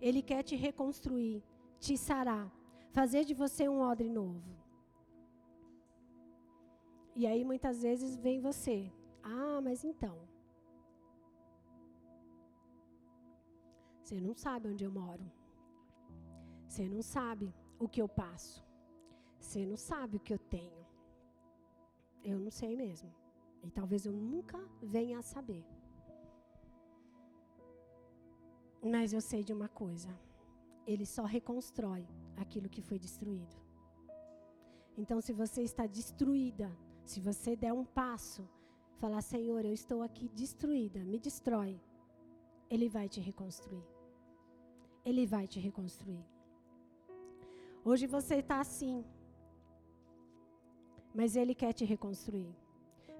Ele 0.00 0.22
quer 0.22 0.42
te 0.44 0.54
reconstruir, 0.54 1.42
te 1.80 1.96
sarar, 1.98 2.52
fazer 2.92 3.24
de 3.24 3.34
você 3.34 3.68
um 3.68 3.80
odre 3.80 4.08
novo. 4.08 4.62
E 7.16 7.26
aí 7.26 7.44
muitas 7.44 7.82
vezes 7.82 8.16
vem 8.16 8.40
você. 8.40 8.92
Ah, 9.22 9.60
mas 9.60 9.84
então, 9.84 10.16
Você 14.02 14.20
não 14.20 14.34
sabe 14.34 14.68
onde 14.68 14.84
eu 14.84 14.90
moro. 14.90 15.24
Você 16.66 16.88
não 16.88 17.02
sabe 17.02 17.54
o 17.78 17.88
que 17.88 18.02
eu 18.02 18.08
passo. 18.08 18.64
Você 19.38 19.64
não 19.64 19.76
sabe 19.76 20.16
o 20.16 20.20
que 20.20 20.34
eu 20.34 20.38
tenho. 20.38 20.84
Eu 22.24 22.38
não 22.38 22.50
sei 22.50 22.76
mesmo. 22.76 23.12
E 23.62 23.70
talvez 23.70 24.04
eu 24.04 24.12
nunca 24.12 24.58
venha 24.82 25.18
a 25.18 25.22
saber. 25.22 25.64
Mas 28.82 29.12
eu 29.12 29.20
sei 29.20 29.44
de 29.44 29.52
uma 29.52 29.68
coisa: 29.68 30.08
Ele 30.86 31.06
só 31.06 31.24
reconstrói 31.24 32.06
aquilo 32.36 32.68
que 32.68 32.82
foi 32.82 32.98
destruído. 32.98 33.56
Então, 34.96 35.20
se 35.20 35.32
você 35.32 35.62
está 35.62 35.86
destruída, 35.86 36.70
se 37.04 37.20
você 37.20 37.54
der 37.54 37.72
um 37.72 37.84
passo, 37.84 38.48
falar: 38.98 39.22
Senhor, 39.22 39.64
eu 39.64 39.72
estou 39.72 40.02
aqui 40.02 40.28
destruída, 40.28 41.04
me 41.04 41.18
destrói, 41.18 41.80
Ele 42.68 42.88
vai 42.88 43.08
te 43.08 43.20
reconstruir. 43.20 43.91
Ele 45.04 45.26
vai 45.26 45.46
te 45.46 45.58
reconstruir. 45.58 46.24
Hoje 47.84 48.06
você 48.06 48.36
está 48.36 48.60
assim, 48.60 49.04
mas 51.14 51.34
Ele 51.34 51.54
quer 51.54 51.72
te 51.72 51.84
reconstruir. 51.84 52.54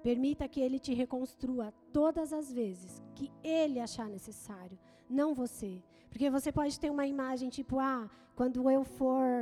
Permita 0.03 0.49
que 0.49 0.61
Ele 0.61 0.79
te 0.79 0.95
reconstrua 0.95 1.73
todas 1.93 2.33
as 2.33 2.53
vezes 2.53 3.03
que 3.15 3.31
Ele 3.43 3.81
achar 3.81 4.09
necessário, 4.09 4.79
não 5.09 5.35
você. 5.35 5.83
Porque 6.09 6.31
você 6.31 6.53
pode 6.53 6.79
ter 6.79 6.91
uma 6.91 7.07
imagem 7.07 7.49
tipo, 7.49 7.79
ah, 7.79 8.09
quando 8.37 8.71
eu 8.71 8.85
for, 8.85 9.33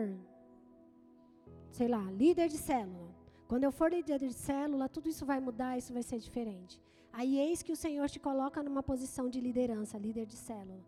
sei 1.71 1.89
lá, 1.89 2.03
líder 2.11 2.49
de 2.49 2.59
célula. 2.59 3.11
Quando 3.49 3.65
eu 3.65 3.73
for 3.73 3.91
líder 3.91 4.19
de 4.19 4.33
célula, 4.33 4.89
tudo 4.89 5.09
isso 5.09 5.27
vai 5.27 5.41
mudar, 5.41 5.77
isso 5.77 5.93
vai 5.93 6.03
ser 6.03 6.19
diferente. 6.19 6.81
Aí 7.13 7.39
eis 7.39 7.63
que 7.63 7.73
o 7.73 7.77
Senhor 7.77 8.09
te 8.09 8.21
coloca 8.21 8.63
numa 8.63 8.83
posição 8.83 9.29
de 9.29 9.41
liderança, 9.41 9.99
líder 9.99 10.27
de 10.27 10.37
célula. 10.37 10.85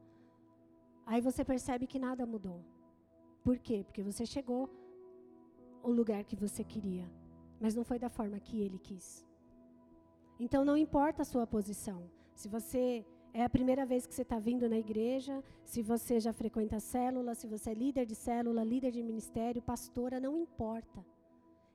Aí 1.06 1.20
você 1.20 1.44
percebe 1.44 1.86
que 1.86 1.98
nada 1.98 2.24
mudou. 2.26 2.64
Por 3.42 3.58
quê? 3.58 3.82
Porque 3.84 4.02
você 4.02 4.24
chegou 4.24 4.70
ao 5.82 5.90
lugar 5.90 6.24
que 6.24 6.36
você 6.36 6.62
queria, 6.62 7.10
mas 7.60 7.74
não 7.74 7.84
foi 7.84 7.98
da 7.98 8.08
forma 8.08 8.38
que 8.38 8.60
ele 8.60 8.78
quis. 8.78 9.26
Então 10.38 10.64
não 10.64 10.76
importa 10.76 11.22
a 11.22 11.24
sua 11.24 11.46
posição. 11.46 12.10
Se 12.34 12.48
você 12.48 13.04
é 13.34 13.42
a 13.44 13.50
primeira 13.50 13.84
vez 13.84 14.06
que 14.06 14.14
você 14.14 14.22
está 14.22 14.38
vindo 14.38 14.68
na 14.68 14.78
igreja, 14.78 15.42
se 15.64 15.82
você 15.82 16.20
já 16.20 16.32
frequenta 16.32 16.76
a 16.76 16.80
célula, 16.80 17.34
se 17.34 17.46
você 17.46 17.70
é 17.70 17.74
líder 17.74 18.06
de 18.06 18.14
célula, 18.14 18.62
líder 18.62 18.92
de 18.92 19.02
ministério, 19.02 19.62
pastora, 19.62 20.20
não 20.20 20.36
importa. 20.36 21.04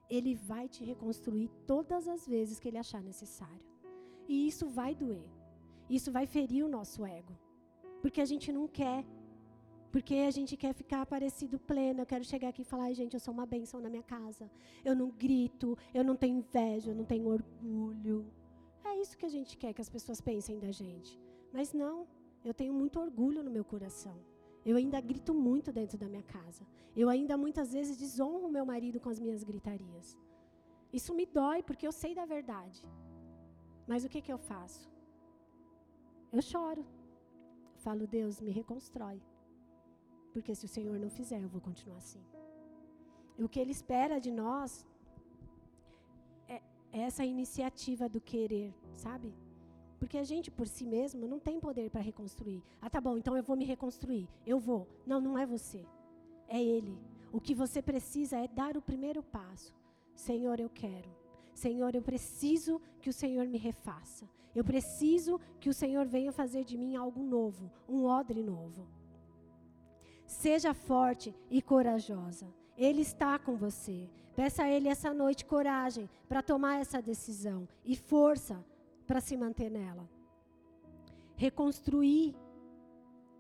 Ele 0.09 0.36
vai 0.36 0.69
te 0.69 0.84
reconstruir 0.86 1.49
todas 1.65 2.07
as 2.07 2.28
vezes 2.28 2.59
que 2.59 2.67
ele 2.67 2.78
achar 2.78 3.01
necessário. 3.01 3.65
E 4.28 4.47
isso 4.47 4.67
vai 4.67 4.93
doer. 4.93 5.30
Isso 5.89 6.11
vai 6.11 6.25
ferir 6.25 6.63
o 6.63 6.69
nosso 6.69 7.05
ego. 7.05 7.36
Porque 8.01 8.21
a 8.21 8.25
gente 8.25 8.51
não 8.51 8.67
quer 8.67 9.05
porque 9.91 10.15
a 10.15 10.31
gente 10.31 10.55
quer 10.57 10.73
ficar 10.73 11.05
parecido 11.05 11.59
pleno. 11.59 12.01
Eu 12.01 12.05
quero 12.05 12.23
chegar 12.23 12.49
aqui 12.49 12.61
e 12.61 12.65
falar, 12.65 12.91
gente, 12.93 13.13
eu 13.13 13.19
sou 13.19 13.33
uma 13.33 13.45
bênção 13.45 13.79
na 13.79 13.89
minha 13.89 14.03
casa. 14.03 14.49
Eu 14.83 14.95
não 14.95 15.09
grito, 15.09 15.77
eu 15.93 16.03
não 16.03 16.15
tenho 16.15 16.38
inveja, 16.38 16.91
eu 16.91 16.95
não 16.95 17.05
tenho 17.05 17.27
orgulho. 17.27 18.25
É 18.83 18.95
isso 19.01 19.17
que 19.17 19.25
a 19.25 19.29
gente 19.29 19.57
quer 19.57 19.73
que 19.73 19.81
as 19.81 19.89
pessoas 19.89 20.19
pensem 20.21 20.59
da 20.59 20.71
gente. 20.71 21.19
Mas 21.51 21.73
não, 21.73 22.07
eu 22.43 22.53
tenho 22.53 22.73
muito 22.73 22.99
orgulho 22.99 23.43
no 23.43 23.51
meu 23.51 23.63
coração. 23.63 24.17
Eu 24.65 24.75
ainda 24.75 24.99
grito 24.99 25.33
muito 25.33 25.71
dentro 25.71 25.97
da 25.97 26.09
minha 26.09 26.23
casa. 26.23 26.65
Eu 26.95 27.09
ainda 27.09 27.38
muitas 27.38 27.71
vezes 27.71 27.97
desonro 27.97 28.51
meu 28.51 28.65
marido 28.65 28.99
com 28.99 29.09
as 29.09 29.19
minhas 29.19 29.43
gritarias. 29.43 30.17
Isso 30.91 31.13
me 31.13 31.25
dói 31.25 31.63
porque 31.63 31.88
eu 31.88 31.91
sei 31.91 32.13
da 32.13 32.25
verdade. 32.25 32.83
Mas 33.88 34.03
o 34.03 34.09
que, 34.09 34.21
que 34.21 34.31
eu 34.31 34.38
faço? 34.38 34.89
Eu 36.31 36.41
choro. 36.41 36.81
Eu 37.75 37.79
falo, 37.79 38.05
Deus, 38.05 38.41
me 38.41 38.51
reconstrói. 38.51 39.21
Porque 40.38 40.53
se 40.53 40.65
o 40.65 40.69
Senhor 40.69 40.99
não 40.99 41.09
fizer, 41.09 41.41
eu 41.41 41.49
vou 41.49 41.59
continuar 41.59 41.97
assim. 41.97 42.23
E 43.39 43.43
o 43.43 43.49
que 43.49 43.59
Ele 43.59 43.71
espera 43.71 44.19
de 44.25 44.31
nós 44.31 44.85
é 46.47 46.61
essa 46.91 47.25
iniciativa 47.25 48.07
do 48.07 48.21
querer, 48.21 48.71
sabe? 48.93 49.33
Porque 49.97 50.15
a 50.15 50.23
gente 50.23 50.51
por 50.51 50.67
si 50.67 50.85
mesmo 50.85 51.27
não 51.27 51.39
tem 51.39 51.59
poder 51.59 51.89
para 51.89 52.01
reconstruir. 52.01 52.61
Ah, 52.79 52.88
tá 52.88 53.01
bom, 53.01 53.17
então 53.17 53.35
eu 53.35 53.41
vou 53.41 53.57
me 53.57 53.65
reconstruir. 53.65 54.29
Eu 54.45 54.59
vou. 54.59 54.88
Não, 55.07 55.19
não 55.19 55.35
é 55.39 55.43
você. 55.43 55.83
É 56.47 56.63
Ele. 56.63 56.95
O 57.31 57.41
que 57.41 57.55
você 57.55 57.81
precisa 57.81 58.38
é 58.38 58.47
dar 58.47 58.77
o 58.77 58.81
primeiro 58.81 59.23
passo. 59.23 59.73
Senhor, 60.13 60.59
eu 60.59 60.69
quero. 60.69 61.09
Senhor, 61.51 61.95
eu 61.95 62.03
preciso 62.03 62.79
que 63.01 63.09
o 63.09 63.13
Senhor 63.13 63.47
me 63.47 63.57
refaça. 63.57 64.29
Eu 64.53 64.63
preciso 64.63 65.41
que 65.59 65.67
o 65.67 65.73
Senhor 65.73 66.05
venha 66.05 66.31
fazer 66.31 66.63
de 66.63 66.77
mim 66.77 66.95
algo 66.95 67.23
novo, 67.23 67.71
um 67.89 68.05
odre 68.05 68.43
novo. 68.43 68.88
Seja 70.28 70.73
forte 70.73 71.34
e 71.49 71.61
corajosa. 71.61 72.53
Ele 72.78 73.01
está 73.01 73.39
com 73.39 73.55
você. 73.55 74.09
Peça 74.36 74.63
a 74.63 74.69
Ele 74.69 74.89
essa 74.89 75.13
noite 75.13 75.45
coragem 75.45 76.07
para 76.28 76.43
tomar 76.43 76.80
essa 76.80 77.01
decisão 77.01 77.67
e 77.84 77.95
força 77.95 78.63
para 79.07 79.21
se 79.21 79.38
manter 79.38 79.71
nela. 79.71 80.07
Reconstruir 81.38 82.36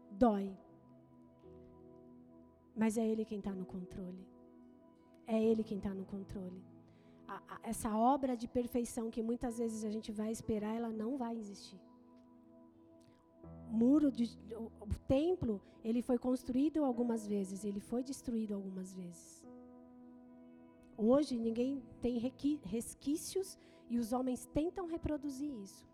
dói. 0.09 0.57
Mas 2.75 2.97
é 2.97 3.05
Ele 3.05 3.25
quem 3.25 3.39
está 3.39 3.51
no 3.51 3.65
controle. 3.65 4.25
É 5.27 5.43
Ele 5.43 5.63
quem 5.63 5.77
está 5.77 5.93
no 5.93 6.05
controle. 6.05 6.63
A, 7.27 7.35
a, 7.35 7.59
essa 7.63 7.93
obra 7.95 8.37
de 8.37 8.47
perfeição 8.47 9.11
que 9.11 9.21
muitas 9.21 9.57
vezes 9.57 9.83
a 9.83 9.89
gente 9.89 10.11
vai 10.11 10.31
esperar, 10.31 10.73
ela 10.73 10.89
não 10.89 11.17
vai 11.17 11.35
existir 11.37 11.77
muro, 13.67 14.11
de, 14.11 14.25
o, 14.55 14.71
o 14.81 14.95
templo, 15.07 15.61
ele 15.83 16.01
foi 16.01 16.17
construído 16.17 16.83
algumas 16.83 17.27
vezes, 17.27 17.63
ele 17.63 17.79
foi 17.79 18.03
destruído 18.03 18.53
algumas 18.53 18.93
vezes. 18.93 19.45
Hoje 20.97 21.37
ninguém 21.37 21.83
tem 22.01 22.17
resquícios 22.63 23.57
e 23.89 23.99
os 23.99 24.11
homens 24.11 24.45
tentam 24.47 24.87
reproduzir 24.87 25.53
isso. 25.61 25.87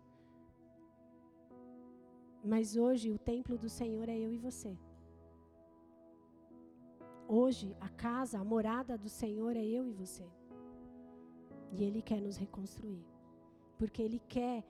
Mas 2.42 2.76
hoje 2.76 3.10
o 3.10 3.18
templo 3.18 3.56
do 3.56 3.68
Senhor 3.68 4.08
é 4.08 4.18
eu 4.18 4.32
e 4.32 4.38
você. 4.38 4.78
Hoje 7.26 7.76
a 7.80 7.88
casa, 7.88 8.38
a 8.38 8.44
morada 8.44 8.96
do 8.98 9.08
Senhor 9.08 9.56
é 9.56 9.64
eu 9.64 9.86
e 9.86 9.92
você. 9.92 10.26
E 11.72 11.84
Ele 11.84 12.02
quer 12.02 12.20
nos 12.20 12.36
reconstruir. 12.36 13.04
Porque 13.78 14.02
Ele 14.02 14.20
quer 14.28 14.64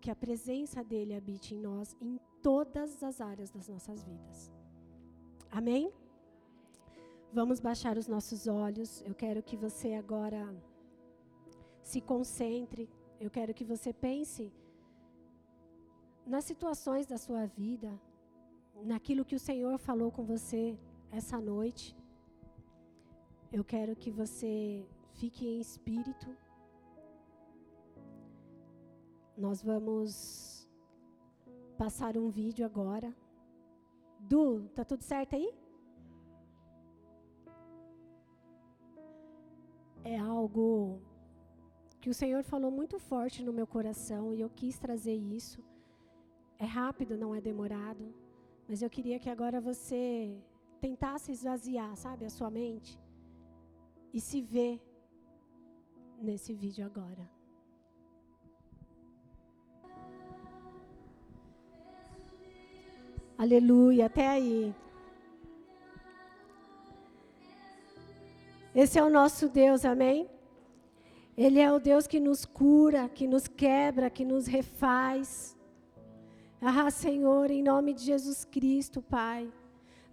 que 0.00 0.10
a 0.10 0.16
presença 0.16 0.82
dele 0.82 1.14
habite 1.14 1.54
em 1.54 1.60
nós 1.60 1.96
em 2.00 2.18
todas 2.42 3.02
as 3.02 3.20
áreas 3.20 3.50
das 3.50 3.68
nossas 3.68 4.02
vidas. 4.02 4.50
Amém? 5.50 5.92
Vamos 7.32 7.60
baixar 7.60 7.96
os 7.96 8.08
nossos 8.08 8.46
olhos. 8.46 9.02
Eu 9.02 9.14
quero 9.14 9.42
que 9.42 9.56
você 9.56 9.94
agora 9.94 10.42
se 11.82 12.00
concentre. 12.00 12.88
Eu 13.20 13.30
quero 13.30 13.52
que 13.52 13.64
você 13.64 13.92
pense 13.92 14.52
nas 16.26 16.44
situações 16.44 17.06
da 17.06 17.18
sua 17.18 17.46
vida, 17.46 17.90
naquilo 18.84 19.24
que 19.24 19.34
o 19.34 19.44
Senhor 19.48 19.78
falou 19.78 20.10
com 20.10 20.24
você 20.24 20.78
essa 21.10 21.38
noite. 21.40 21.96
Eu 23.52 23.64
quero 23.64 23.94
que 23.96 24.10
você 24.10 24.86
fique 25.14 25.46
em 25.46 25.60
espírito. 25.60 26.28
Nós 29.44 29.62
vamos 29.62 30.68
passar 31.78 32.14
um 32.18 32.28
vídeo 32.28 32.64
agora. 32.70 33.10
Du, 34.18 34.68
tá 34.74 34.84
tudo 34.84 35.02
certo 35.02 35.34
aí? 35.34 35.48
É 40.04 40.18
algo 40.18 41.00
que 42.02 42.10
o 42.10 42.18
Senhor 42.20 42.42
falou 42.52 42.70
muito 42.70 42.98
forte 42.98 43.42
no 43.42 43.56
meu 43.58 43.66
coração 43.66 44.34
e 44.34 44.42
eu 44.42 44.50
quis 44.50 44.78
trazer 44.78 45.14
isso. 45.14 45.64
É 46.58 46.66
rápido, 46.66 47.16
não 47.16 47.34
é 47.34 47.40
demorado, 47.40 48.14
mas 48.68 48.82
eu 48.82 48.90
queria 48.90 49.18
que 49.18 49.30
agora 49.30 49.58
você 49.58 50.38
tentasse 50.86 51.32
esvaziar, 51.32 51.96
sabe, 51.96 52.26
a 52.26 52.30
sua 52.38 52.50
mente 52.50 53.00
e 54.12 54.20
se 54.20 54.42
ver 54.42 54.82
nesse 56.20 56.52
vídeo 56.52 56.84
agora. 56.84 57.39
Aleluia, 63.42 64.04
até 64.04 64.28
aí. 64.28 64.74
Esse 68.74 68.98
é 68.98 69.02
o 69.02 69.08
nosso 69.08 69.48
Deus, 69.48 69.82
amém? 69.86 70.28
Ele 71.38 71.58
é 71.58 71.72
o 71.72 71.80
Deus 71.80 72.06
que 72.06 72.20
nos 72.20 72.44
cura, 72.44 73.08
que 73.08 73.26
nos 73.26 73.48
quebra, 73.48 74.10
que 74.10 74.26
nos 74.26 74.46
refaz. 74.46 75.56
Ah, 76.60 76.90
Senhor, 76.90 77.50
em 77.50 77.62
nome 77.62 77.94
de 77.94 78.02
Jesus 78.04 78.44
Cristo, 78.44 79.00
Pai, 79.00 79.50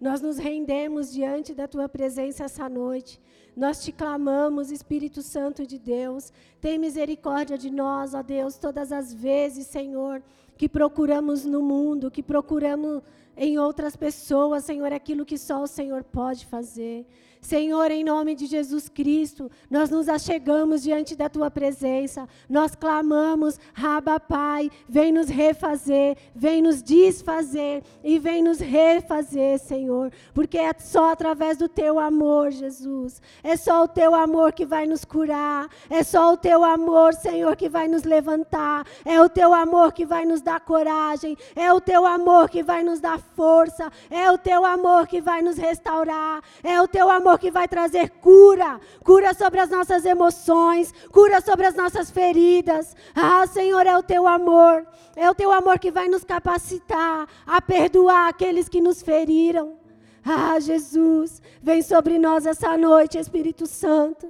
nós 0.00 0.22
nos 0.22 0.38
rendemos 0.38 1.12
diante 1.12 1.52
da 1.52 1.68
Tua 1.68 1.86
presença 1.86 2.44
essa 2.44 2.66
noite. 2.66 3.20
Nós 3.54 3.84
te 3.84 3.92
clamamos, 3.92 4.70
Espírito 4.70 5.20
Santo 5.20 5.66
de 5.66 5.78
Deus. 5.78 6.32
Tem 6.62 6.78
misericórdia 6.78 7.58
de 7.58 7.70
nós, 7.70 8.14
ó 8.14 8.22
Deus, 8.22 8.56
todas 8.56 8.90
as 8.90 9.12
vezes, 9.12 9.66
Senhor, 9.66 10.22
que 10.58 10.68
procuramos 10.68 11.44
no 11.44 11.62
mundo, 11.62 12.10
que 12.10 12.22
procuramos 12.22 13.00
em 13.36 13.56
outras 13.58 13.94
pessoas, 13.94 14.64
Senhor, 14.64 14.92
aquilo 14.92 15.24
que 15.24 15.38
só 15.38 15.62
o 15.62 15.66
Senhor 15.68 16.02
pode 16.02 16.44
fazer. 16.44 17.06
Senhor, 17.40 17.90
em 17.90 18.02
nome 18.02 18.34
de 18.34 18.46
Jesus 18.46 18.88
Cristo, 18.88 19.50
nós 19.70 19.90
nos 19.90 20.08
achegamos 20.08 20.82
diante 20.82 21.14
da 21.14 21.28
tua 21.28 21.50
presença, 21.50 22.28
nós 22.48 22.74
clamamos, 22.74 23.58
Raba 23.72 24.18
Pai, 24.18 24.70
vem 24.88 25.12
nos 25.12 25.28
refazer, 25.28 26.16
vem 26.34 26.60
nos 26.60 26.82
desfazer 26.82 27.82
e 28.02 28.18
vem 28.18 28.42
nos 28.42 28.58
refazer, 28.58 29.58
Senhor, 29.58 30.12
porque 30.34 30.58
é 30.58 30.72
só 30.78 31.12
através 31.12 31.56
do 31.56 31.68
teu 31.68 31.98
amor, 31.98 32.50
Jesus, 32.50 33.22
é 33.42 33.56
só 33.56 33.84
o 33.84 33.88
teu 33.88 34.14
amor 34.14 34.52
que 34.52 34.66
vai 34.66 34.86
nos 34.86 35.04
curar, 35.04 35.68
é 35.88 36.02
só 36.02 36.32
o 36.32 36.36
teu 36.36 36.64
amor, 36.64 37.14
Senhor, 37.14 37.54
que 37.56 37.68
vai 37.68 37.86
nos 37.88 38.02
levantar, 38.02 38.84
é 39.04 39.20
o 39.20 39.28
teu 39.28 39.54
amor 39.54 39.92
que 39.92 40.04
vai 40.04 40.24
nos 40.24 40.40
dar 40.40 40.60
coragem, 40.60 41.36
é 41.54 41.72
o 41.72 41.80
teu 41.80 42.04
amor 42.04 42.50
que 42.50 42.62
vai 42.62 42.82
nos 42.82 43.00
dar 43.00 43.18
força, 43.18 43.90
é 44.10 44.30
o 44.30 44.38
teu 44.38 44.64
amor 44.64 45.06
que 45.06 45.20
vai 45.20 45.40
nos 45.40 45.56
restaurar, 45.56 46.42
é 46.62 46.80
o 46.82 46.88
teu 46.88 47.08
amor 47.08 47.27
amor 47.28 47.38
que 47.38 47.50
vai 47.50 47.68
trazer 47.68 48.08
cura, 48.10 48.80
cura 49.04 49.34
sobre 49.34 49.60
as 49.60 49.68
nossas 49.68 50.04
emoções, 50.06 50.92
cura 51.12 51.40
sobre 51.42 51.66
as 51.66 51.74
nossas 51.74 52.10
feridas. 52.10 52.96
Ah, 53.14 53.46
Senhor, 53.46 53.86
é 53.86 53.96
o 53.96 54.02
teu 54.02 54.26
amor, 54.26 54.86
é 55.14 55.28
o 55.30 55.34
teu 55.34 55.52
amor 55.52 55.78
que 55.78 55.90
vai 55.90 56.08
nos 56.08 56.24
capacitar 56.24 57.28
a 57.46 57.60
perdoar 57.60 58.28
aqueles 58.28 58.68
que 58.68 58.80
nos 58.80 59.02
feriram. 59.02 59.76
Ah, 60.24 60.58
Jesus, 60.58 61.42
vem 61.62 61.82
sobre 61.82 62.18
nós 62.18 62.46
essa 62.46 62.76
noite, 62.78 63.18
Espírito 63.18 63.66
Santo. 63.66 64.28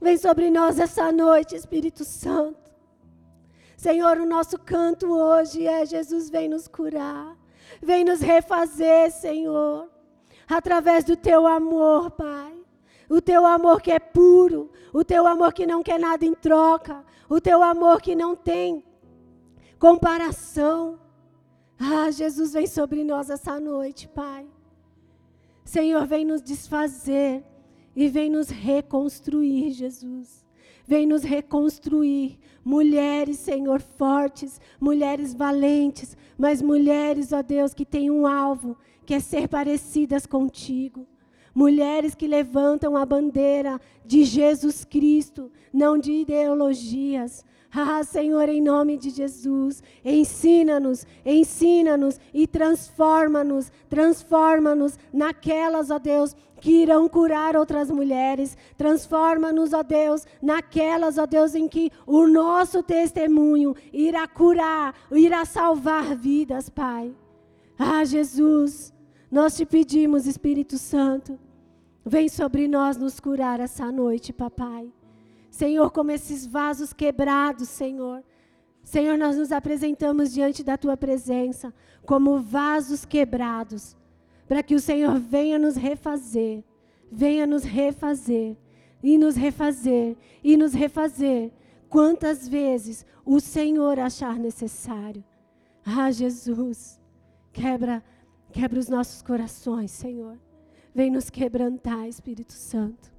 Vem 0.00 0.16
sobre 0.16 0.48
nós 0.48 0.78
essa 0.78 1.10
noite, 1.10 1.56
Espírito 1.56 2.04
Santo. 2.04 2.70
Senhor, 3.76 4.18
o 4.18 4.26
nosso 4.26 4.58
canto 4.58 5.12
hoje 5.12 5.66
é 5.66 5.84
Jesus 5.84 6.30
vem 6.30 6.48
nos 6.48 6.68
curar. 6.68 7.36
Vem 7.82 8.04
nos 8.04 8.20
refazer, 8.20 9.10
Senhor 9.10 9.95
através 10.48 11.04
do 11.04 11.16
teu 11.16 11.46
amor, 11.46 12.10
Pai. 12.10 12.54
O 13.08 13.20
teu 13.20 13.46
amor 13.46 13.80
que 13.80 13.92
é 13.92 13.98
puro, 13.98 14.70
o 14.92 15.04
teu 15.04 15.26
amor 15.26 15.52
que 15.52 15.66
não 15.66 15.82
quer 15.82 15.98
nada 15.98 16.24
em 16.24 16.34
troca, 16.34 17.04
o 17.28 17.40
teu 17.40 17.62
amor 17.62 18.00
que 18.00 18.16
não 18.16 18.34
tem 18.34 18.84
comparação. 19.78 20.98
Ah, 21.78 22.10
Jesus 22.10 22.52
vem 22.52 22.66
sobre 22.66 23.04
nós 23.04 23.30
essa 23.30 23.60
noite, 23.60 24.08
Pai. 24.08 24.46
Senhor, 25.64 26.06
vem 26.06 26.24
nos 26.24 26.42
desfazer 26.42 27.44
e 27.94 28.08
vem 28.08 28.30
nos 28.30 28.48
reconstruir, 28.48 29.72
Jesus. 29.72 30.44
Vem 30.86 31.06
nos 31.06 31.22
reconstruir. 31.22 32.38
Mulheres, 32.68 33.38
Senhor, 33.38 33.80
fortes, 33.80 34.60
mulheres 34.80 35.32
valentes, 35.32 36.16
mas 36.36 36.60
mulheres, 36.60 37.32
ó 37.32 37.40
Deus, 37.40 37.72
que 37.72 37.84
têm 37.84 38.10
um 38.10 38.26
alvo, 38.26 38.76
quer 39.04 39.20
ser 39.20 39.46
parecidas 39.46 40.26
contigo. 40.26 41.06
Mulheres 41.54 42.12
que 42.12 42.26
levantam 42.26 42.96
a 42.96 43.06
bandeira 43.06 43.80
de 44.04 44.24
Jesus 44.24 44.84
Cristo, 44.84 45.48
não 45.72 45.96
de 45.96 46.10
ideologias. 46.10 47.44
Ah, 47.78 48.02
Senhor, 48.02 48.48
em 48.48 48.62
nome 48.62 48.96
de 48.96 49.10
Jesus, 49.10 49.82
ensina-nos, 50.02 51.06
ensina-nos 51.26 52.18
e 52.32 52.46
transforma-nos, 52.46 53.70
transforma-nos 53.90 54.98
naquelas, 55.12 55.90
ó 55.90 55.98
Deus, 55.98 56.34
que 56.58 56.70
irão 56.70 57.06
curar 57.06 57.54
outras 57.54 57.90
mulheres. 57.90 58.56
Transforma-nos, 58.78 59.74
ó 59.74 59.82
Deus, 59.82 60.26
naquelas, 60.40 61.18
ó 61.18 61.26
Deus, 61.26 61.54
em 61.54 61.68
que 61.68 61.90
o 62.06 62.26
nosso 62.26 62.82
testemunho 62.82 63.74
irá 63.92 64.26
curar, 64.26 64.94
irá 65.12 65.44
salvar 65.44 66.16
vidas, 66.16 66.70
Pai. 66.70 67.14
Ah, 67.78 68.02
Jesus, 68.06 68.90
nós 69.30 69.54
te 69.54 69.66
pedimos, 69.66 70.26
Espírito 70.26 70.78
Santo, 70.78 71.38
vem 72.06 72.26
sobre 72.26 72.66
nós 72.66 72.96
nos 72.96 73.20
curar 73.20 73.60
essa 73.60 73.92
noite, 73.92 74.32
papai. 74.32 74.90
Senhor, 75.56 75.90
como 75.90 76.10
esses 76.10 76.46
vasos 76.46 76.92
quebrados, 76.92 77.68
Senhor. 77.68 78.22
Senhor, 78.82 79.16
nós 79.18 79.36
nos 79.36 79.50
apresentamos 79.50 80.32
diante 80.32 80.62
da 80.62 80.76
tua 80.76 80.96
presença 80.96 81.72
como 82.04 82.40
vasos 82.40 83.04
quebrados, 83.04 83.96
para 84.46 84.62
que 84.62 84.74
o 84.74 84.80
Senhor 84.80 85.18
venha 85.18 85.58
nos 85.58 85.74
refazer, 85.74 86.62
venha 87.10 87.46
nos 87.46 87.64
refazer, 87.64 88.56
e 89.02 89.18
nos 89.18 89.34
refazer, 89.34 90.16
e 90.42 90.56
nos 90.56 90.72
refazer, 90.72 91.52
quantas 91.88 92.46
vezes 92.46 93.04
o 93.24 93.40
Senhor 93.40 93.98
achar 93.98 94.38
necessário. 94.38 95.24
Ah, 95.84 96.10
Jesus, 96.10 97.00
quebra 97.52 98.02
Quebra 98.56 98.78
os 98.78 98.88
nossos 98.88 99.20
corações, 99.20 99.90
Senhor. 99.90 100.38
Vem 100.94 101.10
nos 101.10 101.28
quebrantar, 101.28 102.08
Espírito 102.08 102.54
Santo. 102.54 103.12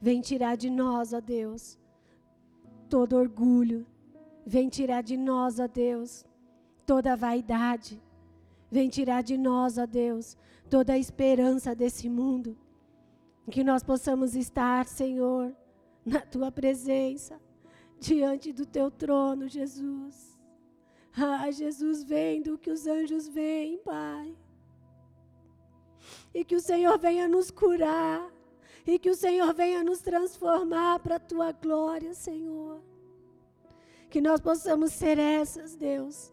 Vem 0.00 0.20
tirar 0.20 0.56
de 0.56 0.70
nós, 0.70 1.12
ó 1.12 1.20
Deus, 1.20 1.78
todo 2.88 3.16
orgulho. 3.16 3.86
Vem 4.46 4.68
tirar 4.68 5.02
de 5.02 5.16
nós, 5.16 5.58
ó 5.58 5.66
Deus, 5.66 6.24
toda 6.86 7.16
vaidade. 7.16 8.00
Vem 8.70 8.88
tirar 8.88 9.22
de 9.22 9.36
nós, 9.36 9.76
ó 9.76 9.86
Deus, 9.86 10.36
toda 10.70 10.92
a 10.92 10.98
esperança 10.98 11.74
desse 11.74 12.08
mundo. 12.08 12.56
Que 13.50 13.64
nós 13.64 13.82
possamos 13.82 14.34
estar, 14.36 14.86
Senhor, 14.86 15.54
na 16.04 16.20
tua 16.20 16.52
presença, 16.52 17.40
diante 17.98 18.52
do 18.52 18.64
teu 18.64 18.90
trono, 18.90 19.48
Jesus. 19.48 20.38
Ah, 21.16 21.50
Jesus, 21.50 22.04
vendo 22.04 22.58
que 22.58 22.70
os 22.70 22.86
anjos 22.86 23.26
veem, 23.26 23.78
Pai. 23.78 24.36
E 26.32 26.44
que 26.44 26.54
o 26.54 26.60
Senhor 26.60 26.98
venha 26.98 27.26
nos 27.26 27.50
curar. 27.50 28.30
E 28.88 28.98
que 28.98 29.10
o 29.10 29.14
Senhor 29.14 29.52
venha 29.52 29.84
nos 29.84 30.00
transformar 30.00 30.98
para 31.00 31.16
a 31.16 31.20
tua 31.20 31.52
glória, 31.52 32.14
Senhor. 32.14 32.80
Que 34.08 34.18
nós 34.18 34.40
possamos 34.40 34.92
ser 34.92 35.18
essas, 35.18 35.76
Deus. 35.76 36.32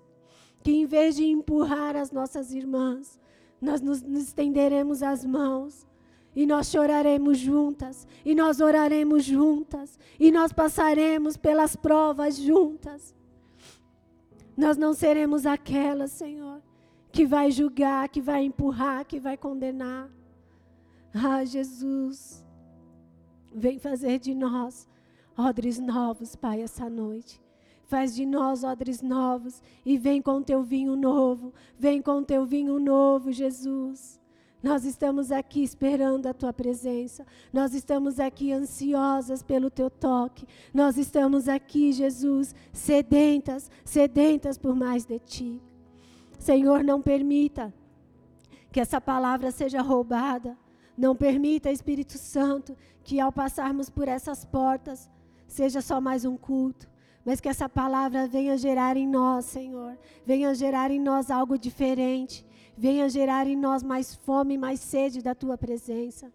Que 0.63 0.71
em 0.71 0.85
vez 0.85 1.17
de 1.17 1.25
empurrar 1.25 1.97
as 1.97 2.11
nossas 2.13 2.53
irmãs, 2.53 3.19
nós 3.59 3.81
nos, 3.81 4.01
nos 4.01 4.23
estenderemos 4.23 5.03
as 5.03 5.25
mãos 5.25 5.85
e 6.33 6.45
nós 6.45 6.69
choraremos 6.69 7.37
juntas, 7.37 8.07
e 8.23 8.33
nós 8.33 8.59
oraremos 8.61 9.23
juntas, 9.23 9.99
e 10.17 10.31
nós 10.31 10.53
passaremos 10.53 11.35
pelas 11.35 11.75
provas 11.75 12.37
juntas. 12.37 13.13
Nós 14.55 14.77
não 14.77 14.93
seremos 14.93 15.45
aquela, 15.45 16.07
Senhor, 16.07 16.61
que 17.11 17.25
vai 17.25 17.51
julgar, 17.51 18.07
que 18.07 18.21
vai 18.21 18.43
empurrar, 18.45 19.05
que 19.05 19.19
vai 19.19 19.35
condenar. 19.35 20.09
Ah, 21.13 21.45
Jesus, 21.45 22.44
vem 23.55 23.79
fazer 23.79 24.19
de 24.19 24.35
nós 24.35 24.87
odres 25.37 25.79
novos, 25.79 26.35
Pai, 26.35 26.61
essa 26.61 26.89
noite. 26.89 27.41
Faz 27.85 28.15
de 28.15 28.25
nós 28.25 28.63
odres 28.63 29.01
novos 29.01 29.61
e 29.85 29.97
vem 29.97 30.21
com 30.21 30.41
teu 30.41 30.63
vinho 30.63 30.95
novo. 30.95 31.53
Vem 31.77 32.01
com 32.01 32.23
teu 32.23 32.45
vinho 32.45 32.79
novo, 32.79 33.31
Jesus. 33.31 34.19
Nós 34.63 34.83
estamos 34.83 35.31
aqui 35.31 35.61
esperando 35.61 36.25
a 36.25 36.33
tua 36.33 36.51
presença. 36.51 37.25
Nós 37.53 37.75
estamos 37.75 38.19
aqui 38.19 38.51
ansiosas 38.51 39.43
pelo 39.43 39.69
teu 39.69 39.91
toque. 39.91 40.47
Nós 40.73 40.97
estamos 40.97 41.47
aqui, 41.47 41.93
Jesus, 41.93 42.55
sedentas, 42.73 43.69
sedentas 43.83 44.57
por 44.57 44.75
mais 44.75 45.05
de 45.05 45.19
ti. 45.19 45.61
Senhor, 46.39 46.83
não 46.83 47.01
permita 47.01 47.71
que 48.71 48.79
essa 48.79 48.99
palavra 48.99 49.51
seja 49.51 49.81
roubada. 49.81 50.57
Não 50.97 51.15
permita, 51.15 51.71
Espírito 51.71 52.17
Santo, 52.17 52.75
que 53.03 53.19
ao 53.19 53.31
passarmos 53.31 53.89
por 53.89 54.07
essas 54.07 54.45
portas 54.45 55.09
seja 55.47 55.81
só 55.81 55.99
mais 56.01 56.25
um 56.25 56.37
culto, 56.37 56.89
mas 57.23 57.39
que 57.39 57.49
essa 57.49 57.67
palavra 57.67 58.27
venha 58.27 58.57
gerar 58.57 58.97
em 58.97 59.07
nós, 59.07 59.45
Senhor, 59.45 59.97
venha 60.25 60.53
gerar 60.53 60.91
em 60.91 60.99
nós 60.99 61.29
algo 61.31 61.57
diferente, 61.57 62.45
venha 62.77 63.09
gerar 63.09 63.47
em 63.47 63.55
nós 63.55 63.83
mais 63.83 64.15
fome, 64.15 64.57
mais 64.57 64.79
sede 64.79 65.21
da 65.21 65.33
tua 65.33 65.57
presença. 65.57 66.31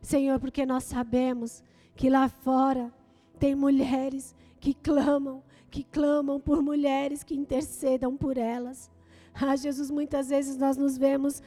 Senhor, 0.00 0.38
porque 0.38 0.64
nós 0.64 0.84
sabemos 0.84 1.62
que 1.96 2.08
lá 2.08 2.28
fora 2.28 2.92
tem 3.38 3.54
mulheres 3.54 4.34
que 4.60 4.74
clamam, 4.74 5.42
que 5.70 5.82
clamam 5.82 6.40
por 6.40 6.62
mulheres 6.62 7.22
que 7.22 7.34
intercedam 7.34 8.16
por 8.16 8.36
elas. 8.36 8.90
Ah, 9.34 9.54
Jesus, 9.54 9.90
muitas 9.90 10.28
vezes 10.28 10.56
nós 10.56 10.76
nos 10.76 10.98
vemos, 10.98 11.42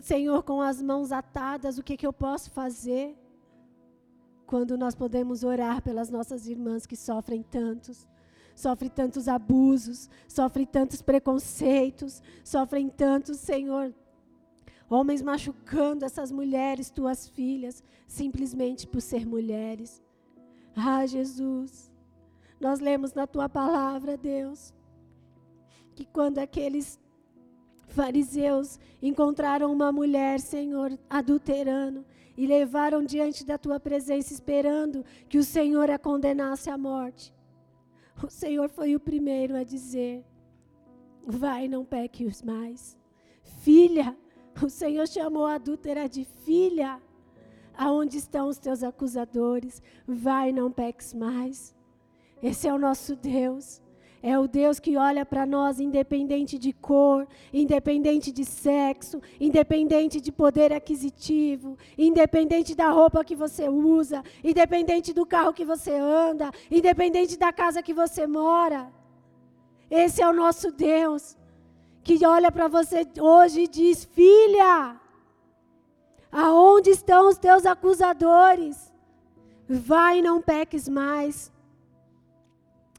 Senhor, 0.00 0.42
com 0.42 0.60
as 0.60 0.80
mãos 0.80 1.12
atadas, 1.12 1.78
o 1.78 1.82
que, 1.82 1.96
que 1.96 2.06
eu 2.06 2.12
posso 2.12 2.50
fazer? 2.50 3.16
Quando 4.46 4.76
nós 4.76 4.94
podemos 4.94 5.44
orar 5.44 5.82
pelas 5.82 6.10
nossas 6.10 6.46
irmãs 6.46 6.86
que 6.86 6.96
sofrem 6.96 7.42
tantos 7.42 8.08
sofre 8.52 8.90
tantos 8.90 9.26
abusos, 9.26 10.10
sofre 10.28 10.66
tantos 10.66 11.00
preconceitos, 11.00 12.22
sofrem 12.44 12.90
tantos, 12.90 13.38
Senhor, 13.38 13.94
Homens 14.92 15.22
machucando 15.22 16.04
essas 16.04 16.32
mulheres, 16.32 16.90
tuas 16.90 17.28
filhas, 17.28 17.80
simplesmente 18.08 18.88
por 18.88 19.00
ser 19.00 19.24
mulheres. 19.24 20.02
Ah, 20.74 21.06
Jesus, 21.06 21.92
nós 22.60 22.80
lemos 22.80 23.14
na 23.14 23.24
tua 23.24 23.48
palavra, 23.48 24.16
Deus, 24.16 24.74
que 25.94 26.04
quando 26.04 26.38
aqueles 26.38 26.98
fariseus 27.90 28.78
encontraram 29.02 29.72
uma 29.72 29.92
mulher, 29.92 30.40
Senhor, 30.40 30.98
adulterando, 31.08 32.04
e 32.36 32.46
levaram 32.46 33.04
diante 33.04 33.44
da 33.44 33.58
tua 33.58 33.78
presença, 33.78 34.32
esperando 34.32 35.04
que 35.28 35.36
o 35.36 35.44
Senhor 35.44 35.90
a 35.90 35.98
condenasse 35.98 36.70
à 36.70 36.78
morte. 36.78 37.34
O 38.22 38.30
Senhor 38.30 38.68
foi 38.70 38.94
o 38.94 39.00
primeiro 39.00 39.56
a 39.56 39.64
dizer: 39.64 40.24
Vai, 41.26 41.68
não 41.68 41.84
peques 41.84 42.42
mais. 42.42 42.96
Filha, 43.62 44.16
o 44.62 44.68
Senhor 44.68 45.06
chamou 45.06 45.46
a 45.46 45.54
adúltera 45.54 46.08
de 46.08 46.24
filha. 46.24 47.00
Aonde 47.76 48.18
estão 48.18 48.48
os 48.48 48.58
teus 48.58 48.82
acusadores? 48.82 49.82
Vai, 50.06 50.52
não 50.52 50.70
peques 50.70 51.14
mais. 51.14 51.74
Esse 52.42 52.68
é 52.68 52.72
o 52.74 52.78
nosso 52.78 53.16
Deus. 53.16 53.80
É 54.22 54.38
o 54.38 54.46
Deus 54.46 54.78
que 54.78 54.98
olha 54.98 55.24
para 55.24 55.46
nós 55.46 55.80
independente 55.80 56.58
de 56.58 56.74
cor, 56.74 57.26
independente 57.52 58.30
de 58.30 58.44
sexo, 58.44 59.20
independente 59.40 60.20
de 60.20 60.30
poder 60.30 60.74
aquisitivo, 60.74 61.78
independente 61.96 62.74
da 62.74 62.90
roupa 62.90 63.24
que 63.24 63.34
você 63.34 63.66
usa, 63.68 64.22
independente 64.44 65.14
do 65.14 65.24
carro 65.24 65.54
que 65.54 65.64
você 65.64 65.94
anda, 65.94 66.50
independente 66.70 67.38
da 67.38 67.50
casa 67.50 67.82
que 67.82 67.94
você 67.94 68.26
mora. 68.26 68.92
Esse 69.90 70.20
é 70.22 70.28
o 70.28 70.34
nosso 70.34 70.70
Deus 70.70 71.34
que 72.02 72.24
olha 72.26 72.52
para 72.52 72.68
você 72.68 73.06
hoje 73.18 73.62
e 73.62 73.68
diz: 73.68 74.04
Filha, 74.04 75.00
aonde 76.30 76.90
estão 76.90 77.28
os 77.28 77.38
teus 77.38 77.64
acusadores? 77.64 78.92
Vai 79.66 80.18
e 80.18 80.22
não 80.22 80.42
peques 80.42 80.88
mais. 80.88 81.50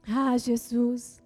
Ah, 0.08 0.36
Jesus. 0.36 1.22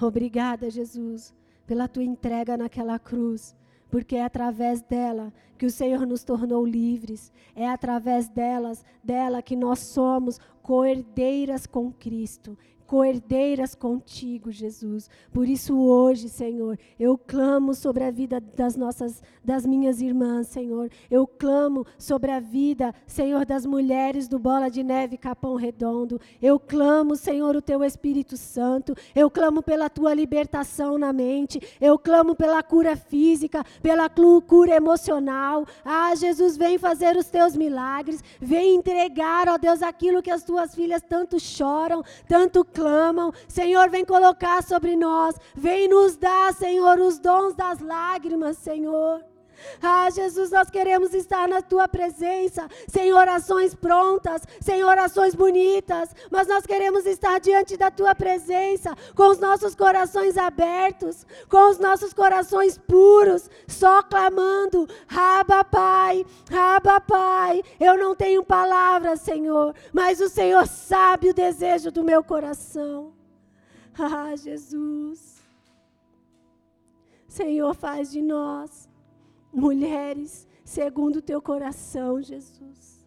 Obrigada, 0.00 0.70
Jesus, 0.70 1.34
pela 1.66 1.88
tua 1.88 2.04
entrega 2.04 2.56
naquela 2.56 2.98
cruz, 2.98 3.56
porque 3.90 4.16
é 4.16 4.24
através 4.24 4.80
dela 4.82 5.32
que 5.56 5.66
o 5.66 5.70
Senhor 5.70 6.06
nos 6.06 6.22
tornou 6.22 6.64
livres. 6.64 7.32
É 7.54 7.68
através 7.68 8.28
delas, 8.28 8.84
dela 9.02 9.42
que 9.42 9.56
nós 9.56 9.80
somos 9.80 10.38
coerdeiras 10.62 11.66
com 11.66 11.92
Cristo 11.92 12.56
coerdeiras 12.88 13.74
contigo, 13.74 14.50
Jesus. 14.50 15.10
Por 15.30 15.46
isso 15.46 15.78
hoje, 15.78 16.26
Senhor, 16.26 16.78
eu 16.98 17.18
clamo 17.18 17.74
sobre 17.74 18.02
a 18.02 18.10
vida 18.10 18.40
das 18.40 18.76
nossas 18.76 19.22
das 19.44 19.64
minhas 19.64 20.00
irmãs, 20.00 20.46
Senhor. 20.48 20.90
Eu 21.10 21.26
clamo 21.26 21.86
sobre 21.98 22.30
a 22.30 22.40
vida, 22.40 22.94
Senhor, 23.06 23.44
das 23.44 23.66
mulheres 23.66 24.26
do 24.26 24.38
Bola 24.38 24.70
de 24.70 24.82
Neve 24.82 25.16
Capão 25.16 25.54
Redondo. 25.54 26.20
Eu 26.40 26.58
clamo, 26.58 27.14
Senhor, 27.14 27.56
o 27.56 27.62
teu 27.62 27.84
Espírito 27.84 28.36
Santo. 28.36 28.94
Eu 29.14 29.30
clamo 29.30 29.62
pela 29.62 29.90
tua 29.90 30.14
libertação 30.14 30.96
na 30.96 31.12
mente. 31.12 31.60
Eu 31.80 31.98
clamo 31.98 32.34
pela 32.34 32.62
cura 32.62 32.96
física, 32.96 33.64
pela 33.82 34.08
cura 34.46 34.76
emocional. 34.76 35.66
Ah, 35.84 36.14
Jesus, 36.14 36.56
vem 36.56 36.78
fazer 36.78 37.16
os 37.16 37.28
teus 37.28 37.54
milagres. 37.54 38.24
Vem 38.40 38.76
entregar, 38.76 39.48
ó 39.48 39.58
Deus, 39.58 39.82
aquilo 39.82 40.22
que 40.22 40.30
as 40.30 40.42
tuas 40.42 40.74
filhas 40.74 41.02
tanto 41.02 41.38
choram, 41.38 42.02
tanto 42.26 42.64
clamam. 42.78 43.32
Senhor, 43.48 43.90
vem 43.90 44.04
colocar 44.04 44.62
sobre 44.62 44.94
nós. 44.94 45.34
Vem 45.54 45.88
nos 45.88 46.16
dar, 46.16 46.54
Senhor, 46.54 47.00
os 47.00 47.18
dons 47.18 47.54
das 47.54 47.80
lágrimas, 47.80 48.56
Senhor. 48.58 49.27
Ah, 49.82 50.10
Jesus, 50.10 50.50
nós 50.50 50.70
queremos 50.70 51.14
estar 51.14 51.48
na 51.48 51.62
tua 51.62 51.86
presença, 51.88 52.68
sem 52.88 53.12
orações 53.12 53.74
prontas, 53.74 54.42
sem 54.60 54.82
orações 54.82 55.34
bonitas, 55.34 56.10
mas 56.30 56.48
nós 56.48 56.66
queremos 56.66 57.06
estar 57.06 57.38
diante 57.38 57.76
da 57.76 57.90
tua 57.90 58.14
presença, 58.14 58.96
com 59.14 59.28
os 59.28 59.38
nossos 59.38 59.74
corações 59.74 60.36
abertos, 60.36 61.26
com 61.48 61.70
os 61.70 61.78
nossos 61.78 62.12
corações 62.12 62.76
puros, 62.76 63.50
só 63.66 64.02
clamando: 64.02 64.88
Raba, 65.06 65.64
Pai, 65.64 66.24
Raba, 66.50 67.00
Pai. 67.00 67.62
Eu 67.78 67.96
não 67.96 68.14
tenho 68.14 68.44
palavras, 68.44 69.20
Senhor, 69.20 69.74
mas 69.92 70.20
o 70.20 70.28
Senhor 70.28 70.66
sabe 70.66 71.30
o 71.30 71.34
desejo 71.34 71.90
do 71.90 72.04
meu 72.04 72.22
coração. 72.22 73.12
Ah, 74.00 74.36
Jesus. 74.36 75.42
Senhor, 77.26 77.74
faz 77.74 78.12
de 78.12 78.22
nós 78.22 78.87
mulheres 79.58 80.46
segundo 80.64 81.16
o 81.16 81.22
teu 81.22 81.42
coração, 81.42 82.22
Jesus. 82.22 83.06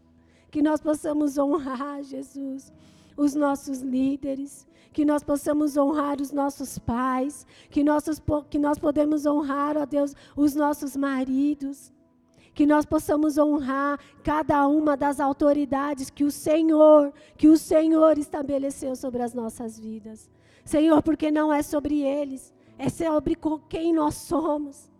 Que 0.49 0.61
nós 0.61 0.81
possamos 0.81 1.37
honrar, 1.37 2.03
Jesus, 2.03 2.73
os 3.15 3.33
nossos 3.33 3.79
líderes, 3.79 4.67
que 4.91 5.05
nós 5.05 5.23
possamos 5.23 5.77
honrar 5.77 6.19
os 6.19 6.31
nossos 6.31 6.77
pais, 6.77 7.47
que, 7.69 7.83
nossos, 7.83 8.21
que 8.49 8.59
nós 8.59 8.77
podemos 8.77 9.25
honrar, 9.25 9.77
ó 9.77 9.85
Deus, 9.85 10.13
os 10.35 10.53
nossos 10.53 10.97
maridos, 10.97 11.93
que 12.53 12.65
nós 12.65 12.85
possamos 12.85 13.37
honrar 13.37 13.97
cada 14.23 14.67
uma 14.67 14.97
das 14.97 15.21
autoridades 15.21 16.09
que 16.09 16.25
o 16.25 16.31
Senhor, 16.31 17.13
que 17.37 17.47
o 17.47 17.57
Senhor 17.57 18.17
estabeleceu 18.17 18.93
sobre 18.95 19.23
as 19.23 19.33
nossas 19.33 19.79
vidas. 19.79 20.29
Senhor, 20.65 21.01
porque 21.01 21.31
não 21.31 21.53
é 21.53 21.63
sobre 21.63 22.01
eles, 22.01 22.53
é 22.77 22.89
sobre 22.89 23.37
quem 23.69 23.93
nós 23.93 24.15
somos 24.15 24.90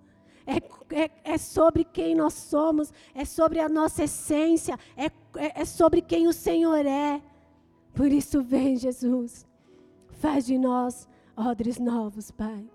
é, 0.46 0.58
é, 0.96 1.12
é 1.24 1.38
sobre 1.38 1.84
quem 1.84 2.16
nós 2.16 2.34
somos, 2.34 2.94
é 3.14 3.26
sobre 3.26 3.60
a 3.60 3.70
nossa 3.70 4.04
essência, 4.04 4.78
é, 4.96 5.06
é, 5.36 5.62
é 5.62 5.66
sobre 5.66 6.02
quem 6.02 6.28
o 6.28 6.34
Senhor 6.34 6.86
é. 6.86 7.22
Por 7.94 8.12
isso, 8.12 8.42
vem, 8.42 8.78
Jesus, 8.78 9.46
faz 10.10 10.46
de 10.46 10.58
nós 10.58 11.08
odres 11.36 11.80
novos, 11.80 12.32
Pai. 12.32 12.70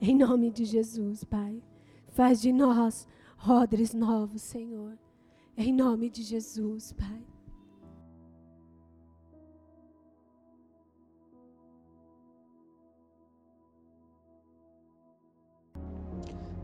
Em 0.00 0.16
nome 0.16 0.50
de 0.50 0.64
Jesus, 0.64 1.24
Pai. 1.24 1.62
Faz 2.08 2.40
de 2.40 2.52
nós 2.52 3.06
odres 3.48 3.94
novos, 3.94 4.42
Senhor. 4.42 4.98
Em 5.56 5.72
nome 5.72 6.10
de 6.10 6.22
Jesus, 6.22 6.92
Pai. 6.92 7.35